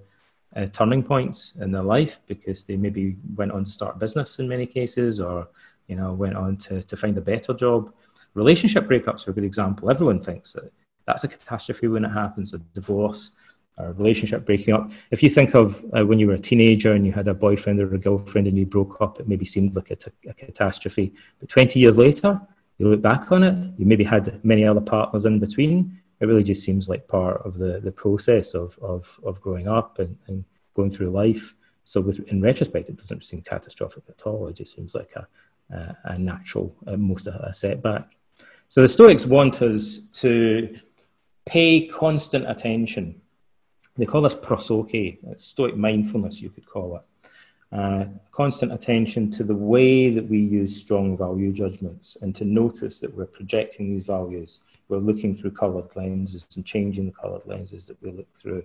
uh, 0.56 0.68
turning 0.68 1.02
points 1.02 1.56
in 1.62 1.72
their 1.72 1.82
life 1.82 2.20
because 2.28 2.66
they 2.66 2.78
maybe 2.78 3.18
went 3.36 3.52
on 3.52 3.64
to 3.64 3.72
start 3.72 3.98
business 3.98 4.38
in 4.38 4.48
many 4.48 4.68
cases, 4.68 5.20
or 5.20 5.48
you 5.88 5.96
know 5.96 6.14
went 6.14 6.36
on 6.36 6.58
to 6.58 6.84
to 6.84 6.96
find 6.96 7.18
a 7.18 7.22
better 7.22 7.56
job. 7.56 7.92
Relationship 8.36 8.86
breakups 8.86 9.28
are 9.28 9.32
a 9.32 9.34
good 9.34 9.44
example. 9.44 9.90
Everyone 9.90 10.20
thinks 10.20 10.54
that 10.54 10.72
that's 11.08 11.24
a 11.24 11.28
catastrophe 11.28 11.88
when 11.88 12.06
it 12.06 12.12
happens. 12.12 12.54
A 12.54 12.60
divorce 12.76 13.32
a 13.78 13.94
relationship 13.94 14.46
breaking 14.46 14.74
up. 14.74 14.92
If 15.12 15.22
you 15.22 15.30
think 15.30 15.54
of 15.56 15.84
uh, 15.96 16.06
when 16.06 16.20
you 16.20 16.28
were 16.28 16.34
a 16.34 16.40
teenager 16.40 16.94
and 16.94 17.06
you 17.06 17.12
had 17.12 17.28
a 17.28 17.34
boyfriend 17.34 17.80
or 17.80 17.94
a 17.94 17.98
girlfriend 17.98 18.48
and 18.48 18.58
you 18.58 18.66
broke 18.66 19.00
up, 19.02 19.20
it 19.20 19.28
maybe 19.28 19.46
seemed 19.46 19.76
like 19.76 19.92
a, 19.92 19.98
a 20.30 20.34
catastrophe. 20.34 21.14
But 21.40 21.50
20 21.50 21.80
years 21.80 21.98
later, 21.98 22.42
you 22.78 22.90
look 22.90 23.02
back 23.02 23.32
on 23.32 23.44
it, 23.44 23.56
you 23.78 23.86
maybe 23.86 24.04
had 24.04 24.44
many 24.44 24.66
other 24.66 24.82
partners 24.82 25.26
in 25.26 25.40
between. 25.40 26.00
It 26.20 26.26
really 26.26 26.44
just 26.44 26.64
seems 26.64 26.90
like 26.90 27.08
part 27.08 27.42
of 27.46 27.58
the, 27.58 27.80
the 27.80 27.92
process 27.92 28.54
of, 28.54 28.78
of, 28.82 29.20
of 29.24 29.42
growing 29.42 29.68
up 29.68 30.00
and, 30.00 30.18
and 30.28 30.44
going 30.76 30.90
through 30.90 31.10
life. 31.10 31.54
So, 31.84 32.02
with, 32.02 32.20
in 32.28 32.42
retrospect, 32.42 32.90
it 32.90 32.98
doesn't 32.98 33.24
seem 33.24 33.42
catastrophic 33.42 34.04
at 34.10 34.24
all. 34.24 34.48
It 34.48 34.58
just 34.58 34.76
seems 34.76 34.94
like 34.94 35.14
a, 35.16 35.28
a, 35.74 35.98
a 36.06 36.18
natural, 36.18 36.76
uh, 36.86 36.98
most 36.98 37.28
a 37.28 37.54
setback. 37.54 38.18
So 38.70 38.82
the 38.82 38.88
Stoics 38.88 39.26
want 39.26 39.62
us 39.62 39.98
to 40.20 40.78
pay 41.46 41.88
constant 41.88 42.50
attention. 42.50 43.22
They 43.98 44.06
call 44.06 44.22
this 44.22 44.36
prosoche. 44.36 45.18
it's 45.28 45.44
Stoic 45.44 45.76
mindfulness, 45.76 46.42
you 46.42 46.50
could 46.50 46.66
call 46.66 46.98
it. 46.98 47.02
Uh, 47.70 48.06
constant 48.32 48.72
attention 48.72 49.30
to 49.30 49.44
the 49.44 49.56
way 49.56 50.10
that 50.10 50.26
we 50.30 50.40
use 50.40 50.80
strong 50.80 51.18
value 51.18 51.52
judgments 51.52 52.16
and 52.22 52.34
to 52.34 52.46
notice 52.46 53.00
that 53.00 53.14
we're 53.14 53.26
projecting 53.26 53.90
these 53.90 54.04
values. 54.04 54.62
We're 54.88 55.00
looking 55.00 55.36
through 55.36 55.52
coloured 55.52 55.94
lenses 55.96 56.48
and 56.56 56.66
changing 56.66 57.08
the 57.08 57.12
coloured 57.12 57.46
lenses 57.46 57.86
that 57.88 58.02
we 58.02 58.12
look 58.12 58.34
through 58.34 58.64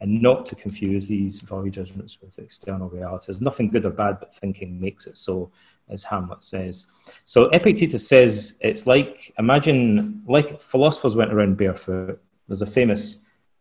and 0.00 0.22
not 0.22 0.46
to 0.46 0.54
confuse 0.54 1.08
these 1.08 1.40
value 1.40 1.70
judgments 1.70 2.18
with 2.20 2.38
external 2.38 2.88
realities. 2.88 3.40
Nothing 3.40 3.70
good 3.70 3.84
or 3.84 3.90
bad, 3.90 4.20
but 4.20 4.34
thinking 4.34 4.78
makes 4.78 5.06
it 5.06 5.16
so, 5.16 5.50
as 5.88 6.04
Hamlet 6.04 6.44
says. 6.44 6.86
So 7.24 7.46
Epictetus 7.46 8.06
says 8.06 8.56
it's 8.60 8.86
like 8.86 9.32
imagine 9.38 10.22
like 10.26 10.60
philosophers 10.60 11.16
went 11.16 11.32
around 11.32 11.56
barefoot. 11.56 12.20
There's 12.46 12.62
a 12.62 12.66
famous 12.66 13.18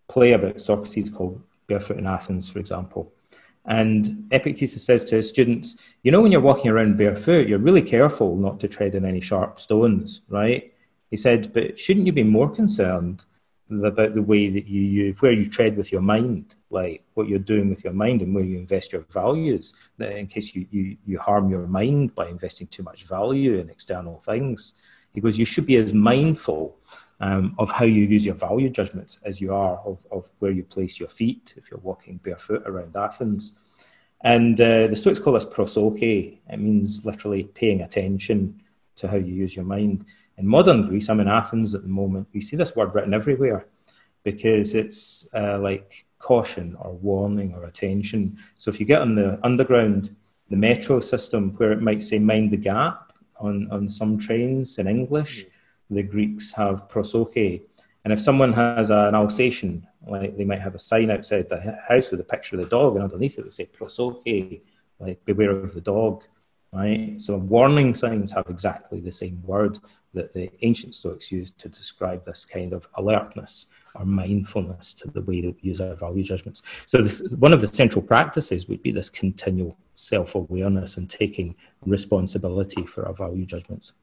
play 0.08 0.34
about 0.34 0.62
Socrates 0.62 1.10
called 1.10 1.42
Barefoot 1.68 1.98
in 1.98 2.08
Athens, 2.08 2.50
for 2.50 2.60
example. 2.60 3.12
And 3.66 4.28
Epictetus 4.32 4.86
says 4.86 5.04
to 5.06 5.16
his 5.16 5.28
students, 5.28 5.76
you 6.04 6.12
know, 6.12 6.22
when 6.22 6.32
you're 6.32 6.42
walking 6.42 6.70
around 6.70 6.98
barefoot, 6.98 7.48
you're 7.48 7.58
really 7.58 7.82
careful 7.82 8.36
not 8.36 8.60
to 8.60 8.68
tread 8.68 8.96
on 8.96 9.06
any 9.06 9.22
sharp 9.22 9.60
stones, 9.60 10.22
right? 10.30 10.72
He 11.10 11.18
said, 11.18 11.52
but 11.52 11.80
shouldn't 11.80 12.06
you 12.06 12.12
be 12.12 12.24
more 12.24 12.50
concerned 12.50 13.26
about 13.84 14.14
the 14.14 14.22
way 14.22 14.50
that 14.50 14.68
you, 14.68 14.82
you 14.82 15.16
where 15.20 15.32
you 15.32 15.50
tread 15.50 15.76
with 15.76 15.92
your 15.92 16.02
mind, 16.02 16.54
like 16.70 17.04
what 17.16 17.28
you're 17.28 17.40
doing 17.40 17.68
with 17.68 17.84
your 17.84 17.94
mind 17.94 18.22
and 18.22 18.36
where 18.36 18.44
you 18.44 18.60
invest 18.60 18.94
your 18.94 19.02
values, 19.10 19.74
in 19.98 20.28
case 20.28 20.54
you, 20.54 20.68
you, 20.70 20.98
you 21.04 21.18
harm 21.18 21.50
your 21.50 21.66
mind 21.66 22.14
by 22.14 22.28
investing 22.28 22.68
too 22.68 22.84
much 22.84 23.06
value 23.06 23.56
in 23.56 23.70
external 23.72 24.20
things. 24.20 24.74
He 25.16 25.22
goes, 25.22 25.40
you 25.40 25.46
should 25.46 25.66
be 25.66 25.78
as 25.78 25.94
mindful 25.94 26.78
um, 27.20 27.56
of 27.58 27.72
how 27.72 27.86
you 27.86 28.04
use 28.04 28.26
your 28.26 28.36
value 28.36 28.70
judgments 28.70 29.20
as 29.24 29.40
you 29.40 29.54
are 29.54 29.78
of, 29.86 30.06
of 30.12 30.32
where 30.40 30.52
you 30.52 30.64
place 30.64 31.00
your 31.00 31.10
feet 31.10 31.54
if 31.58 31.72
you're 31.72 31.80
walking 31.80 32.18
barefoot 32.24 32.64
around 32.66 32.96
Athens. 32.96 33.54
And 34.22 34.60
uh, 34.60 34.88
the 34.88 34.96
Stoics 34.96 35.20
call 35.20 35.34
this 35.34 35.46
prosoche. 35.46 36.40
It 36.50 36.60
means 36.60 37.06
literally 37.06 37.44
paying 37.44 37.82
attention 37.82 38.62
to 38.98 39.08
how 39.08 39.18
you 39.18 39.34
use 39.34 39.56
your 39.56 39.66
mind. 39.66 40.06
In 40.38 40.48
modern 40.48 40.88
Greece, 40.88 41.10
I'm 41.10 41.20
in 41.20 41.28
Athens 41.28 41.74
at 41.76 41.84
the 41.84 41.88
moment, 41.88 42.28
we 42.34 42.42
see 42.42 42.56
this 42.56 42.76
word 42.76 42.94
written 42.94 43.14
everywhere 43.14 43.68
because 44.24 44.74
it's 44.74 45.30
uh, 45.34 45.60
like 45.60 46.06
caution 46.20 46.76
or 46.80 46.94
warning 46.94 47.54
or 47.54 47.66
attention. 47.66 48.38
So 48.58 48.70
if 48.70 48.80
you 48.80 48.86
get 48.86 49.02
on 49.02 49.16
the 49.16 49.40
underground, 49.44 50.16
the 50.50 50.58
metro 50.58 51.00
system, 51.00 51.52
where 51.58 51.72
it 51.72 51.82
might 51.82 52.04
say 52.04 52.20
mind 52.20 52.52
the 52.52 52.58
gap 52.58 53.14
on, 53.40 53.70
on 53.72 53.88
some 53.88 54.18
trains 54.18 54.80
in 54.80 54.88
English, 54.88 55.46
the 55.90 56.04
Greeks 56.04 56.54
have 56.54 56.88
prosoche. 56.88 57.62
And 58.04 58.14
if 58.14 58.20
someone 58.20 58.54
has 58.54 58.90
an 58.90 59.16
Alsatian, 59.16 59.88
like 60.08 60.38
they 60.38 60.44
might 60.44 60.62
have 60.62 60.76
a 60.76 60.80
sign 60.80 61.10
outside 61.10 61.50
the 61.50 61.80
house 61.88 62.12
with 62.12 62.20
a 62.20 62.24
picture 62.24 62.56
of 62.56 62.64
the 62.64 62.70
dog, 62.70 62.96
and 62.96 63.04
underneath 63.04 63.38
it 63.38 63.46
would 63.46 63.54
say 63.54 63.66
prosoche, 63.66 64.62
like 65.00 65.24
beware 65.26 65.52
of 65.52 65.74
the 65.74 65.82
dog 65.82 66.24
right? 66.76 67.20
So 67.20 67.38
warning 67.38 67.94
signs 67.94 68.32
have 68.32 68.48
exactly 68.50 69.00
the 69.00 69.12
same 69.12 69.42
word 69.44 69.80
that 70.14 70.34
the 70.34 70.52
ancient 70.62 70.96
Stoics 70.96 71.32
used 71.32 71.58
to 71.60 71.70
describe 71.70 72.26
this 72.26 72.46
kind 72.46 72.74
of 72.74 72.88
alertness 72.96 73.68
or 73.96 74.06
mindfulness 74.06 74.94
to 74.96 75.10
the 75.10 75.22
way 75.22 75.42
that 75.42 75.56
we 75.56 75.70
use 75.70 75.80
our 75.80 75.96
value 75.96 76.24
judgments. 76.24 76.64
So 76.86 77.02
this, 77.02 77.22
one 77.40 77.54
of 77.54 77.62
the 77.62 77.68
central 77.68 78.02
practices 78.02 78.68
would 78.68 78.84
be 78.84 78.92
this 78.92 79.10
continual 79.10 79.78
self-awareness 79.94 80.98
and 80.98 81.10
taking 81.10 81.56
responsibility 81.86 82.86
for 82.86 83.08
our 83.08 83.14
value 83.14 83.46
judgments. 83.46 83.94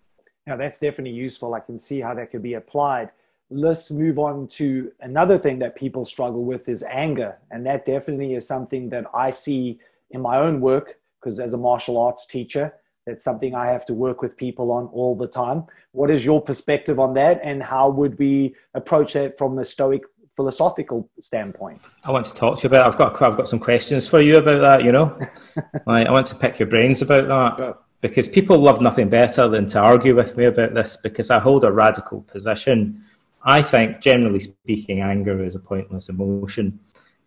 Now 0.47 0.57
that's 0.57 0.79
definitely 0.79 1.17
useful. 1.17 1.55
I 1.55 1.61
can 1.61 1.79
see 1.79 2.01
how 2.01 2.15
that 2.15 2.31
could 2.31 2.43
be 2.43 2.55
applied. 2.55 3.11
Let's 3.51 3.91
move 3.91 4.19
on 4.19 4.49
to 4.49 4.91
another 5.01 5.39
thing 5.39 5.59
that 5.61 5.77
people 5.77 6.05
struggle 6.05 6.45
with 6.45 6.69
is 6.69 6.83
anger. 6.83 7.39
And 7.51 7.65
that 7.67 7.85
definitely 7.85 8.35
is 8.35 8.47
something 8.47 8.89
that 8.91 9.05
I 9.15 9.31
see 9.31 9.79
in 10.11 10.21
my 10.21 10.39
own 10.39 10.61
work 10.61 10.99
because 11.21 11.39
as 11.39 11.55
a 11.55 11.59
martial 11.59 11.99
arts 11.99 12.27
teacher, 12.27 12.75
that's 13.07 13.25
something 13.25 13.55
I 13.55 13.67
have 13.67 13.85
to 13.87 13.95
work 13.95 14.23
with 14.23 14.37
people 14.37 14.71
on 14.71 14.87
all 14.87 15.17
the 15.17 15.27
time. 15.27 15.65
What 15.93 16.11
is 16.11 16.25
your 16.25 16.41
perspective 16.41 17.01
on 17.01 17.15
that, 17.15 17.41
and 17.43 17.63
how 17.63 17.91
would 17.91 18.19
we 18.19 18.55
approach 18.75 19.15
that 19.15 19.37
from 19.37 19.59
a 19.59 19.65
Stoic 19.65 20.03
philosophical 20.37 21.11
standpoint? 21.19 21.81
I 22.05 22.13
want 22.13 22.27
to 22.27 22.33
talk 22.33 22.59
to 22.59 22.63
you 22.63 22.69
about. 22.69 22.87
I've 22.87 22.97
got 22.97 23.21
I've 23.21 23.37
got 23.37 23.49
some 23.49 23.59
questions 23.59 24.07
for 24.07 24.21
you 24.21 24.37
about 24.37 24.61
that. 24.61 24.85
You 24.85 24.93
know, 24.93 25.19
I, 25.87 26.05
I 26.05 26.11
want 26.13 26.27
to 26.29 26.37
pick 26.37 26.61
your 26.61 26.69
brains 26.69 27.03
about 27.03 27.27
that 27.27 27.82
because 28.03 28.29
people 28.29 28.59
love 28.59 28.83
nothing 28.83 29.09
better 29.09 29.49
than 29.49 29.67
to 29.69 29.79
argue 29.79 30.15
with 30.15 30.37
me 30.37 30.45
about 30.45 30.75
this 30.75 30.99
because 30.99 31.31
I 31.31 31.39
hold 31.39 31.65
a 31.65 31.73
radical 31.73 32.21
position. 32.23 33.03
I 33.43 33.63
think, 33.63 34.01
generally 34.01 34.41
speaking, 34.41 35.01
anger 35.01 35.43
is 35.43 35.55
a 35.55 35.59
pointless 35.59 36.11
emotion, 36.11 36.79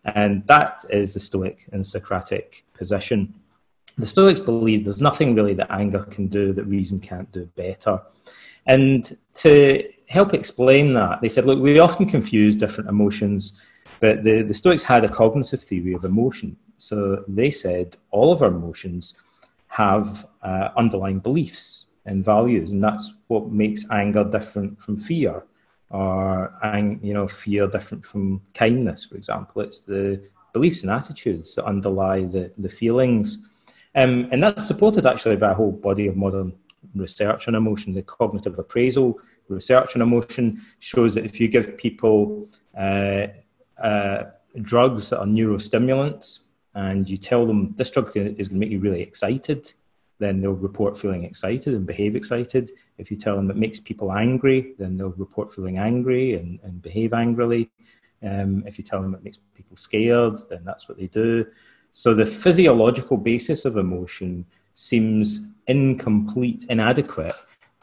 and 0.04 0.46
that 0.46 0.84
is 0.90 1.14
the 1.14 1.20
Stoic 1.20 1.68
and 1.72 1.84
Socratic 1.84 2.64
position 2.72 3.34
the 3.98 4.06
Stoics 4.06 4.40
believe 4.40 4.84
there's 4.84 5.00
nothing 5.00 5.34
really 5.34 5.54
that 5.54 5.70
anger 5.70 6.04
can 6.04 6.26
do 6.26 6.52
that 6.52 6.64
reason 6.64 7.00
can't 7.00 7.30
do 7.32 7.46
better. 7.56 8.00
And 8.66 9.16
to 9.34 9.88
help 10.08 10.34
explain 10.34 10.92
that, 10.94 11.20
they 11.20 11.28
said, 11.28 11.46
look, 11.46 11.60
we 11.60 11.78
often 11.78 12.06
confuse 12.06 12.56
different 12.56 12.90
emotions, 12.90 13.64
but 14.00 14.22
the, 14.22 14.42
the 14.42 14.54
Stoics 14.54 14.82
had 14.82 15.04
a 15.04 15.08
cognitive 15.08 15.62
theory 15.62 15.94
of 15.94 16.04
emotion. 16.04 16.56
So 16.78 17.24
they 17.26 17.50
said 17.50 17.96
all 18.10 18.32
of 18.32 18.42
our 18.42 18.48
emotions 18.48 19.14
have 19.76 20.26
uh, 20.42 20.68
underlying 20.74 21.18
beliefs 21.18 21.84
and 22.06 22.24
values, 22.24 22.72
and 22.72 22.82
that's 22.82 23.12
what 23.26 23.50
makes 23.50 23.84
anger 23.90 24.24
different 24.24 24.80
from 24.80 24.96
fear, 24.96 25.44
or 25.90 26.50
you 27.02 27.12
know, 27.12 27.28
fear 27.28 27.66
different 27.66 28.02
from 28.04 28.40
kindness, 28.54 29.04
for 29.04 29.16
example. 29.16 29.60
It's 29.60 29.84
the 29.84 30.22
beliefs 30.54 30.82
and 30.82 30.90
attitudes 30.90 31.54
that 31.54 31.66
underlie 31.66 32.24
the, 32.24 32.50
the 32.56 32.70
feelings. 32.70 33.38
Um, 33.94 34.28
and 34.32 34.42
that's 34.42 34.66
supported 34.66 35.04
actually 35.04 35.36
by 35.36 35.50
a 35.50 35.54
whole 35.54 35.72
body 35.72 36.06
of 36.06 36.16
modern 36.16 36.54
research 36.94 37.46
on 37.46 37.54
emotion. 37.54 37.92
The 37.92 38.02
cognitive 38.02 38.58
appraisal 38.58 39.18
research 39.48 39.94
on 39.94 40.00
emotion 40.00 40.62
shows 40.78 41.14
that 41.16 41.26
if 41.26 41.38
you 41.38 41.48
give 41.48 41.76
people 41.76 42.48
uh, 42.78 43.26
uh, 43.82 44.22
drugs 44.62 45.10
that 45.10 45.20
are 45.20 45.26
neurostimulants 45.26 46.45
and 46.76 47.08
you 47.08 47.16
tell 47.16 47.46
them 47.46 47.74
this 47.74 47.90
drug 47.90 48.12
is 48.14 48.48
going 48.48 48.60
to 48.60 48.66
make 48.66 48.70
you 48.70 48.78
really 48.78 49.00
excited, 49.00 49.72
then 50.18 50.40
they'll 50.40 50.52
report 50.52 50.96
feeling 50.98 51.24
excited 51.24 51.72
and 51.74 51.86
behave 51.86 52.14
excited. 52.14 52.70
If 52.98 53.10
you 53.10 53.16
tell 53.16 53.34
them 53.34 53.50
it 53.50 53.56
makes 53.56 53.80
people 53.80 54.12
angry, 54.12 54.74
then 54.78 54.96
they'll 54.96 55.08
report 55.08 55.52
feeling 55.52 55.78
angry 55.78 56.34
and, 56.34 56.60
and 56.62 56.82
behave 56.82 57.14
angrily. 57.14 57.70
Um, 58.22 58.62
if 58.66 58.76
you 58.76 58.84
tell 58.84 59.00
them 59.00 59.14
it 59.14 59.24
makes 59.24 59.38
people 59.54 59.76
scared, 59.76 60.38
then 60.50 60.64
that's 60.64 60.86
what 60.86 60.98
they 60.98 61.06
do. 61.06 61.46
So 61.92 62.12
the 62.14 62.26
physiological 62.26 63.16
basis 63.16 63.64
of 63.64 63.78
emotion 63.78 64.44
seems 64.74 65.46
incomplete, 65.66 66.66
inadequate 66.68 67.32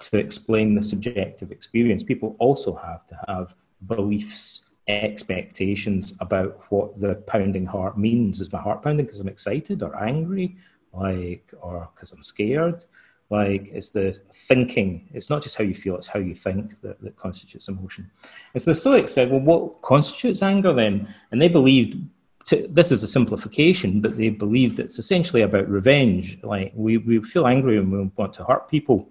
to 0.01 0.17
explain 0.17 0.75
the 0.75 0.83
subjective 0.83 1.51
experience. 1.51 2.03
People 2.03 2.35
also 2.37 2.75
have 2.75 3.07
to 3.07 3.17
have 3.27 3.55
beliefs, 3.87 4.65
expectations 4.87 6.13
about 6.19 6.59
what 6.69 6.99
the 6.99 7.15
pounding 7.27 7.65
heart 7.65 7.97
means. 7.97 8.41
Is 8.41 8.51
my 8.51 8.61
heart 8.61 8.81
pounding 8.81 9.05
because 9.05 9.19
I'm 9.19 9.27
excited 9.27 9.81
or 9.83 9.95
angry, 10.03 10.57
like, 10.93 11.53
or 11.61 11.89
because 11.93 12.11
I'm 12.11 12.23
scared? 12.23 12.83
Like, 13.29 13.69
it's 13.71 13.91
the 13.91 14.19
thinking. 14.33 15.09
It's 15.13 15.29
not 15.29 15.41
just 15.41 15.57
how 15.57 15.63
you 15.63 15.73
feel; 15.73 15.95
it's 15.95 16.07
how 16.07 16.19
you 16.19 16.35
think 16.35 16.81
that, 16.81 17.01
that 17.01 17.15
constitutes 17.15 17.67
emotion. 17.67 18.11
And 18.53 18.61
so 18.61 18.71
the 18.71 18.75
Stoics 18.75 19.13
said, 19.13 19.31
"Well, 19.31 19.39
what 19.39 19.81
constitutes 19.81 20.43
anger 20.43 20.73
then?" 20.73 21.13
And 21.31 21.41
they 21.41 21.47
believed 21.47 21.97
to, 22.45 22.67
this 22.69 22.91
is 22.91 23.03
a 23.03 23.07
simplification, 23.07 24.01
but 24.01 24.17
they 24.17 24.29
believed 24.29 24.79
it's 24.79 24.99
essentially 24.99 25.41
about 25.41 25.69
revenge. 25.69 26.39
Like 26.43 26.73
we, 26.75 26.97
we 26.97 27.21
feel 27.23 27.47
angry 27.47 27.77
and 27.77 27.91
we 27.91 28.11
want 28.15 28.33
to 28.33 28.43
hurt 28.43 28.69
people. 28.69 29.09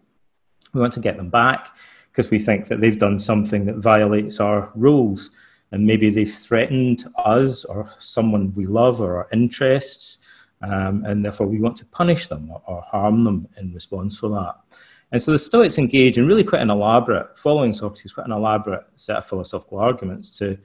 We 0.72 0.80
want 0.80 0.92
to 0.94 1.00
get 1.00 1.16
them 1.16 1.30
back 1.30 1.74
because 2.10 2.30
we 2.30 2.38
think 2.38 2.68
that 2.68 2.80
they've 2.80 2.98
done 2.98 3.18
something 3.18 3.64
that 3.66 3.76
violates 3.76 4.40
our 4.40 4.70
rules. 4.74 5.30
And 5.72 5.86
maybe 5.86 6.10
they've 6.10 6.32
threatened 6.32 7.04
us 7.16 7.64
or 7.64 7.90
someone 7.98 8.54
we 8.54 8.66
love 8.66 9.00
or 9.00 9.16
our 9.16 9.28
interests. 9.32 10.18
Um, 10.62 11.04
and 11.04 11.24
therefore 11.24 11.48
we 11.48 11.60
want 11.60 11.76
to 11.78 11.86
punish 11.86 12.28
them 12.28 12.48
or, 12.50 12.62
or 12.66 12.82
harm 12.82 13.24
them 13.24 13.48
in 13.56 13.74
response 13.74 14.16
for 14.16 14.28
that. 14.30 14.54
And 15.10 15.22
so 15.22 15.32
the 15.32 15.38
Stoics 15.38 15.76
engage 15.76 16.18
in 16.18 16.26
really 16.26 16.44
quite 16.44 16.62
an 16.62 16.70
elaborate, 16.70 17.36
following 17.38 17.74
Socrates, 17.74 18.12
quite 18.12 18.26
an 18.26 18.32
elaborate 18.32 18.84
set 18.96 19.16
of 19.16 19.26
philosophical 19.26 19.78
arguments 19.78 20.38
to 20.38 20.56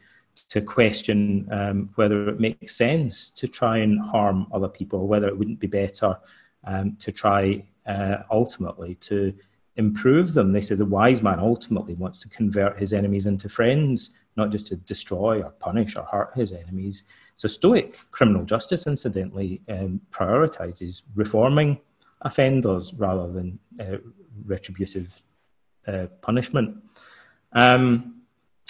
to 0.49 0.61
question 0.61 1.47
um, 1.51 1.89
whether 1.95 2.29
it 2.29 2.39
makes 2.39 2.75
sense 2.75 3.31
to 3.31 3.47
try 3.47 3.79
and 3.79 3.99
harm 3.99 4.47
other 4.53 4.67
people, 4.67 5.07
whether 5.07 5.27
it 5.27 5.37
wouldn't 5.37 5.59
be 5.59 5.67
better 5.67 6.15
um, 6.63 6.95
to 6.99 7.11
try 7.11 7.63
uh, 7.87 8.17
ultimately 8.31 8.95
to 8.95 9.33
improve 9.77 10.33
them. 10.33 10.51
They 10.51 10.61
say 10.61 10.75
the 10.75 10.85
wise 10.85 11.21
man 11.21 11.39
ultimately 11.39 11.93
wants 11.93 12.19
to 12.19 12.29
convert 12.29 12.79
his 12.79 12.93
enemies 12.93 13.25
into 13.25 13.47
friends, 13.47 14.11
not 14.35 14.51
just 14.51 14.67
to 14.67 14.75
destroy 14.75 15.41
or 15.41 15.51
punish 15.51 15.95
or 15.95 16.03
hurt 16.03 16.31
his 16.35 16.51
enemies. 16.51 17.03
So, 17.35 17.47
Stoic 17.47 17.99
criminal 18.11 18.43
justice, 18.43 18.87
incidentally, 18.87 19.61
um, 19.69 20.01
prioritizes 20.11 21.03
reforming 21.15 21.79
offenders 22.21 22.93
rather 22.95 23.31
than 23.31 23.59
uh, 23.79 23.97
retributive 24.45 25.21
uh, 25.87 26.07
punishment. 26.21 26.77
Um, 27.53 28.21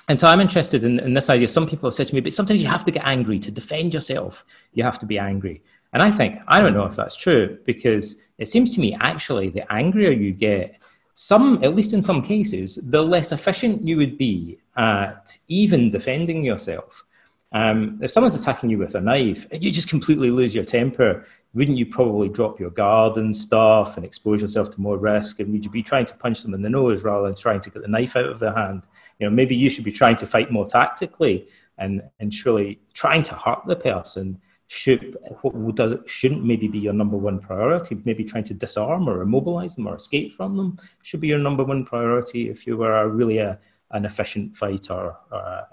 and 0.09 0.19
so 0.19 0.27
I'm 0.27 0.39
interested 0.39 0.83
in, 0.83 0.99
in, 0.99 1.13
this 1.13 1.29
idea. 1.29 1.47
Some 1.47 1.67
people 1.67 1.87
have 1.89 1.93
said 1.93 2.07
to 2.07 2.15
me, 2.15 2.21
but 2.21 2.31
sometimes 2.31 2.61
you 2.61 2.67
have 2.67 2.85
to 2.85 2.91
get 2.91 3.05
angry 3.05 3.39
to 3.39 3.51
defend 3.51 3.93
yourself. 3.93 4.45
You 4.73 4.83
have 4.83 4.99
to 4.99 5.05
be 5.05 5.19
angry. 5.19 5.63
And 5.93 6.01
I 6.01 6.11
think, 6.11 6.39
I 6.47 6.59
don't 6.59 6.73
know 6.73 6.85
if 6.85 6.95
that's 6.95 7.15
true 7.15 7.57
because 7.65 8.17
it 8.37 8.47
seems 8.47 8.71
to 8.75 8.79
me 8.79 8.95
actually 8.99 9.49
the 9.49 9.69
angrier 9.71 10.11
you 10.11 10.31
get, 10.31 10.81
some, 11.19 11.63
at 11.63 11.75
least 11.75 11.93
in 11.93 12.01
some 12.03 12.21
cases, 12.21 12.75
the 12.75 13.01
less 13.01 13.31
efficient 13.31 13.83
you 13.83 13.97
would 13.97 14.19
be 14.19 14.59
at 14.75 15.35
even 15.47 15.89
defending 15.89 16.43
yourself. 16.43 17.03
Um, 17.51 17.97
if 18.03 18.11
someone's 18.11 18.35
attacking 18.35 18.69
you 18.69 18.77
with 18.77 18.93
a 18.93 19.01
knife 19.01 19.47
you 19.51 19.71
just 19.71 19.89
completely 19.89 20.29
lose 20.29 20.53
your 20.53 20.63
temper, 20.63 21.25
wouldn't 21.55 21.79
you 21.79 21.87
probably 21.87 22.29
drop 22.29 22.59
your 22.59 22.69
guard 22.69 23.17
and 23.17 23.35
stuff 23.35 23.97
and 23.97 24.05
expose 24.05 24.43
yourself 24.43 24.69
to 24.75 24.81
more 24.81 24.99
risk? 24.99 25.39
And 25.39 25.51
would 25.53 25.65
you 25.65 25.71
be 25.71 25.81
trying 25.81 26.05
to 26.05 26.13
punch 26.13 26.43
them 26.43 26.53
in 26.53 26.61
the 26.61 26.69
nose 26.69 27.03
rather 27.03 27.25
than 27.25 27.35
trying 27.35 27.61
to 27.61 27.71
get 27.71 27.81
the 27.81 27.87
knife 27.87 28.15
out 28.15 28.29
of 28.29 28.37
their 28.37 28.53
hand? 28.53 28.85
You 29.17 29.27
know, 29.27 29.35
maybe 29.35 29.55
you 29.55 29.71
should 29.71 29.85
be 29.85 29.91
trying 29.91 30.17
to 30.17 30.27
fight 30.27 30.51
more 30.51 30.67
tactically 30.67 31.47
and, 31.79 32.03
and 32.19 32.31
surely 32.31 32.79
trying 32.93 33.23
to 33.23 33.33
hurt 33.33 33.65
the 33.65 33.75
person 33.75 34.39
should 34.67 35.17
what 35.41 35.75
does 35.75 35.93
shouldn't 36.05 36.43
maybe 36.43 36.67
be 36.67 36.79
your 36.79 36.93
number 36.93 37.17
one 37.17 37.39
priority. 37.39 37.97
Maybe 38.03 38.23
trying 38.23 38.43
to 38.45 38.53
disarm 38.53 39.07
or 39.07 39.21
immobilize 39.21 39.75
them 39.75 39.87
or 39.87 39.95
escape 39.95 40.33
from 40.33 40.57
them 40.57 40.77
should 41.03 41.21
be 41.21 41.29
your 41.29 41.39
number 41.39 41.63
one 41.63 41.85
priority 41.85 42.49
if 42.49 42.67
you 42.67 42.77
were 42.77 43.07
really 43.07 43.37
a 43.37 43.59
an 43.91 44.03
efficient 44.03 44.53
fighter 44.53 45.15
or 45.31 45.39
a, 45.39 45.67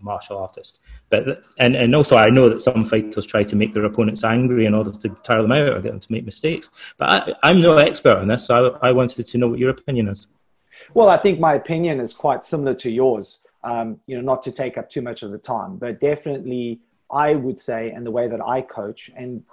martial 0.00 0.38
artist. 0.38 0.80
But 1.10 1.44
and, 1.58 1.76
and 1.76 1.94
also 1.94 2.16
I 2.16 2.30
know 2.30 2.48
that 2.48 2.60
some 2.60 2.84
fighters 2.84 3.26
try 3.26 3.44
to 3.44 3.56
make 3.56 3.72
their 3.74 3.84
opponents 3.84 4.24
angry 4.24 4.66
in 4.66 4.74
order 4.74 4.90
to 4.90 5.08
tire 5.22 5.42
them 5.42 5.52
out 5.52 5.68
or 5.68 5.80
get 5.80 5.90
them 5.90 6.00
to 6.00 6.12
make 6.12 6.24
mistakes. 6.24 6.70
But 6.98 7.36
I, 7.42 7.50
am 7.50 7.60
no 7.60 7.76
expert 7.76 8.16
on 8.16 8.28
this, 8.28 8.46
so 8.46 8.78
I, 8.82 8.88
I, 8.88 8.92
wanted 8.92 9.24
to 9.24 9.38
know 9.38 9.48
what 9.48 9.58
your 9.58 9.70
opinion 9.70 10.08
is. 10.08 10.26
Well, 10.94 11.08
I 11.08 11.16
think 11.16 11.38
my 11.38 11.54
opinion 11.54 12.00
is 12.00 12.12
quite 12.12 12.42
similar 12.42 12.74
to 12.74 12.90
yours. 12.90 13.42
Um, 13.64 14.00
you 14.06 14.16
know, 14.16 14.22
not 14.22 14.42
to 14.44 14.52
take 14.52 14.76
up 14.76 14.90
too 14.90 15.02
much 15.02 15.22
of 15.22 15.30
the 15.30 15.38
time, 15.38 15.76
but 15.76 16.00
definitely 16.00 16.80
I 17.12 17.34
would 17.34 17.60
say, 17.60 17.90
and 17.90 18.06
the 18.06 18.10
way 18.10 18.28
that 18.28 18.40
I 18.40 18.62
coach, 18.62 19.10
and 19.14 19.44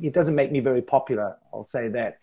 it 0.00 0.12
doesn't 0.12 0.34
make 0.34 0.52
me 0.52 0.60
very 0.60 0.82
popular. 0.82 1.36
I'll 1.52 1.64
say 1.64 1.88
that. 1.88 2.18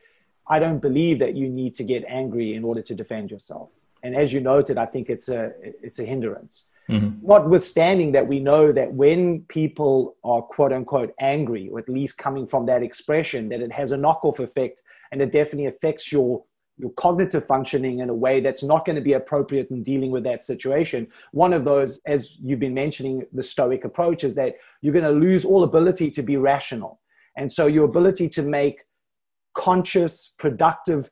I 0.45 0.59
don't 0.59 0.79
believe 0.79 1.19
that 1.19 1.35
you 1.35 1.47
need 1.47 1.73
to 1.75 1.83
get 1.83 2.03
angry 2.07 2.53
in 2.53 2.65
order 2.65 2.81
to 2.81 2.93
defend 2.93 3.31
yourself 3.31 3.69
and 4.03 4.15
as 4.15 4.33
you 4.33 4.41
noted, 4.41 4.77
I 4.77 4.85
think 4.85 5.09
it's 5.09 5.29
a 5.29 5.53
it's 5.81 5.99
a 5.99 6.03
hindrance. 6.03 6.65
Mm-hmm. 6.89 7.25
Notwithstanding 7.25 8.11
that 8.11 8.27
we 8.27 8.39
know 8.39 8.73
that 8.73 8.91
when 8.91 9.43
people 9.43 10.17
are 10.25 10.41
quote 10.41 10.73
unquote 10.73 11.13
angry, 11.19 11.69
or 11.69 11.79
at 11.79 11.87
least 11.87 12.17
coming 12.17 12.45
from 12.45 12.65
that 12.65 12.83
expression, 12.83 13.47
that 13.49 13.61
it 13.61 13.71
has 13.71 13.93
a 13.93 13.97
knockoff 13.97 14.39
effect 14.39 14.83
and 15.11 15.21
it 15.21 15.31
definitely 15.31 15.67
affects 15.67 16.11
your 16.11 16.43
your 16.77 16.91
cognitive 16.91 17.45
functioning 17.45 17.99
in 17.99 18.09
a 18.09 18.13
way 18.13 18.39
that's 18.39 18.63
not 18.63 18.85
going 18.85 18.95
to 18.95 19.01
be 19.01 19.13
appropriate 19.13 19.69
in 19.69 19.83
dealing 19.83 20.11
with 20.11 20.23
that 20.23 20.43
situation. 20.43 21.07
One 21.31 21.53
of 21.53 21.65
those, 21.65 21.99
as 22.07 22.37
you've 22.39 22.59
been 22.59 22.73
mentioning, 22.73 23.25
the 23.31 23.43
Stoic 23.43 23.85
approach 23.85 24.23
is 24.23 24.35
that 24.35 24.55
you're 24.81 24.93
going 24.93 25.05
to 25.05 25.11
lose 25.11 25.45
all 25.45 25.63
ability 25.63 26.09
to 26.11 26.23
be 26.23 26.37
rational. 26.37 26.99
And 27.37 27.51
so 27.51 27.67
your 27.67 27.85
ability 27.85 28.29
to 28.29 28.41
make 28.41 28.83
conscious, 29.55 30.33
productive 30.39 31.09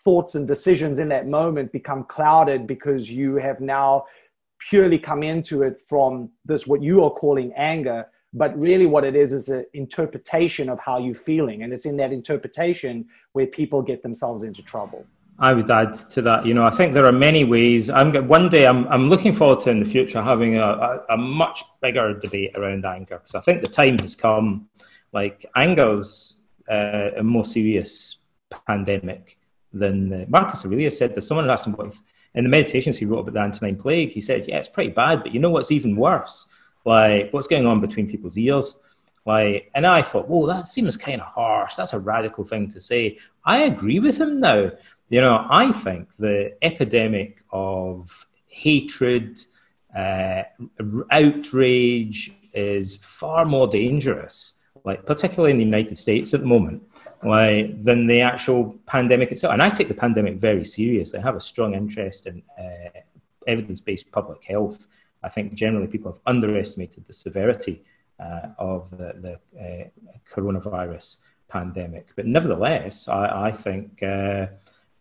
thoughts 0.00 0.34
and 0.34 0.46
decisions 0.46 0.98
in 0.98 1.08
that 1.08 1.26
moment 1.26 1.72
become 1.72 2.04
clouded 2.04 2.66
because 2.66 3.10
you 3.10 3.36
have 3.36 3.60
now 3.60 4.04
purely 4.58 4.98
come 4.98 5.22
into 5.22 5.62
it 5.62 5.80
from 5.88 6.30
this 6.44 6.66
what 6.66 6.82
you 6.82 7.02
are 7.04 7.10
calling 7.10 7.52
anger 7.56 8.06
but 8.34 8.58
really 8.58 8.86
what 8.86 9.04
it 9.04 9.16
is 9.16 9.32
is 9.32 9.48
an 9.48 9.64
interpretation 9.72 10.68
of 10.68 10.78
how 10.78 10.98
you're 10.98 11.14
feeling 11.14 11.62
and 11.62 11.72
it's 11.72 11.86
in 11.86 11.96
that 11.96 12.12
interpretation 12.12 13.06
where 13.32 13.46
people 13.46 13.80
get 13.82 14.02
themselves 14.02 14.42
into 14.42 14.62
trouble 14.62 15.06
I 15.40 15.52
would 15.52 15.70
add 15.70 15.94
to 15.94 16.22
that, 16.22 16.46
you 16.46 16.52
know, 16.52 16.64
I 16.64 16.70
think 16.70 16.94
there 16.94 17.06
are 17.06 17.12
many 17.12 17.44
ways. 17.44 17.90
I'm 17.90 18.12
one 18.26 18.48
day 18.48 18.66
I'm 18.66 18.88
I'm 18.88 19.08
looking 19.08 19.32
forward 19.32 19.60
to 19.60 19.70
in 19.70 19.78
the 19.78 19.84
future 19.84 20.20
having 20.20 20.56
a, 20.56 20.66
a, 20.66 21.04
a 21.10 21.16
much 21.16 21.62
bigger 21.80 22.12
debate 22.18 22.56
around 22.56 22.84
anger 22.84 23.18
because 23.18 23.36
I 23.36 23.40
think 23.40 23.62
the 23.62 23.68
time 23.68 24.00
has 24.00 24.16
come. 24.16 24.68
Like 25.12 25.46
anger's 25.54 26.38
uh, 26.68 27.10
a 27.18 27.22
more 27.22 27.44
serious 27.44 28.18
pandemic 28.66 29.38
than 29.72 30.26
Marcus 30.28 30.64
Aurelius 30.64 30.98
said 30.98 31.14
that 31.14 31.22
someone 31.22 31.48
asked 31.48 31.66
him 31.66 31.74
what 31.74 31.88
if, 31.88 32.02
in 32.34 32.44
the 32.44 32.50
meditations 32.50 32.96
he 32.96 33.04
wrote 33.04 33.20
about 33.20 33.34
the 33.34 33.40
Antonine 33.40 33.76
Plague, 33.76 34.10
he 34.10 34.20
said, 34.20 34.46
yeah, 34.48 34.58
it's 34.58 34.68
pretty 34.68 34.90
bad, 34.90 35.22
but 35.22 35.32
you 35.32 35.40
know 35.40 35.50
what's 35.50 35.72
even 35.72 35.96
worse? 35.96 36.46
Like, 36.88 37.30
what's 37.32 37.50
going 37.54 37.66
on 37.66 37.82
between 37.86 38.08
people's 38.08 38.38
ears? 38.38 38.80
Like, 39.26 39.70
and 39.74 39.84
I 39.86 40.00
thought, 40.00 40.26
whoa, 40.26 40.46
that 40.46 40.64
seems 40.64 40.96
kind 40.96 41.20
of 41.20 41.26
harsh. 41.26 41.74
That's 41.74 41.92
a 41.92 41.98
radical 41.98 42.44
thing 42.44 42.64
to 42.74 42.80
say. 42.80 43.18
I 43.44 43.56
agree 43.72 44.00
with 44.00 44.16
him 44.18 44.40
now. 44.40 44.60
You 45.10 45.20
know, 45.20 45.46
I 45.62 45.70
think 45.84 46.16
the 46.16 46.56
epidemic 46.62 47.42
of 47.52 48.26
hatred, 48.46 49.38
uh, 49.94 50.44
outrage 51.10 52.32
is 52.54 52.96
far 53.20 53.44
more 53.44 53.68
dangerous, 53.68 54.36
like 54.88 55.04
particularly 55.04 55.52
in 55.52 55.58
the 55.58 55.70
United 55.72 55.98
States 55.98 56.32
at 56.32 56.40
the 56.40 56.46
moment, 56.56 56.82
like, 57.22 57.84
than 57.88 58.06
the 58.06 58.22
actual 58.22 58.60
pandemic 58.86 59.30
itself. 59.30 59.52
And 59.52 59.62
I 59.62 59.68
take 59.68 59.88
the 59.88 60.02
pandemic 60.06 60.34
very 60.48 60.64
seriously. 60.64 61.18
I 61.18 61.22
have 61.22 61.36
a 61.36 61.48
strong 61.52 61.74
interest 61.74 62.26
in 62.30 62.42
uh, 62.58 63.00
evidence 63.46 63.80
based 63.82 64.10
public 64.10 64.42
health. 64.52 64.86
I 65.22 65.28
think 65.28 65.54
generally 65.54 65.86
people 65.86 66.12
have 66.12 66.20
underestimated 66.26 67.06
the 67.06 67.12
severity 67.12 67.84
uh, 68.20 68.48
of 68.58 68.90
the, 68.90 69.38
the 69.54 69.60
uh, 69.60 69.88
coronavirus 70.32 71.18
pandemic. 71.48 72.08
But 72.16 72.26
nevertheless, 72.26 73.08
I, 73.08 73.48
I 73.48 73.52
think 73.52 74.02
uh, 74.02 74.46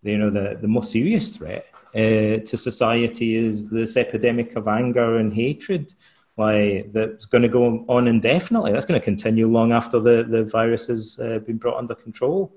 you 0.03 0.17
know 0.17 0.29
the, 0.29 0.57
the 0.61 0.67
most 0.67 0.91
serious 0.91 1.35
threat 1.35 1.65
uh, 1.95 2.43
to 2.45 2.57
society 2.57 3.35
is 3.35 3.69
this 3.69 3.97
epidemic 3.97 4.55
of 4.55 4.67
anger 4.67 5.17
and 5.17 5.33
hatred 5.33 5.93
why 6.35 6.85
that's 6.93 7.25
going 7.25 7.41
to 7.41 7.47
go 7.49 7.83
on 7.87 8.07
indefinitely. 8.07 8.71
That's 8.71 8.85
going 8.85 8.99
to 8.99 9.03
continue 9.03 9.47
long 9.47 9.71
after 9.71 9.99
the, 9.99 10.23
the 10.23 10.43
virus 10.43 10.85
has 10.85 11.19
uh, 11.19 11.39
been 11.39 11.57
brought 11.57 11.77
under 11.77 11.95
control. 11.95 12.53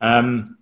Um, 0.00 0.56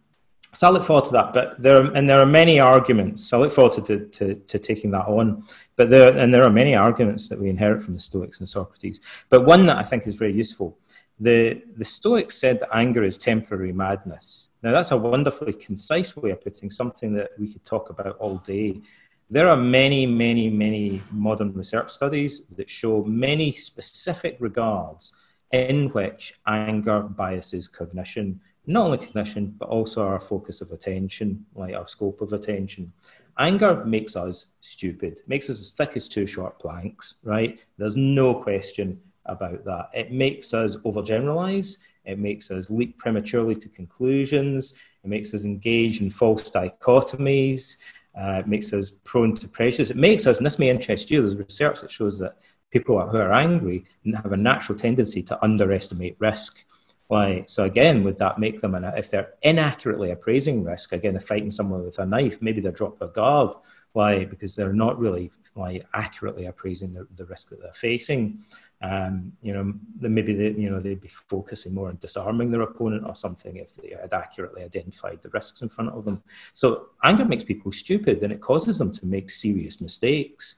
so 0.57 0.68
I 0.68 0.70
look 0.70 0.84
forward 0.84 1.04
to 1.07 1.12
that. 1.12 1.34
But 1.34 1.61
there 1.61 1.76
are, 1.76 1.92
and 1.92 2.09
there 2.09 2.20
are 2.20 2.26
many 2.26 2.59
arguments. 2.59 3.22
So 3.22 3.36
I 3.36 3.40
look 3.42 3.52
forward 3.52 3.74
to, 3.84 4.07
to, 4.07 4.34
to, 4.34 4.59
taking 4.59 4.90
that 4.92 5.07
on. 5.07 5.42
But 5.76 5.90
there 5.90 6.16
and 6.16 6.32
there 6.32 6.44
are 6.44 6.50
many 6.50 6.74
arguments 6.74 7.28
that 7.28 7.38
we 7.38 7.50
inherit 7.50 7.82
from 7.82 7.92
the 7.92 8.00
Stoics 8.00 8.40
and 8.40 8.48
Socrates. 8.48 9.00
But 9.28 9.44
one 9.44 9.66
that 9.66 9.76
I 9.76 9.82
think 9.82 10.07
is 10.07 10.14
very 10.14 10.32
useful. 10.32 10.78
The 11.20 11.62
the 11.76 11.84
Stoics 11.84 12.38
said 12.38 12.61
that 12.61 12.70
anger 12.72 13.04
is 13.04 13.18
temporary 13.18 13.72
madness. 13.72 14.48
Now 14.62 14.72
that's 14.72 14.92
a 14.92 14.96
wonderfully 14.96 15.52
concise 15.52 16.16
way 16.16 16.30
of 16.30 16.40
putting 16.42 16.70
something 16.70 17.12
that 17.14 17.30
we 17.38 17.52
could 17.52 17.64
talk 17.66 17.90
about 17.90 18.16
all 18.18 18.38
day. 18.38 18.80
There 19.28 19.48
are 19.48 19.57
many, 19.57 20.07
many, 20.07 20.48
many 20.48 21.02
modern 21.11 21.52
research 21.52 21.90
studies 21.90 22.42
that 22.57 22.70
show 22.70 23.04
many 23.04 23.52
specific 23.52 24.36
regards 24.40 25.12
in 25.52 25.88
which 25.90 26.34
anger 26.46 27.00
biases 27.02 27.68
cognition, 27.68 28.40
not 28.67 28.87
only 28.87 28.99
cognition, 28.99 29.55
but 29.59 29.69
also 29.69 30.07
our 30.07 30.21
focus 30.21 30.61
of 30.61 30.73
attention, 30.73 31.45
like 31.55 31.75
our 31.75 31.87
scope 31.87 32.21
of 32.21 32.33
attention. 32.33 32.93
Anger 33.39 33.85
makes 33.85 34.17
us 34.17 34.47
stupid, 34.61 35.21
makes 35.27 35.49
us 35.51 35.61
as 35.61 35.73
thick 35.73 35.97
as 35.97 36.09
two 36.09 36.27
short 36.27 36.59
planks, 36.59 37.14
right? 37.23 37.59
There's 37.79 37.97
no 37.97 38.35
question 38.35 39.01
about 39.27 39.64
that. 39.64 39.91
It 39.93 40.12
makes 40.12 40.55
us 40.55 40.77
overgeneralize, 40.79 41.79
it 42.05 42.19
makes 42.19 42.51
us 42.51 42.71
leap 42.71 42.99
prematurely 42.99 43.55
to 43.57 43.69
conclusions, 43.69 44.75
it 45.05 45.09
makes 45.09 45.35
us 45.35 45.45
engage 45.45 46.01
in 46.01 46.11
false 46.11 46.51
dichotomies, 46.51 47.79
uh, 48.19 48.41
it 48.41 48.49
makes 48.49 48.73
us 48.73 48.91
prone 49.05 49.35
to 49.35 49.49
pressures. 49.49 49.91
It 49.91 49.97
makes 49.97 50.27
us, 50.27 50.39
and 50.39 50.47
this 50.47 50.59
may 50.59 50.71
interest 50.71 51.11
you, 51.11 51.21
there's 51.21 51.37
research 51.37 51.83
that 51.83 51.91
shows 51.91 52.19
that 52.19 52.39
people 52.71 52.99
who 53.07 53.19
are 53.19 53.33
angry 53.33 53.85
have 54.14 54.33
a 54.33 54.37
natural 54.37 54.79
tendency 54.79 55.23
to 55.23 55.45
underestimate 55.45 56.17
risk. 56.19 56.64
Why? 57.09 57.44
So 57.46 57.64
again, 57.64 58.02
would 58.04 58.18
that 58.18 58.38
make 58.38 58.61
them, 58.61 58.74
if 58.74 59.11
they're 59.11 59.34
inaccurately 59.42 60.11
appraising 60.11 60.64
risk, 60.64 60.92
again, 60.92 61.12
they're 61.14 61.20
fighting 61.20 61.52
someone 61.52 61.84
with 61.84 61.98
a 61.98 62.07
knife, 62.07 62.42
maybe 62.42 62.61
they 62.61 62.70
drop 62.70 62.98
their 62.98 63.09
guard. 63.09 63.54
Why? 63.92 64.24
Because 64.24 64.57
they're 64.57 64.72
not 64.72 64.98
really 64.98 65.30
like 65.54 65.86
accurately 65.94 66.44
appraising 66.46 66.92
the, 66.92 67.07
the 67.16 67.24
risk 67.24 67.48
that 67.48 67.62
they're 67.62 67.72
facing. 67.72 68.40
Um, 68.82 69.32
you 69.40 69.54
know, 69.54 69.72
then 69.98 70.12
maybe 70.12 70.34
they, 70.34 70.50
you 70.50 70.68
know 70.68 70.80
they'd 70.80 71.00
be 71.00 71.09
focusing 71.09 71.72
more 71.72 71.88
on 71.88 71.96
disarming 71.96 72.50
their 72.50 72.61
opponent 72.61 73.04
or 73.07 73.14
something 73.14 73.57
if 73.57 73.74
they 73.76 73.96
had 73.98 74.12
accurately 74.12 74.62
identified 74.62 75.22
the 75.22 75.30
risks 75.30 75.62
in 75.62 75.70
front 75.70 75.90
of 75.90 76.04
them. 76.04 76.22
So 76.52 76.88
anger 77.02 77.24
makes 77.24 77.44
people 77.44 77.72
stupid, 77.72 78.22
and 78.22 78.32
it 78.32 78.42
causes 78.42 78.76
them 78.78 78.90
to 78.92 79.07
make 79.07 79.30
serious 79.30 79.80
mistakes. 79.80 80.57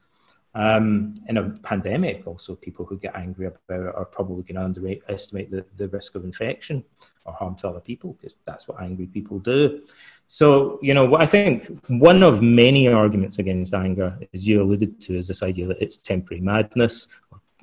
Um, 0.59 1.15
in 1.29 1.37
a 1.37 1.51
pandemic, 1.63 2.27
also 2.27 2.57
people 2.57 2.85
who 2.85 2.99
get 2.99 3.15
angry 3.15 3.47
about 3.47 3.61
it 3.69 3.95
are 3.95 4.05
probably 4.05 4.43
going 4.43 4.57
to 4.57 4.65
underestimate 4.65 5.53
the, 5.53 5.65
the 5.77 5.87
risk 5.89 6.17
of 6.17 6.25
infection 6.25 6.85
or 7.25 7.33
harm 7.33 7.55
to 7.57 7.69
other 7.69 7.79
people 7.79 8.15
because 8.15 8.35
that's 8.45 8.67
what 8.67 8.83
angry 8.83 9.07
people 9.07 9.39
do. 9.39 9.83
So, 10.27 10.81
you 10.83 10.95
know, 10.95 11.17
I 11.17 11.27
think 11.27 11.79
one 11.87 12.25
of 12.25 12.43
many 12.43 12.89
arguments 12.89 13.39
against 13.39 13.73
anger, 13.73 14.19
as 14.35 14.49
you 14.49 14.61
alluded 14.61 15.01
to, 15.03 15.17
is 15.17 15.29
this 15.29 15.45
idea 15.45 15.69
that 15.69 15.81
it's 15.81 15.97
temporary 15.97 16.41
madness 16.41 17.07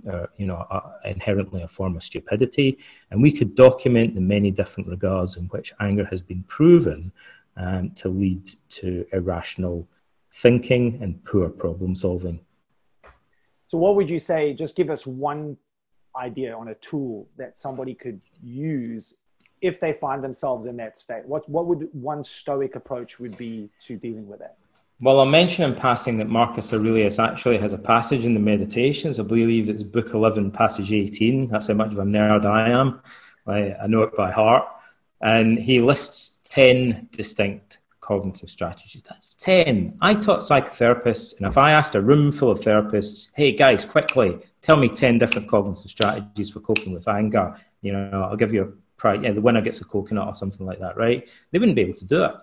uh, 0.10 0.28
you 0.38 0.46
know, 0.46 0.66
inherently 1.04 1.64
a 1.64 1.68
form 1.68 1.96
of 1.96 2.04
stupidity. 2.04 2.78
And 3.12 3.22
we 3.22 3.32
could 3.32 3.56
document 3.56 4.16
the 4.16 4.22
many 4.22 4.52
different 4.52 4.88
regards 4.88 5.36
in 5.36 5.46
which 5.46 5.74
anger 5.80 6.06
has 6.06 6.22
been 6.22 6.43
proven 6.43 7.12
um, 7.58 7.91
to 7.91 8.10
lead 8.10 8.50
to 8.70 9.06
irrational 9.12 9.88
thinking 10.32 11.00
and 11.02 11.24
poor 11.26 11.50
problem 11.50 11.96
solving. 11.96 12.39
So, 13.68 13.78
what 13.78 13.95
would 13.95 14.09
you 14.09 14.20
say? 14.20 14.53
Just 14.53 14.76
give 14.76 14.89
us 14.89 15.05
one 15.05 15.57
idea 16.16 16.55
on 16.55 16.70
a 16.70 16.76
tool 16.76 17.28
that 17.38 17.57
somebody 17.57 17.93
could 17.93 18.22
use 18.41 19.18
if 19.61 19.80
they 19.80 19.93
find 19.93 20.24
themselves 20.24 20.66
in 20.68 20.78
that 20.78 20.97
state. 20.97 21.26
What 21.26 21.47
what 21.49 21.66
would 21.66 21.89
one 21.93 22.24
stoic 22.24 22.76
approach 22.76 23.20
would 23.20 23.38
be 23.38 23.70
to 23.82 23.97
dealing 23.97 24.28
with 24.28 24.39
that? 24.39 24.57
Well, 25.01 25.20
I'll 25.20 25.26
mention 25.26 25.66
in 25.66 25.76
passing 25.76 26.18
that 26.20 26.30
Marcus 26.30 26.72
Aurelius 26.72 27.20
actually 27.20 27.57
has 27.57 27.74
a 27.74 27.78
passage 27.78 28.26
in 28.26 28.34
the 28.34 28.39
Meditations. 28.39 29.20
I 29.20 29.24
believe 29.24 29.68
it's 29.68 29.84
Book 29.84 30.13
11, 30.13 30.51
Passage 30.51 30.93
18. 30.93 31.49
That's 31.49 31.68
how 31.68 31.74
much 31.74 31.91
of 31.91 31.99
a 31.99 32.03
nerd 32.03 32.45
I 32.45 32.70
am. 32.70 33.01
I, 33.45 33.74
I 33.74 33.88
know 33.88 34.03
it 34.03 34.16
by 34.16 34.32
heart. 34.32 34.66
And 35.20 35.59
he 35.59 35.82
lists 35.82 36.39
10 36.45 37.09
distinct 37.11 37.80
cognitive 38.06 38.51
strategies. 38.51 39.01
That's 39.01 39.34
10. 39.34 39.97
I 39.99 40.14
taught 40.14 40.41
psychotherapists, 40.41 41.38
and 41.38 41.47
if 41.47 41.58
I 41.58 41.72
asked 41.72 41.95
a 41.95 42.01
room 42.01 42.32
full 42.32 42.51
of 42.51 42.60
therapists, 42.60 43.32
hey 43.34 43.51
guys, 43.51 43.84
quickly, 43.84 44.38
tell 44.62 44.78
me 44.78 44.89
10 44.89 45.18
different 45.18 45.47
cognitive 45.47 45.89
strategies 45.89 46.51
for 46.51 46.60
coping 46.60 46.93
with 46.93 47.08
anger, 47.08 47.56
you 47.82 47.91
know, 47.93 48.28
I'll 48.30 48.36
give 48.36 48.53
you 48.53 48.62
a 48.62 48.68
prize, 48.95 49.22
yeah, 49.24 49.32
the 49.32 49.41
winner 49.41 49.60
gets 49.60 49.82
a 49.82 49.86
coconut 49.86 50.28
or 50.28 50.36
something 50.36 50.68
like 50.68 50.80
that, 50.80 50.95
right? 50.95 51.28
They 51.49 51.58
wouldn't 51.58 51.76
be 51.76 51.82
able 51.82 51.95
to 51.95 52.06
do 52.06 52.26
it. 52.26 52.36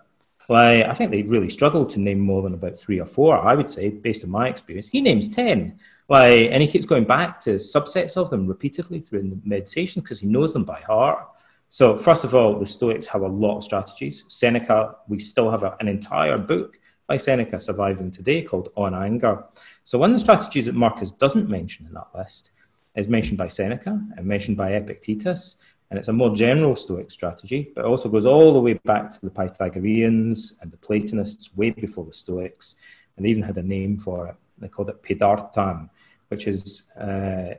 Well, 0.48 0.90
I 0.90 0.94
think 0.94 1.12
they 1.12 1.22
really 1.22 1.48
struggle 1.48 1.86
to 1.86 2.00
name 2.00 2.18
more 2.18 2.42
than 2.42 2.54
about 2.54 2.76
three 2.76 2.98
or 2.98 3.06
four, 3.06 3.38
I 3.38 3.54
would 3.54 3.70
say, 3.70 3.90
based 3.90 4.24
on 4.24 4.30
my 4.30 4.48
experience. 4.48 4.88
He 4.88 5.00
names 5.00 5.28
10. 5.28 5.78
Like, 6.08 6.50
and 6.50 6.60
he 6.60 6.68
keeps 6.68 6.86
going 6.86 7.04
back 7.04 7.40
to 7.42 7.50
subsets 7.54 8.16
of 8.16 8.30
them 8.30 8.48
repeatedly 8.48 9.00
through 9.00 9.22
the 9.22 9.38
meditation 9.44 10.02
because 10.02 10.18
he 10.18 10.26
knows 10.26 10.52
them 10.52 10.64
by 10.64 10.80
heart. 10.80 11.28
So, 11.72 11.96
first 11.96 12.22
of 12.22 12.34
all, 12.34 12.58
the 12.58 12.66
Stoics 12.66 13.06
have 13.06 13.22
a 13.22 13.26
lot 13.26 13.56
of 13.56 13.64
strategies. 13.64 14.24
Seneca, 14.28 14.94
we 15.08 15.18
still 15.18 15.50
have 15.50 15.62
an 15.80 15.88
entire 15.88 16.36
book 16.36 16.78
by 17.06 17.16
Seneca 17.16 17.58
surviving 17.58 18.10
today 18.10 18.42
called 18.42 18.68
On 18.76 18.94
Anger. 18.94 19.42
So, 19.82 19.98
one 19.98 20.10
of 20.10 20.16
the 20.16 20.20
strategies 20.20 20.66
that 20.66 20.74
Marcus 20.74 21.12
doesn't 21.12 21.48
mention 21.48 21.86
in 21.86 21.94
that 21.94 22.08
list 22.14 22.50
is 22.94 23.08
mentioned 23.08 23.38
by 23.38 23.48
Seneca 23.48 23.98
and 24.14 24.26
mentioned 24.26 24.58
by 24.58 24.72
Epictetus. 24.72 25.56
And 25.88 25.98
it's 25.98 26.08
a 26.08 26.12
more 26.12 26.36
general 26.36 26.76
Stoic 26.76 27.10
strategy, 27.10 27.72
but 27.74 27.86
also 27.86 28.10
goes 28.10 28.26
all 28.26 28.52
the 28.52 28.60
way 28.60 28.74
back 28.74 29.08
to 29.08 29.20
the 29.22 29.30
Pythagoreans 29.30 30.58
and 30.60 30.70
the 30.70 30.76
Platonists 30.76 31.56
way 31.56 31.70
before 31.70 32.04
the 32.04 32.12
Stoics. 32.12 32.76
And 33.16 33.24
they 33.24 33.30
even 33.30 33.44
had 33.44 33.56
a 33.56 33.62
name 33.62 33.96
for 33.96 34.26
it. 34.28 34.34
They 34.58 34.68
called 34.68 34.90
it 34.90 35.02
pedartan, 35.02 35.88
which 36.28 36.46
is 36.46 36.90
uh, 37.00 37.54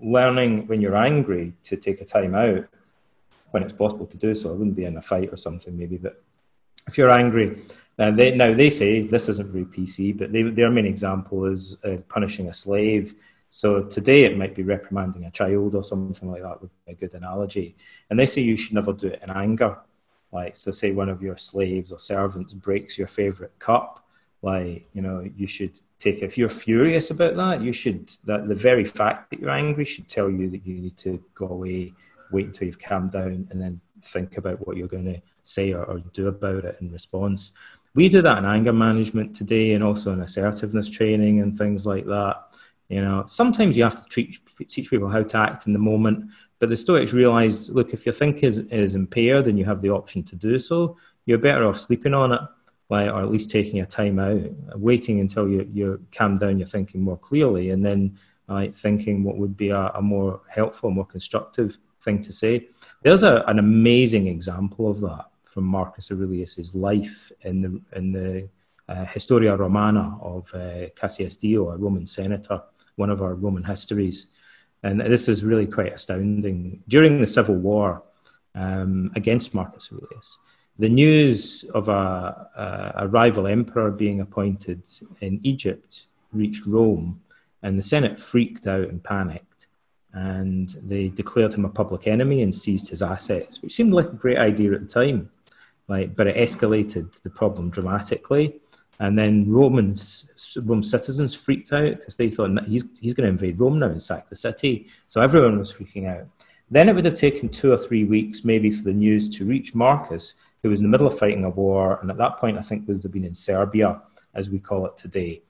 learning 0.00 0.68
when 0.68 0.80
you're 0.80 0.94
angry 0.94 1.54
to 1.64 1.76
take 1.76 2.00
a 2.00 2.04
time 2.04 2.36
out 2.36 2.68
when 3.50 3.62
it's 3.62 3.72
possible 3.72 4.06
to 4.06 4.16
do 4.16 4.34
so. 4.34 4.50
It 4.50 4.56
wouldn't 4.56 4.76
be 4.76 4.84
in 4.84 4.96
a 4.96 5.02
fight 5.02 5.32
or 5.32 5.36
something, 5.36 5.76
maybe, 5.76 5.96
but 5.96 6.22
if 6.86 6.96
you're 6.96 7.10
angry, 7.10 7.58
uh, 7.98 8.10
they, 8.10 8.34
now 8.34 8.54
they 8.54 8.70
say 8.70 9.02
this 9.02 9.28
isn't 9.28 9.50
very 9.50 9.64
PC, 9.64 10.16
but 10.16 10.32
they, 10.32 10.42
their 10.42 10.70
main 10.70 10.86
example 10.86 11.46
is 11.46 11.82
uh, 11.84 11.98
punishing 12.08 12.48
a 12.48 12.54
slave. 12.54 13.14
So 13.48 13.82
today 13.84 14.24
it 14.24 14.38
might 14.38 14.54
be 14.54 14.62
reprimanding 14.62 15.24
a 15.24 15.30
child 15.30 15.74
or 15.74 15.82
something 15.82 16.30
like 16.30 16.42
that 16.42 16.60
would 16.60 16.70
be 16.86 16.92
a 16.92 16.94
good 16.94 17.14
analogy. 17.14 17.76
And 18.08 18.18
they 18.18 18.26
say 18.26 18.42
you 18.42 18.56
should 18.56 18.74
never 18.74 18.92
do 18.92 19.08
it 19.08 19.22
in 19.22 19.30
anger. 19.30 19.78
Like, 20.30 20.54
so 20.54 20.70
say 20.70 20.92
one 20.92 21.08
of 21.08 21.22
your 21.22 21.36
slaves 21.36 21.90
or 21.90 21.98
servants 21.98 22.54
breaks 22.54 22.98
your 22.98 23.08
favorite 23.08 23.58
cup, 23.58 24.04
like, 24.42 24.88
you 24.92 25.02
know, 25.02 25.28
you 25.36 25.46
should 25.46 25.80
take, 25.98 26.22
if 26.22 26.38
you're 26.38 26.48
furious 26.48 27.10
about 27.10 27.36
that, 27.36 27.62
you 27.62 27.72
should, 27.72 28.12
that 28.24 28.46
the 28.46 28.54
very 28.54 28.84
fact 28.84 29.30
that 29.30 29.40
you're 29.40 29.50
angry 29.50 29.84
should 29.84 30.06
tell 30.06 30.30
you 30.30 30.48
that 30.50 30.64
you 30.64 30.74
need 30.74 30.96
to 30.98 31.22
go 31.34 31.48
away 31.48 31.92
wait 32.30 32.46
until 32.46 32.66
you've 32.66 32.78
calmed 32.78 33.10
down 33.10 33.48
and 33.50 33.60
then 33.60 33.80
think 34.02 34.36
about 34.36 34.66
what 34.66 34.76
you're 34.76 34.88
going 34.88 35.04
to 35.04 35.20
say 35.42 35.72
or, 35.72 35.84
or, 35.84 35.98
do 36.12 36.28
about 36.28 36.64
it 36.64 36.76
in 36.80 36.90
response. 36.90 37.52
We 37.94 38.08
do 38.08 38.22
that 38.22 38.38
in 38.38 38.44
anger 38.44 38.72
management 38.72 39.34
today 39.34 39.72
and 39.72 39.82
also 39.82 40.12
in 40.12 40.20
assertiveness 40.20 40.88
training 40.90 41.40
and 41.40 41.56
things 41.56 41.86
like 41.86 42.06
that. 42.06 42.36
You 42.88 43.02
know, 43.02 43.24
sometimes 43.26 43.76
you 43.76 43.84
have 43.84 44.02
to 44.02 44.08
treat, 44.08 44.38
teach 44.68 44.90
people 44.90 45.08
how 45.08 45.22
to 45.22 45.38
act 45.38 45.66
in 45.66 45.72
the 45.72 45.78
moment, 45.78 46.30
but 46.58 46.68
the 46.68 46.76
Stoics 46.76 47.12
realized, 47.12 47.70
look, 47.70 47.92
if 47.92 48.06
your 48.06 48.12
think 48.12 48.42
is, 48.42 48.58
is 48.58 48.94
impaired 48.94 49.46
and 49.46 49.58
you 49.58 49.64
have 49.64 49.82
the 49.82 49.90
option 49.90 50.22
to 50.24 50.36
do 50.36 50.58
so, 50.58 50.96
you're 51.26 51.38
better 51.38 51.66
off 51.66 51.78
sleeping 51.78 52.14
on 52.14 52.32
it, 52.32 52.40
like, 52.88 53.08
or 53.08 53.20
at 53.20 53.30
least 53.30 53.50
taking 53.50 53.80
a 53.80 53.86
time 53.86 54.18
out, 54.18 54.40
waiting 54.78 55.20
until 55.20 55.48
you, 55.48 55.68
you're 55.72 56.00
calmed 56.12 56.40
down, 56.40 56.58
you're 56.58 56.66
thinking 56.66 57.02
more 57.02 57.18
clearly, 57.18 57.70
and 57.70 57.84
then 57.84 58.18
like, 58.48 58.74
thinking 58.74 59.22
what 59.22 59.36
would 59.36 59.56
be 59.56 59.68
a, 59.68 59.88
a 59.88 60.00
more 60.00 60.40
helpful, 60.48 60.90
more 60.90 61.04
constructive 61.06 61.78
thing 62.08 62.20
to 62.28 62.32
say. 62.32 62.68
There's 63.02 63.22
a, 63.22 63.34
an 63.52 63.58
amazing 63.58 64.26
example 64.26 64.90
of 64.92 65.00
that 65.08 65.26
from 65.44 65.64
Marcus 65.64 66.10
Aurelius's 66.10 66.74
life 66.74 67.32
in 67.42 67.56
the 67.64 67.72
in 67.98 68.12
the 68.18 68.48
uh, 68.92 69.04
Historia 69.16 69.54
Romana 69.64 70.06
of 70.22 70.42
uh, 70.54 70.88
Cassius 71.00 71.36
Dio, 71.36 71.70
a 71.70 71.76
Roman 71.76 72.06
senator, 72.06 72.58
one 72.96 73.10
of 73.10 73.20
our 73.20 73.34
Roman 73.34 73.64
histories. 73.64 74.18
And 74.82 75.00
this 75.00 75.28
is 75.28 75.44
really 75.50 75.66
quite 75.66 75.92
astounding. 75.98 76.82
During 76.94 77.20
the 77.20 77.26
Civil 77.26 77.56
War 77.56 78.02
um, 78.54 79.10
against 79.20 79.54
Marcus 79.54 79.90
Aurelius, 79.92 80.38
the 80.78 80.88
news 80.88 81.64
of 81.74 81.88
a, 81.88 82.02
a, 82.64 83.02
a 83.04 83.08
rival 83.08 83.46
emperor 83.46 83.90
being 83.90 84.20
appointed 84.20 84.80
in 85.20 85.40
Egypt 85.42 86.06
reached 86.32 86.64
Rome, 86.66 87.20
and 87.62 87.76
the 87.76 87.88
Senate 87.94 88.16
freaked 88.18 88.66
out 88.66 88.88
and 88.88 89.02
panicked 89.02 89.47
and 90.18 90.70
they 90.82 91.08
declared 91.08 91.52
him 91.52 91.64
a 91.64 91.68
public 91.68 92.08
enemy 92.08 92.42
and 92.42 92.52
seized 92.52 92.88
his 92.88 93.02
assets, 93.02 93.62
which 93.62 93.72
seemed 93.72 93.92
like 93.92 94.08
a 94.08 94.22
great 94.24 94.38
idea 94.38 94.72
at 94.72 94.80
the 94.80 94.86
time. 94.86 95.30
Like, 95.86 96.16
but 96.16 96.26
it 96.26 96.36
escalated 96.36 97.22
the 97.22 97.30
problem 97.30 97.70
dramatically, 97.70 98.60
and 98.98 99.16
then 99.16 99.50
Romans, 99.50 100.28
Rome 100.64 100.82
citizens 100.82 101.34
freaked 101.34 101.72
out 101.72 101.98
because 101.98 102.16
they 102.16 102.30
thought 102.30 102.64
he's 102.64 102.84
he's 103.00 103.14
going 103.14 103.26
to 103.26 103.30
invade 103.30 103.60
Rome 103.60 103.78
now 103.78 103.86
and 103.86 104.02
sack 104.02 104.28
the 104.28 104.36
city. 104.36 104.88
So 105.06 105.20
everyone 105.20 105.56
was 105.56 105.72
freaking 105.72 106.08
out. 106.08 106.26
Then 106.68 106.88
it 106.88 106.94
would 106.94 107.04
have 107.04 107.14
taken 107.14 107.48
two 107.48 107.72
or 107.72 107.78
three 107.78 108.04
weeks, 108.04 108.44
maybe, 108.44 108.70
for 108.72 108.82
the 108.82 108.92
news 108.92 109.28
to 109.36 109.46
reach 109.46 109.74
Marcus, 109.74 110.34
who 110.62 110.68
was 110.68 110.80
in 110.80 110.86
the 110.86 110.90
middle 110.90 111.06
of 111.06 111.18
fighting 111.18 111.44
a 111.44 111.50
war, 111.50 111.98
and 112.00 112.10
at 112.10 112.18
that 112.18 112.38
point, 112.38 112.58
I 112.58 112.62
think 112.62 112.88
would 112.88 113.04
have 113.04 113.12
been 113.12 113.24
in 113.24 113.36
Serbia, 113.36 114.02
as 114.34 114.50
we 114.50 114.58
call 114.58 114.84
it 114.86 114.96
today. 114.96 115.42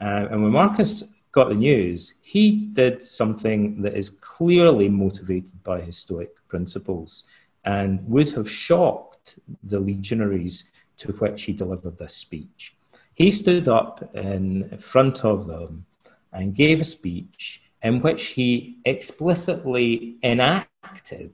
Uh, 0.00 0.28
and 0.30 0.42
when 0.42 0.52
Marcus 0.52 1.02
got 1.32 1.48
the 1.48 1.54
news, 1.54 2.14
he 2.20 2.66
did 2.72 3.02
something 3.02 3.82
that 3.82 3.96
is 3.96 4.10
clearly 4.10 4.88
motivated 4.88 5.62
by 5.64 5.80
his 5.80 5.96
Stoic 5.96 6.30
principles 6.46 7.24
and 7.64 8.06
would 8.06 8.30
have 8.30 8.50
shocked 8.50 9.38
the 9.62 9.80
legionaries 9.80 10.64
to 10.98 11.12
which 11.12 11.44
he 11.44 11.52
delivered 11.52 11.98
this 11.98 12.14
speech. 12.14 12.76
He 13.14 13.30
stood 13.30 13.68
up 13.68 14.14
in 14.14 14.76
front 14.78 15.24
of 15.24 15.46
them 15.46 15.86
and 16.32 16.54
gave 16.54 16.80
a 16.80 16.84
speech 16.84 17.62
in 17.82 18.00
which 18.00 18.26
he 18.28 18.78
explicitly 18.84 20.16
enacted 20.22 21.32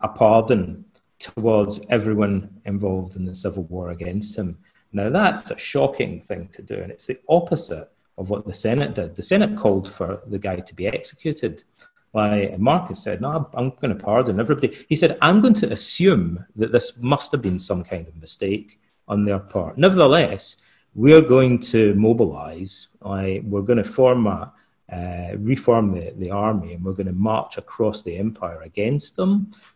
a 0.00 0.08
pardon 0.08 0.84
towards 1.18 1.80
everyone 1.88 2.60
involved 2.64 3.16
in 3.16 3.24
the 3.24 3.34
civil 3.34 3.64
war 3.64 3.90
against 3.90 4.36
him. 4.36 4.58
Now, 4.92 5.10
that's 5.10 5.50
a 5.50 5.58
shocking 5.58 6.20
thing 6.20 6.48
to 6.52 6.62
do, 6.62 6.74
and 6.74 6.90
it's 6.90 7.06
the 7.06 7.20
opposite 7.28 7.90
of 8.20 8.28
what 8.28 8.46
the 8.46 8.54
Senate 8.54 8.94
did. 8.94 9.16
The 9.16 9.22
Senate 9.22 9.56
called 9.56 9.90
for 9.90 10.22
the 10.26 10.38
guy 10.38 10.56
to 10.56 10.74
be 10.74 10.86
executed. 10.86 11.64
Why 12.12 12.54
Marcus 12.58 13.02
said, 13.02 13.20
"No, 13.20 13.48
I'm 13.54 13.70
going 13.80 13.96
to 13.96 14.04
pardon 14.04 14.38
everybody." 14.38 14.70
He 14.88 14.96
said, 14.96 15.16
"I'm 15.22 15.40
going 15.40 15.58
to 15.62 15.72
assume 15.72 16.44
that 16.56 16.72
this 16.72 16.92
must 16.98 17.32
have 17.32 17.42
been 17.42 17.58
some 17.58 17.82
kind 17.82 18.06
of 18.06 18.14
mistake 18.16 18.78
on 19.08 19.24
their 19.24 19.38
part. 19.38 19.78
Nevertheless, 19.78 20.56
we're 20.94 21.28
going 21.36 21.58
to 21.72 21.94
mobilize. 21.94 22.72
we're 23.00 23.68
going 23.70 23.82
to 23.84 23.90
form 24.00 24.26
a, 24.26 24.52
uh, 24.92 25.30
reform 25.38 25.92
the, 25.94 26.12
the 26.22 26.30
army, 26.30 26.74
and 26.74 26.84
we're 26.84 27.00
going 27.00 27.12
to 27.14 27.24
march 27.30 27.56
across 27.58 28.02
the 28.02 28.16
empire 28.18 28.60
against 28.62 29.16
them. 29.16 29.32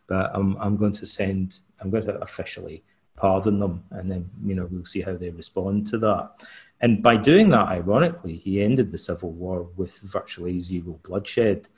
But 0.07 0.31
I'm, 0.35 0.57
I'm 0.65 0.77
going 0.77 0.97
to 1.01 1.07
send. 1.07 1.61
I'm 1.81 1.91
going 1.91 2.07
to 2.07 2.19
officially." 2.29 2.85
pardon 3.17 3.59
them, 3.61 3.85
and 3.91 4.11
then 4.11 4.29
you 4.45 4.55
know 4.55 4.67
we'll 4.71 4.85
see 4.85 5.01
how 5.01 5.17
they 5.17 5.31
respond 5.31 5.87
to 5.87 5.99
that. 5.99 6.31
And 6.81 7.03
by 7.03 7.17
doing 7.17 7.49
that, 7.51 7.69
ironically, 7.69 8.37
he 8.37 8.63
ended 8.63 8.91
the 8.91 8.99
civil 8.99 9.31
war 9.31 9.69
with 9.77 9.99
virtually 10.01 10.61
zero 10.61 11.01
bloodshed. 11.03 11.69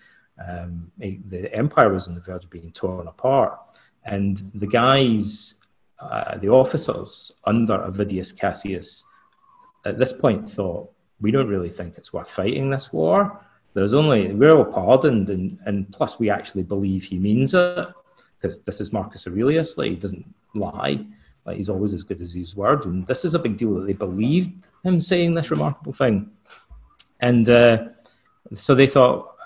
Um, 0.44 0.90
the 0.98 1.52
empire 1.54 1.92
was 1.92 2.08
on 2.08 2.14
the 2.14 2.20
verge 2.20 2.44
of 2.44 2.50
being 2.50 2.72
torn 2.72 3.06
apart, 3.06 3.58
and 4.04 4.50
the 4.54 4.66
guys, 4.66 5.54
uh, 5.98 6.36
the 6.38 6.48
officers 6.48 7.32
under 7.44 7.78
Avidius 7.78 8.36
Cassius, 8.38 9.04
at 9.86 9.96
this 9.96 10.12
point 10.12 10.50
thought, 10.50 10.90
"We 11.20 11.30
don't 11.30 11.48
really 11.48 11.70
think 11.70 11.96
it's 11.96 12.12
worth 12.12 12.28
fighting 12.28 12.68
this 12.68 12.92
war." 12.92 13.40
There's 13.72 13.94
only 13.94 14.32
we're 14.34 14.56
all 14.56 14.64
pardoned, 14.64 15.30
and, 15.30 15.58
and 15.64 15.90
plus 15.92 16.18
we 16.18 16.28
actually 16.28 16.64
believe 16.64 17.04
he 17.04 17.18
means 17.18 17.54
it 17.54 17.88
because 18.38 18.62
this 18.62 18.80
is 18.80 18.92
Marcus 18.92 19.26
Aurelius. 19.26 19.78
Like 19.78 19.90
he 19.90 19.96
doesn't 19.96 20.34
lie. 20.54 21.04
Like 21.46 21.56
he's 21.56 21.68
always 21.68 21.94
as 21.94 22.02
good 22.02 22.20
as 22.20 22.34
his 22.34 22.56
word, 22.56 22.84
and 22.84 23.06
this 23.06 23.24
is 23.24 23.34
a 23.34 23.38
big 23.38 23.56
deal 23.56 23.74
that 23.74 23.86
they 23.86 23.92
believed 23.92 24.66
him 24.84 25.00
saying 25.00 25.34
this 25.34 25.50
remarkable 25.50 25.92
thing, 25.92 26.30
and 27.20 27.48
uh, 27.48 27.84
so 28.52 28.74
they 28.74 28.86
thought, 28.88 29.36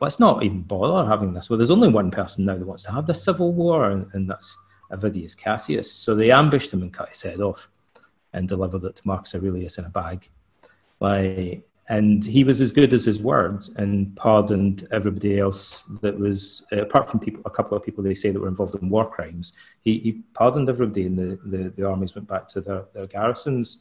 let's 0.00 0.20
not 0.20 0.42
even 0.42 0.62
bother 0.62 1.08
having 1.08 1.32
this. 1.32 1.48
Well, 1.48 1.56
there's 1.56 1.70
only 1.70 1.88
one 1.88 2.10
person 2.10 2.44
now 2.44 2.56
that 2.56 2.66
wants 2.66 2.82
to 2.84 2.92
have 2.92 3.06
this 3.06 3.24
civil 3.24 3.52
war, 3.52 3.90
and, 3.90 4.06
and 4.12 4.28
that's 4.28 4.58
Avidius 4.90 5.36
Cassius. 5.36 5.90
So 5.90 6.14
they 6.14 6.30
ambushed 6.30 6.72
him 6.72 6.82
and 6.82 6.92
cut 6.92 7.08
his 7.08 7.22
head 7.22 7.40
off 7.40 7.70
and 8.32 8.48
delivered 8.48 8.84
it 8.84 8.96
to 8.96 9.06
Marcus 9.06 9.34
Aurelius 9.34 9.78
in 9.78 9.84
a 9.84 9.90
bag. 9.90 10.28
Like, 11.00 11.66
and 11.88 12.24
he 12.24 12.42
was 12.42 12.60
as 12.60 12.72
good 12.72 12.92
as 12.92 13.04
his 13.04 13.22
word 13.22 13.64
and 13.76 14.14
pardoned 14.16 14.88
everybody 14.90 15.38
else 15.38 15.84
that 16.02 16.18
was 16.18 16.64
uh, 16.72 16.82
apart 16.82 17.08
from 17.08 17.20
people 17.20 17.42
a 17.44 17.50
couple 17.50 17.76
of 17.76 17.84
people 17.84 18.02
they 18.02 18.14
say 18.14 18.30
that 18.30 18.40
were 18.40 18.48
involved 18.48 18.74
in 18.74 18.88
war 18.88 19.08
crimes 19.08 19.52
he, 19.80 19.98
he 20.00 20.12
pardoned 20.34 20.68
everybody 20.68 21.06
and 21.06 21.18
the, 21.18 21.38
the, 21.44 21.70
the, 21.76 21.88
armies 21.88 22.14
went 22.14 22.26
back 22.28 22.48
to 22.48 22.60
their, 22.60 22.84
their 22.92 23.06
garrisons 23.06 23.78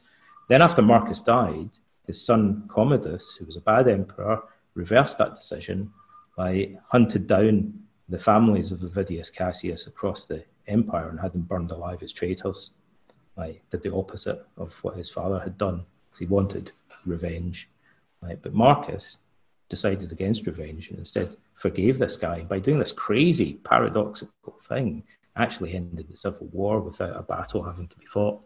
then 0.49 0.61
after 0.61 0.81
marcus 0.81 1.21
died 1.21 1.69
his 2.05 2.23
son 2.23 2.63
commodus 2.67 3.35
who 3.35 3.45
was 3.45 3.55
a 3.55 3.61
bad 3.61 3.87
emperor 3.87 4.41
reversed 4.75 5.17
that 5.17 5.35
decision 5.35 5.91
by 6.37 6.77
hunted 6.89 7.27
down 7.27 7.73
the 8.09 8.19
families 8.19 8.71
of 8.71 8.79
Avidius 8.79 9.33
Cassius 9.33 9.87
across 9.87 10.25
the 10.25 10.43
empire 10.67 11.09
and 11.09 11.19
had 11.19 11.33
them 11.33 11.41
burned 11.41 11.71
alive 11.71 12.03
as 12.03 12.13
traitors. 12.13 12.71
Like, 13.35 13.63
did 13.69 13.81
the 13.81 13.93
opposite 13.93 14.45
of 14.57 14.75
what 14.83 14.95
his 14.95 15.09
father 15.09 15.39
had 15.39 15.57
done 15.57 15.85
because 16.05 16.19
he 16.19 16.25
wanted 16.25 16.71
revenge. 17.05 17.69
Right? 18.25 18.41
But 18.41 18.53
Marcus 18.53 19.17
decided 19.69 20.11
against 20.11 20.45
revenge 20.45 20.89
and 20.89 20.99
instead 20.99 21.35
forgave 21.53 21.97
this 21.97 22.17
guy 22.17 22.43
by 22.43 22.59
doing 22.59 22.79
this 22.79 22.91
crazy, 22.91 23.55
paradoxical 23.63 24.53
thing. 24.59 25.03
Actually, 25.35 25.75
ended 25.75 26.07
the 26.07 26.15
civil 26.15 26.47
war 26.47 26.79
without 26.79 27.15
a 27.17 27.21
battle 27.21 27.63
having 27.63 27.87
to 27.87 27.97
be 27.97 28.05
fought. 28.05 28.41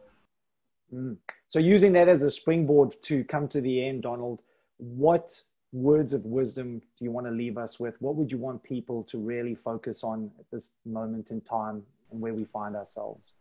Mm. 0.93 1.17
So, 1.49 1.59
using 1.59 1.93
that 1.93 2.07
as 2.07 2.23
a 2.23 2.31
springboard 2.31 2.95
to 3.03 3.23
come 3.25 3.47
to 3.49 3.61
the 3.61 3.85
end, 3.85 4.03
Donald, 4.03 4.41
what 4.77 5.39
words 5.71 6.13
of 6.13 6.25
wisdom 6.25 6.79
do 6.97 7.05
you 7.05 7.11
want 7.11 7.27
to 7.27 7.31
leave 7.31 7.57
us 7.57 7.79
with? 7.79 7.95
What 8.01 8.15
would 8.15 8.31
you 8.31 8.39
want 8.39 8.63
people 8.63 9.03
to 9.03 9.19
really 9.19 9.53
focus 9.53 10.03
on 10.03 10.31
at 10.39 10.49
this 10.51 10.75
moment 10.85 11.29
in 11.29 11.41
time 11.41 11.83
and 12.11 12.19
where 12.19 12.33
we 12.33 12.43
find 12.43 12.75
ourselves? 12.75 13.33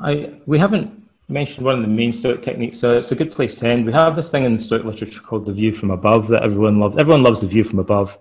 I 0.00 0.40
we 0.46 0.58
haven't 0.58 1.09
mentioned 1.30 1.64
one 1.64 1.76
of 1.76 1.82
the 1.82 1.88
main 1.88 2.12
Stoic 2.12 2.42
techniques, 2.42 2.78
so 2.78 2.98
it's 2.98 3.12
a 3.12 3.14
good 3.14 3.30
place 3.30 3.54
to 3.56 3.66
end. 3.66 3.86
We 3.86 3.92
have 3.92 4.16
this 4.16 4.30
thing 4.30 4.44
in 4.44 4.52
the 4.52 4.58
Stoic 4.58 4.84
literature 4.84 5.20
called 5.20 5.46
the 5.46 5.52
view 5.52 5.72
from 5.72 5.90
above 5.90 6.28
that 6.28 6.42
everyone 6.42 6.78
loves. 6.78 6.96
Everyone 6.96 7.22
loves 7.22 7.40
the 7.40 7.46
view 7.46 7.64
from 7.64 7.78
above, 7.78 8.18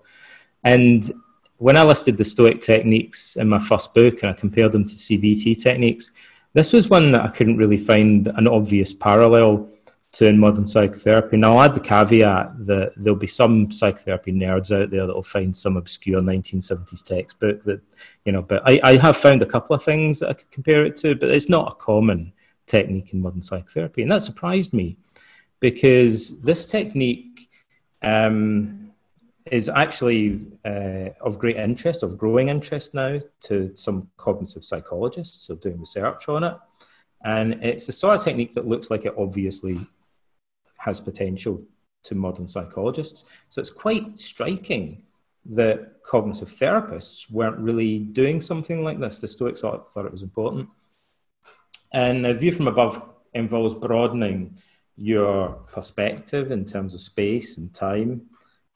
and 0.64 1.12
when 1.58 1.76
I 1.76 1.84
listed 1.84 2.18
the 2.18 2.24
Stoic 2.24 2.62
techniques 2.62 3.36
in 3.36 3.50
my 3.50 3.60
first 3.60 3.94
book 3.94 4.22
and 4.22 4.32
I 4.32 4.34
compared 4.34 4.72
them 4.72 4.88
to 4.88 4.96
CBT 4.96 5.62
techniques, 5.62 6.12
this 6.54 6.72
was 6.72 6.90
one 6.90 7.12
that 7.12 7.22
I 7.22 7.28
couldn't 7.28 7.58
really 7.58 7.78
find 7.78 8.28
an 8.28 8.48
obvious 8.48 8.94
parallel 8.94 9.70
to 10.14 10.26
in 10.26 10.40
modern 10.40 10.66
psychotherapy. 10.66 11.38
Now, 11.38 11.58
I'll 11.58 11.64
add 11.64 11.76
the 11.76 11.82
caveat 11.82 12.66
that 12.66 12.94
there'll 12.98 13.20
be 13.20 13.28
some 13.28 13.72
psychotherapy 13.72 14.32
nerds 14.32 14.72
out 14.72 14.90
there 14.90 15.06
that 15.06 15.14
will 15.14 15.22
find 15.22 15.56
some 15.56 15.78
obscure 15.78 16.22
1970s 16.22 17.06
textbook 17.06 17.64
that, 17.66 17.82
you 18.26 18.32
know, 18.32 18.42
but 18.42 18.64
I, 18.66 18.80
I 18.84 18.98
have 18.98 19.18
found 19.18 19.44
a 19.44 19.46
couple 19.46 19.76
of 19.76 19.84
things 19.84 20.20
that 20.20 20.30
I 20.30 20.34
could 20.34 20.50
compare 20.50 20.86
it 20.86 20.96
to, 20.98 21.14
but 21.14 21.30
it's 21.30 21.50
not 21.50 21.72
a 21.72 21.76
common 21.76 22.34
technique 22.70 23.14
in 23.14 23.22
modern 23.22 23.42
psychotherapy. 23.42 24.02
And 24.02 24.12
that 24.12 24.22
surprised 24.22 24.74
me 24.74 24.98
because 25.60 26.40
this 26.42 26.70
technique 26.70 27.50
um, 28.02 28.92
is 29.52 29.68
actually 29.68 30.42
uh, 30.64 31.10
of 31.22 31.40
great 31.40 31.58
interest, 31.58 32.04
of 32.04 32.18
growing 32.18 32.50
interest 32.50 32.94
now 32.94 33.20
to 33.42 33.76
some 33.76 34.10
cognitive 34.18 34.64
psychologists, 34.64 35.48
so 35.48 35.56
doing 35.56 35.80
research 35.80 36.30
on 36.30 36.44
it. 36.44 36.56
And 37.26 37.64
it's 37.64 37.86
the 37.86 37.92
sort 37.92 38.18
of 38.18 38.24
technique 38.24 38.54
that 38.54 38.68
looks 38.68 38.90
like 38.90 39.06
it 39.06 39.16
obviously 39.18 39.80
has 40.78 41.02
potential 41.02 41.62
to 42.04 42.16
modern 42.16 42.48
psychologists. 42.48 43.26
So 43.50 43.60
it's 43.60 43.72
quite 43.72 44.18
striking 44.18 45.04
that 45.46 46.04
cognitive 46.04 46.48
therapists 46.50 47.30
weren't 47.30 47.58
really 47.58 48.00
doing 48.00 48.40
something 48.40 48.84
like 48.84 49.00
this. 49.00 49.20
The 49.20 49.28
Stoics 49.28 49.62
thought, 49.62 49.92
thought 49.92 50.06
it 50.06 50.12
was 50.12 50.22
important. 50.22 50.70
And 51.92 52.26
a 52.26 52.34
view 52.34 52.52
from 52.52 52.68
above 52.68 53.02
involves 53.34 53.76
broadening 53.76 54.58
your 54.96 55.50
perspective 55.72 56.52
in 56.52 56.66
terms 56.66 56.94
of 56.94 57.02
space 57.02 57.58
and 57.58 57.74
time 57.74 58.28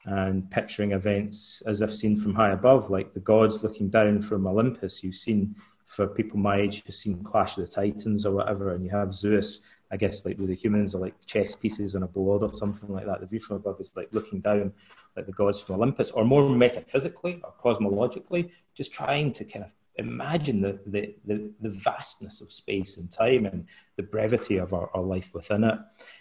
and 0.04 0.50
picturing 0.50 0.92
events 0.92 1.62
as 1.66 1.80
if 1.80 1.94
seen 1.94 2.16
from 2.16 2.34
high 2.34 2.50
above, 2.50 2.90
like 2.90 3.14
the 3.14 3.20
gods 3.20 3.62
looking 3.62 3.88
down 3.88 4.20
from 4.20 4.46
Olympus. 4.46 5.02
You've 5.02 5.14
seen, 5.14 5.56
for 5.86 6.06
people 6.06 6.38
my 6.38 6.56
age, 6.58 6.82
you've 6.84 6.94
seen 6.94 7.22
Clash 7.22 7.56
of 7.56 7.66
the 7.66 7.72
Titans 7.72 8.26
or 8.26 8.32
whatever, 8.32 8.74
and 8.74 8.84
you 8.84 8.90
have 8.90 9.14
Zeus 9.14 9.60
I 9.94 9.96
guess 9.96 10.24
like 10.26 10.38
with 10.38 10.48
the 10.48 10.56
humans 10.56 10.92
are 10.96 10.98
like 10.98 11.14
chess 11.24 11.54
pieces 11.54 11.94
on 11.94 12.02
a 12.02 12.08
board 12.08 12.42
or 12.42 12.52
something 12.52 12.92
like 12.92 13.06
that. 13.06 13.20
The 13.20 13.26
view 13.26 13.38
from 13.38 13.56
above 13.56 13.80
is 13.80 13.94
like 13.94 14.08
looking 14.10 14.40
down 14.40 14.72
like 15.16 15.26
the 15.26 15.32
gods 15.32 15.60
from 15.60 15.76
Olympus, 15.76 16.10
or 16.10 16.24
more 16.24 16.48
metaphysically 16.48 17.40
or 17.44 17.52
cosmologically, 17.62 18.50
just 18.74 18.92
trying 18.92 19.30
to 19.34 19.44
kind 19.44 19.64
of 19.64 19.72
imagine 19.96 20.60
the, 20.60 20.78
the, 20.86 21.14
the, 21.24 21.50
the, 21.60 21.70
vastness 21.70 22.40
of 22.40 22.52
space 22.52 22.96
and 22.96 23.10
time 23.10 23.46
and 23.46 23.66
the 23.96 24.02
brevity 24.02 24.56
of 24.56 24.74
our, 24.74 24.90
our 24.94 25.02
life 25.02 25.32
within 25.32 25.62
it. 25.62 25.78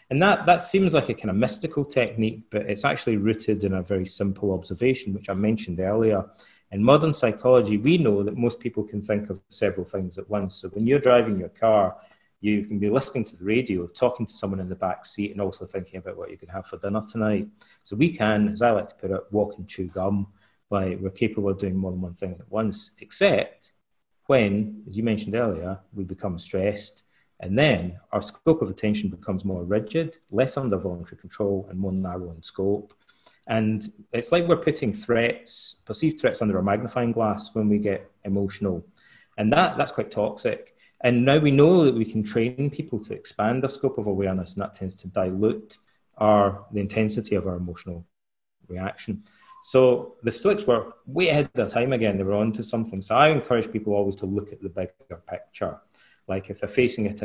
And 0.10 0.22
that, 0.22 0.46
that 0.46 0.62
seems 0.62 0.94
like 0.94 1.10
a 1.10 1.14
kind 1.14 1.32
of 1.32 1.36
mystical 1.36 1.84
technique, 1.84 2.44
but 2.52 2.70
it's 2.70 2.86
actually 2.86 3.18
rooted 3.18 3.64
in 3.64 3.74
a 3.74 3.82
very 3.82 4.06
simple 4.06 4.54
observation, 4.54 5.14
which 5.14 5.30
I 5.30 5.34
mentioned 5.34 5.80
earlier. 5.80 6.26
In 6.72 6.84
modern 6.84 7.14
psychology, 7.14 7.78
we 7.78 7.98
know 7.98 8.24
that 8.24 8.38
most 8.38 8.60
people 8.60 8.84
can 8.84 9.02
think 9.02 9.30
of 9.30 9.40
several 9.50 9.86
things 9.86 10.18
at 10.18 10.30
once. 10.30 10.56
So 10.56 10.70
when 10.70 10.86
you're 10.86 11.00
driving 11.00 11.40
your 11.40 11.50
car, 11.50 11.96
you 12.42 12.66
can 12.66 12.78
be 12.78 12.90
listening 12.90 13.24
to 13.24 13.38
the 13.38 13.46
radio, 13.46 13.88
talking 13.88 14.26
to 14.26 14.34
someone 14.34 14.60
in 14.60 14.70
the 14.70 14.76
back 14.76 15.06
seat, 15.06 15.32
and 15.32 15.40
also 15.40 15.66
thinking 15.66 15.98
about 15.98 16.18
what 16.18 16.30
you 16.30 16.38
can 16.38 16.50
have 16.50 16.68
for 16.68 16.78
dinner 16.78 17.02
tonight. 17.10 17.48
So 17.84 17.96
we 17.96 18.12
can, 18.12 18.50
as 18.50 18.62
I 18.62 18.72
like 18.72 18.90
to 18.90 18.96
put 18.96 19.12
it, 19.12 19.22
walk 19.32 19.58
and 19.58 19.68
chew 19.68 19.86
gum. 19.86 20.28
Like 20.70 21.00
we're 21.00 21.12
capable 21.12 21.50
of 21.50 21.60
doing 21.60 21.76
more 21.76 21.92
than 21.92 22.02
one 22.02 22.14
thing 22.14 22.36
at 22.40 22.52
once, 22.52 22.92
except 23.00 23.74
when, 24.28 24.84
as 24.88 24.98
you 24.98 25.04
mentioned 25.04 25.36
earlier, 25.36 25.80
we 25.94 26.04
become 26.04 26.40
stressed, 26.40 27.04
and 27.40 27.58
then 27.58 28.00
our 28.12 28.22
scope 28.22 28.62
of 28.62 28.70
attention 28.70 29.10
becomes 29.10 29.44
more 29.44 29.64
rigid, 29.64 30.18
less 30.32 30.56
under 30.58 30.78
voluntary 30.78 31.18
control, 31.20 31.68
and 31.70 31.78
more 31.78 31.92
narrow 31.92 32.32
in 32.32 32.42
scope. 32.42 32.94
And 33.48 33.84
it's 34.14 34.32
like 34.32 34.48
we're 34.48 34.56
putting 34.56 34.94
threats, 34.94 35.76
perceived 35.86 36.22
threats, 36.22 36.42
under 36.42 36.58
a 36.58 36.64
magnifying 36.64 37.12
glass 37.12 37.54
when 37.54 37.68
we 37.68 37.78
get 37.80 38.10
emotional, 38.24 38.86
and 39.38 39.52
that 39.52 39.78
that's 39.78 39.92
quite 39.92 40.12
toxic. 40.12 40.76
And 41.02 41.26
now 41.26 41.38
we 41.38 41.52
know 41.52 41.84
that 41.84 41.96
we 41.96 42.06
can 42.06 42.24
train 42.24 42.70
people 42.70 43.04
to 43.04 43.14
expand 43.14 43.62
their 43.62 43.70
scope 43.70 43.98
of 43.98 44.08
awareness, 44.08 44.54
and 44.54 44.64
that 44.64 44.74
tends 44.74 44.96
to 44.96 45.10
dilute 45.10 45.78
our 46.18 46.66
the 46.72 46.80
intensity 46.80 47.36
of 47.36 47.46
our 47.46 47.58
emotional 47.58 48.06
reaction. 48.70 49.24
So 49.66 50.16
the 50.24 50.32
Stoics 50.32 50.66
were 50.68 50.92
way 51.06 51.30
ahead 51.30 51.46
of 51.46 51.54
their 51.54 51.68
time 51.68 51.94
again. 51.94 52.18
They 52.18 52.24
were 52.24 52.34
onto 52.34 52.62
something. 52.62 53.02
So 53.02 53.16
I 53.16 53.30
encourage 53.30 53.72
people 53.72 53.94
always 53.94 54.16
to 54.18 54.26
look 54.26 54.52
at 54.52 54.62
the 54.62 54.68
bigger 54.68 55.22
picture. 55.26 55.80
Like 56.28 56.50
if 56.50 56.60
they're 56.60 56.68
facing 56.68 57.08
a, 57.08 57.16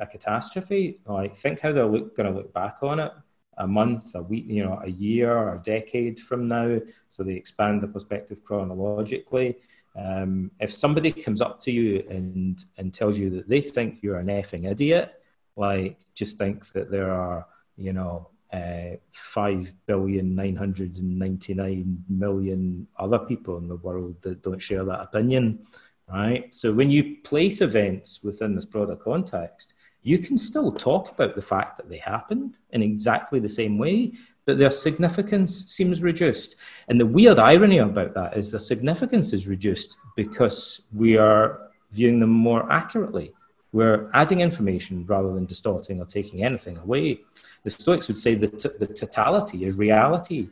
a 0.00 0.06
catastrophe, 0.06 0.98
like 1.06 1.36
think 1.36 1.60
how 1.60 1.70
they're 1.70 1.86
going 1.86 2.16
to 2.16 2.32
look 2.32 2.52
back 2.52 2.78
on 2.82 2.98
it 2.98 3.12
a 3.58 3.66
month, 3.68 4.16
a 4.16 4.22
week, 4.22 4.46
you 4.48 4.64
know, 4.64 4.80
a 4.82 4.90
year, 4.90 5.54
a 5.54 5.62
decade 5.62 6.18
from 6.18 6.48
now. 6.48 6.80
So 7.08 7.22
they 7.22 7.34
expand 7.34 7.80
the 7.80 7.86
perspective 7.86 8.42
chronologically. 8.42 9.58
Um, 9.96 10.50
if 10.58 10.72
somebody 10.72 11.12
comes 11.12 11.40
up 11.40 11.60
to 11.60 11.70
you 11.70 12.04
and, 12.10 12.62
and 12.76 12.92
tells 12.92 13.20
you 13.20 13.30
that 13.30 13.48
they 13.48 13.60
think 13.60 14.00
you're 14.02 14.18
an 14.18 14.26
effing 14.26 14.68
idiot, 14.68 15.14
like 15.54 15.98
just 16.16 16.38
think 16.38 16.66
that 16.72 16.90
there 16.90 17.12
are, 17.12 17.46
you 17.76 17.92
know, 17.92 18.30
uh, 18.54 18.96
5 19.12 19.74
billion 19.86 20.34
999 20.34 22.04
million 22.08 22.86
other 22.98 23.18
people 23.18 23.58
in 23.58 23.66
the 23.66 23.76
world 23.76 24.14
that 24.22 24.42
don't 24.42 24.62
share 24.62 24.84
that 24.84 25.00
opinion, 25.00 25.66
right? 26.08 26.54
So 26.54 26.72
when 26.72 26.90
you 26.90 27.16
place 27.24 27.60
events 27.60 28.22
within 28.22 28.54
this 28.54 28.64
broader 28.64 28.94
context, 28.94 29.74
you 30.02 30.18
can 30.18 30.38
still 30.38 30.70
talk 30.70 31.10
about 31.10 31.34
the 31.34 31.42
fact 31.42 31.78
that 31.78 31.88
they 31.88 31.96
happened 31.96 32.56
in 32.70 32.82
exactly 32.82 33.40
the 33.40 33.48
same 33.48 33.76
way, 33.76 34.12
but 34.44 34.58
their 34.58 34.70
significance 34.70 35.64
seems 35.66 36.00
reduced. 36.02 36.54
And 36.88 37.00
the 37.00 37.06
weird 37.06 37.38
irony 37.38 37.78
about 37.78 38.14
that 38.14 38.36
is 38.36 38.52
the 38.52 38.60
significance 38.60 39.32
is 39.32 39.48
reduced 39.48 39.96
because 40.14 40.82
we 40.92 41.16
are 41.16 41.70
viewing 41.90 42.20
them 42.20 42.30
more 42.30 42.70
accurately. 42.70 43.32
We're 43.72 44.08
adding 44.14 44.40
information 44.40 45.04
rather 45.06 45.32
than 45.32 45.46
distorting 45.46 46.00
or 46.00 46.06
taking 46.06 46.44
anything 46.44 46.76
away. 46.76 47.22
The 47.64 47.70
Stoics 47.70 48.08
would 48.08 48.18
say 48.18 48.34
that 48.34 48.78
the 48.78 48.86
totality 48.86 49.64
is 49.64 49.74
reality. 49.74 50.50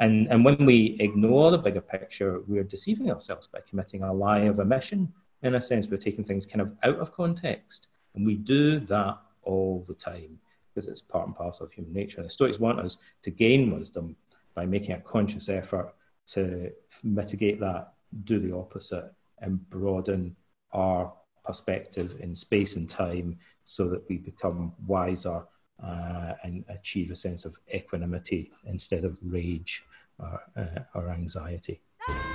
And, 0.00 0.28
and 0.28 0.44
when 0.44 0.66
we 0.66 0.96
ignore 1.00 1.50
the 1.50 1.58
bigger 1.58 1.80
picture, 1.80 2.40
we're 2.46 2.64
deceiving 2.64 3.10
ourselves 3.10 3.46
by 3.46 3.60
committing 3.68 4.02
a 4.02 4.12
lie 4.12 4.40
of 4.40 4.58
omission. 4.58 5.12
In 5.42 5.54
a 5.54 5.60
sense, 5.60 5.86
we're 5.88 5.98
taking 5.98 6.24
things 6.24 6.46
kind 6.46 6.60
of 6.60 6.74
out 6.82 6.98
of 6.98 7.12
context. 7.12 7.86
And 8.14 8.26
we 8.26 8.34
do 8.34 8.80
that 8.80 9.18
all 9.42 9.84
the 9.86 9.94
time 9.94 10.40
because 10.74 10.88
it's 10.88 11.02
part 11.02 11.26
and 11.26 11.36
parcel 11.36 11.66
of 11.66 11.72
human 11.72 11.92
nature. 11.92 12.22
The 12.22 12.30
Stoics 12.30 12.58
want 12.58 12.80
us 12.80 12.98
to 13.22 13.30
gain 13.30 13.76
wisdom 13.76 14.16
by 14.54 14.66
making 14.66 14.92
a 14.92 15.00
conscious 15.00 15.48
effort 15.48 15.94
to 16.28 16.72
mitigate 17.04 17.60
that, 17.60 17.92
do 18.24 18.40
the 18.40 18.54
opposite, 18.54 19.12
and 19.40 19.68
broaden 19.70 20.34
our 20.72 21.12
perspective 21.44 22.16
in 22.20 22.34
space 22.34 22.76
and 22.76 22.88
time 22.88 23.38
so 23.64 23.88
that 23.88 24.08
we 24.08 24.18
become 24.18 24.72
wiser 24.86 25.44
uh, 25.82 26.34
and 26.42 26.64
achieve 26.68 27.10
a 27.10 27.16
sense 27.16 27.44
of 27.44 27.56
equanimity 27.74 28.50
instead 28.64 29.04
of 29.04 29.18
rage 29.22 29.84
or, 30.18 30.40
uh, 30.56 30.80
or 30.94 31.10
anxiety. 31.10 31.80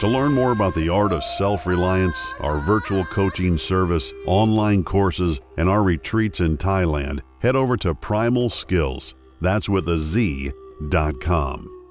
To 0.02 0.08
learn 0.08 0.34
more 0.34 0.52
about 0.52 0.76
the 0.76 0.90
art 0.90 1.14
of 1.14 1.24
self 1.24 1.66
reliance, 1.66 2.34
our 2.40 2.60
virtual 2.60 3.06
coaching 3.06 3.58
service, 3.58 4.14
online 4.28 4.84
courses, 4.84 5.40
and 5.58 5.70
our 5.70 5.84
retreats 5.84 6.42
in 6.42 6.58
Thailand, 6.58 7.22
head 7.40 7.56
over 7.56 7.78
to 7.78 7.96
Primal 7.96 8.50
Skillz. 8.50 9.14
That's 9.42 9.70
with 9.70 9.88
a 9.90 9.98
Z 9.98 10.52
dot 10.90 11.20
com. 11.20 11.83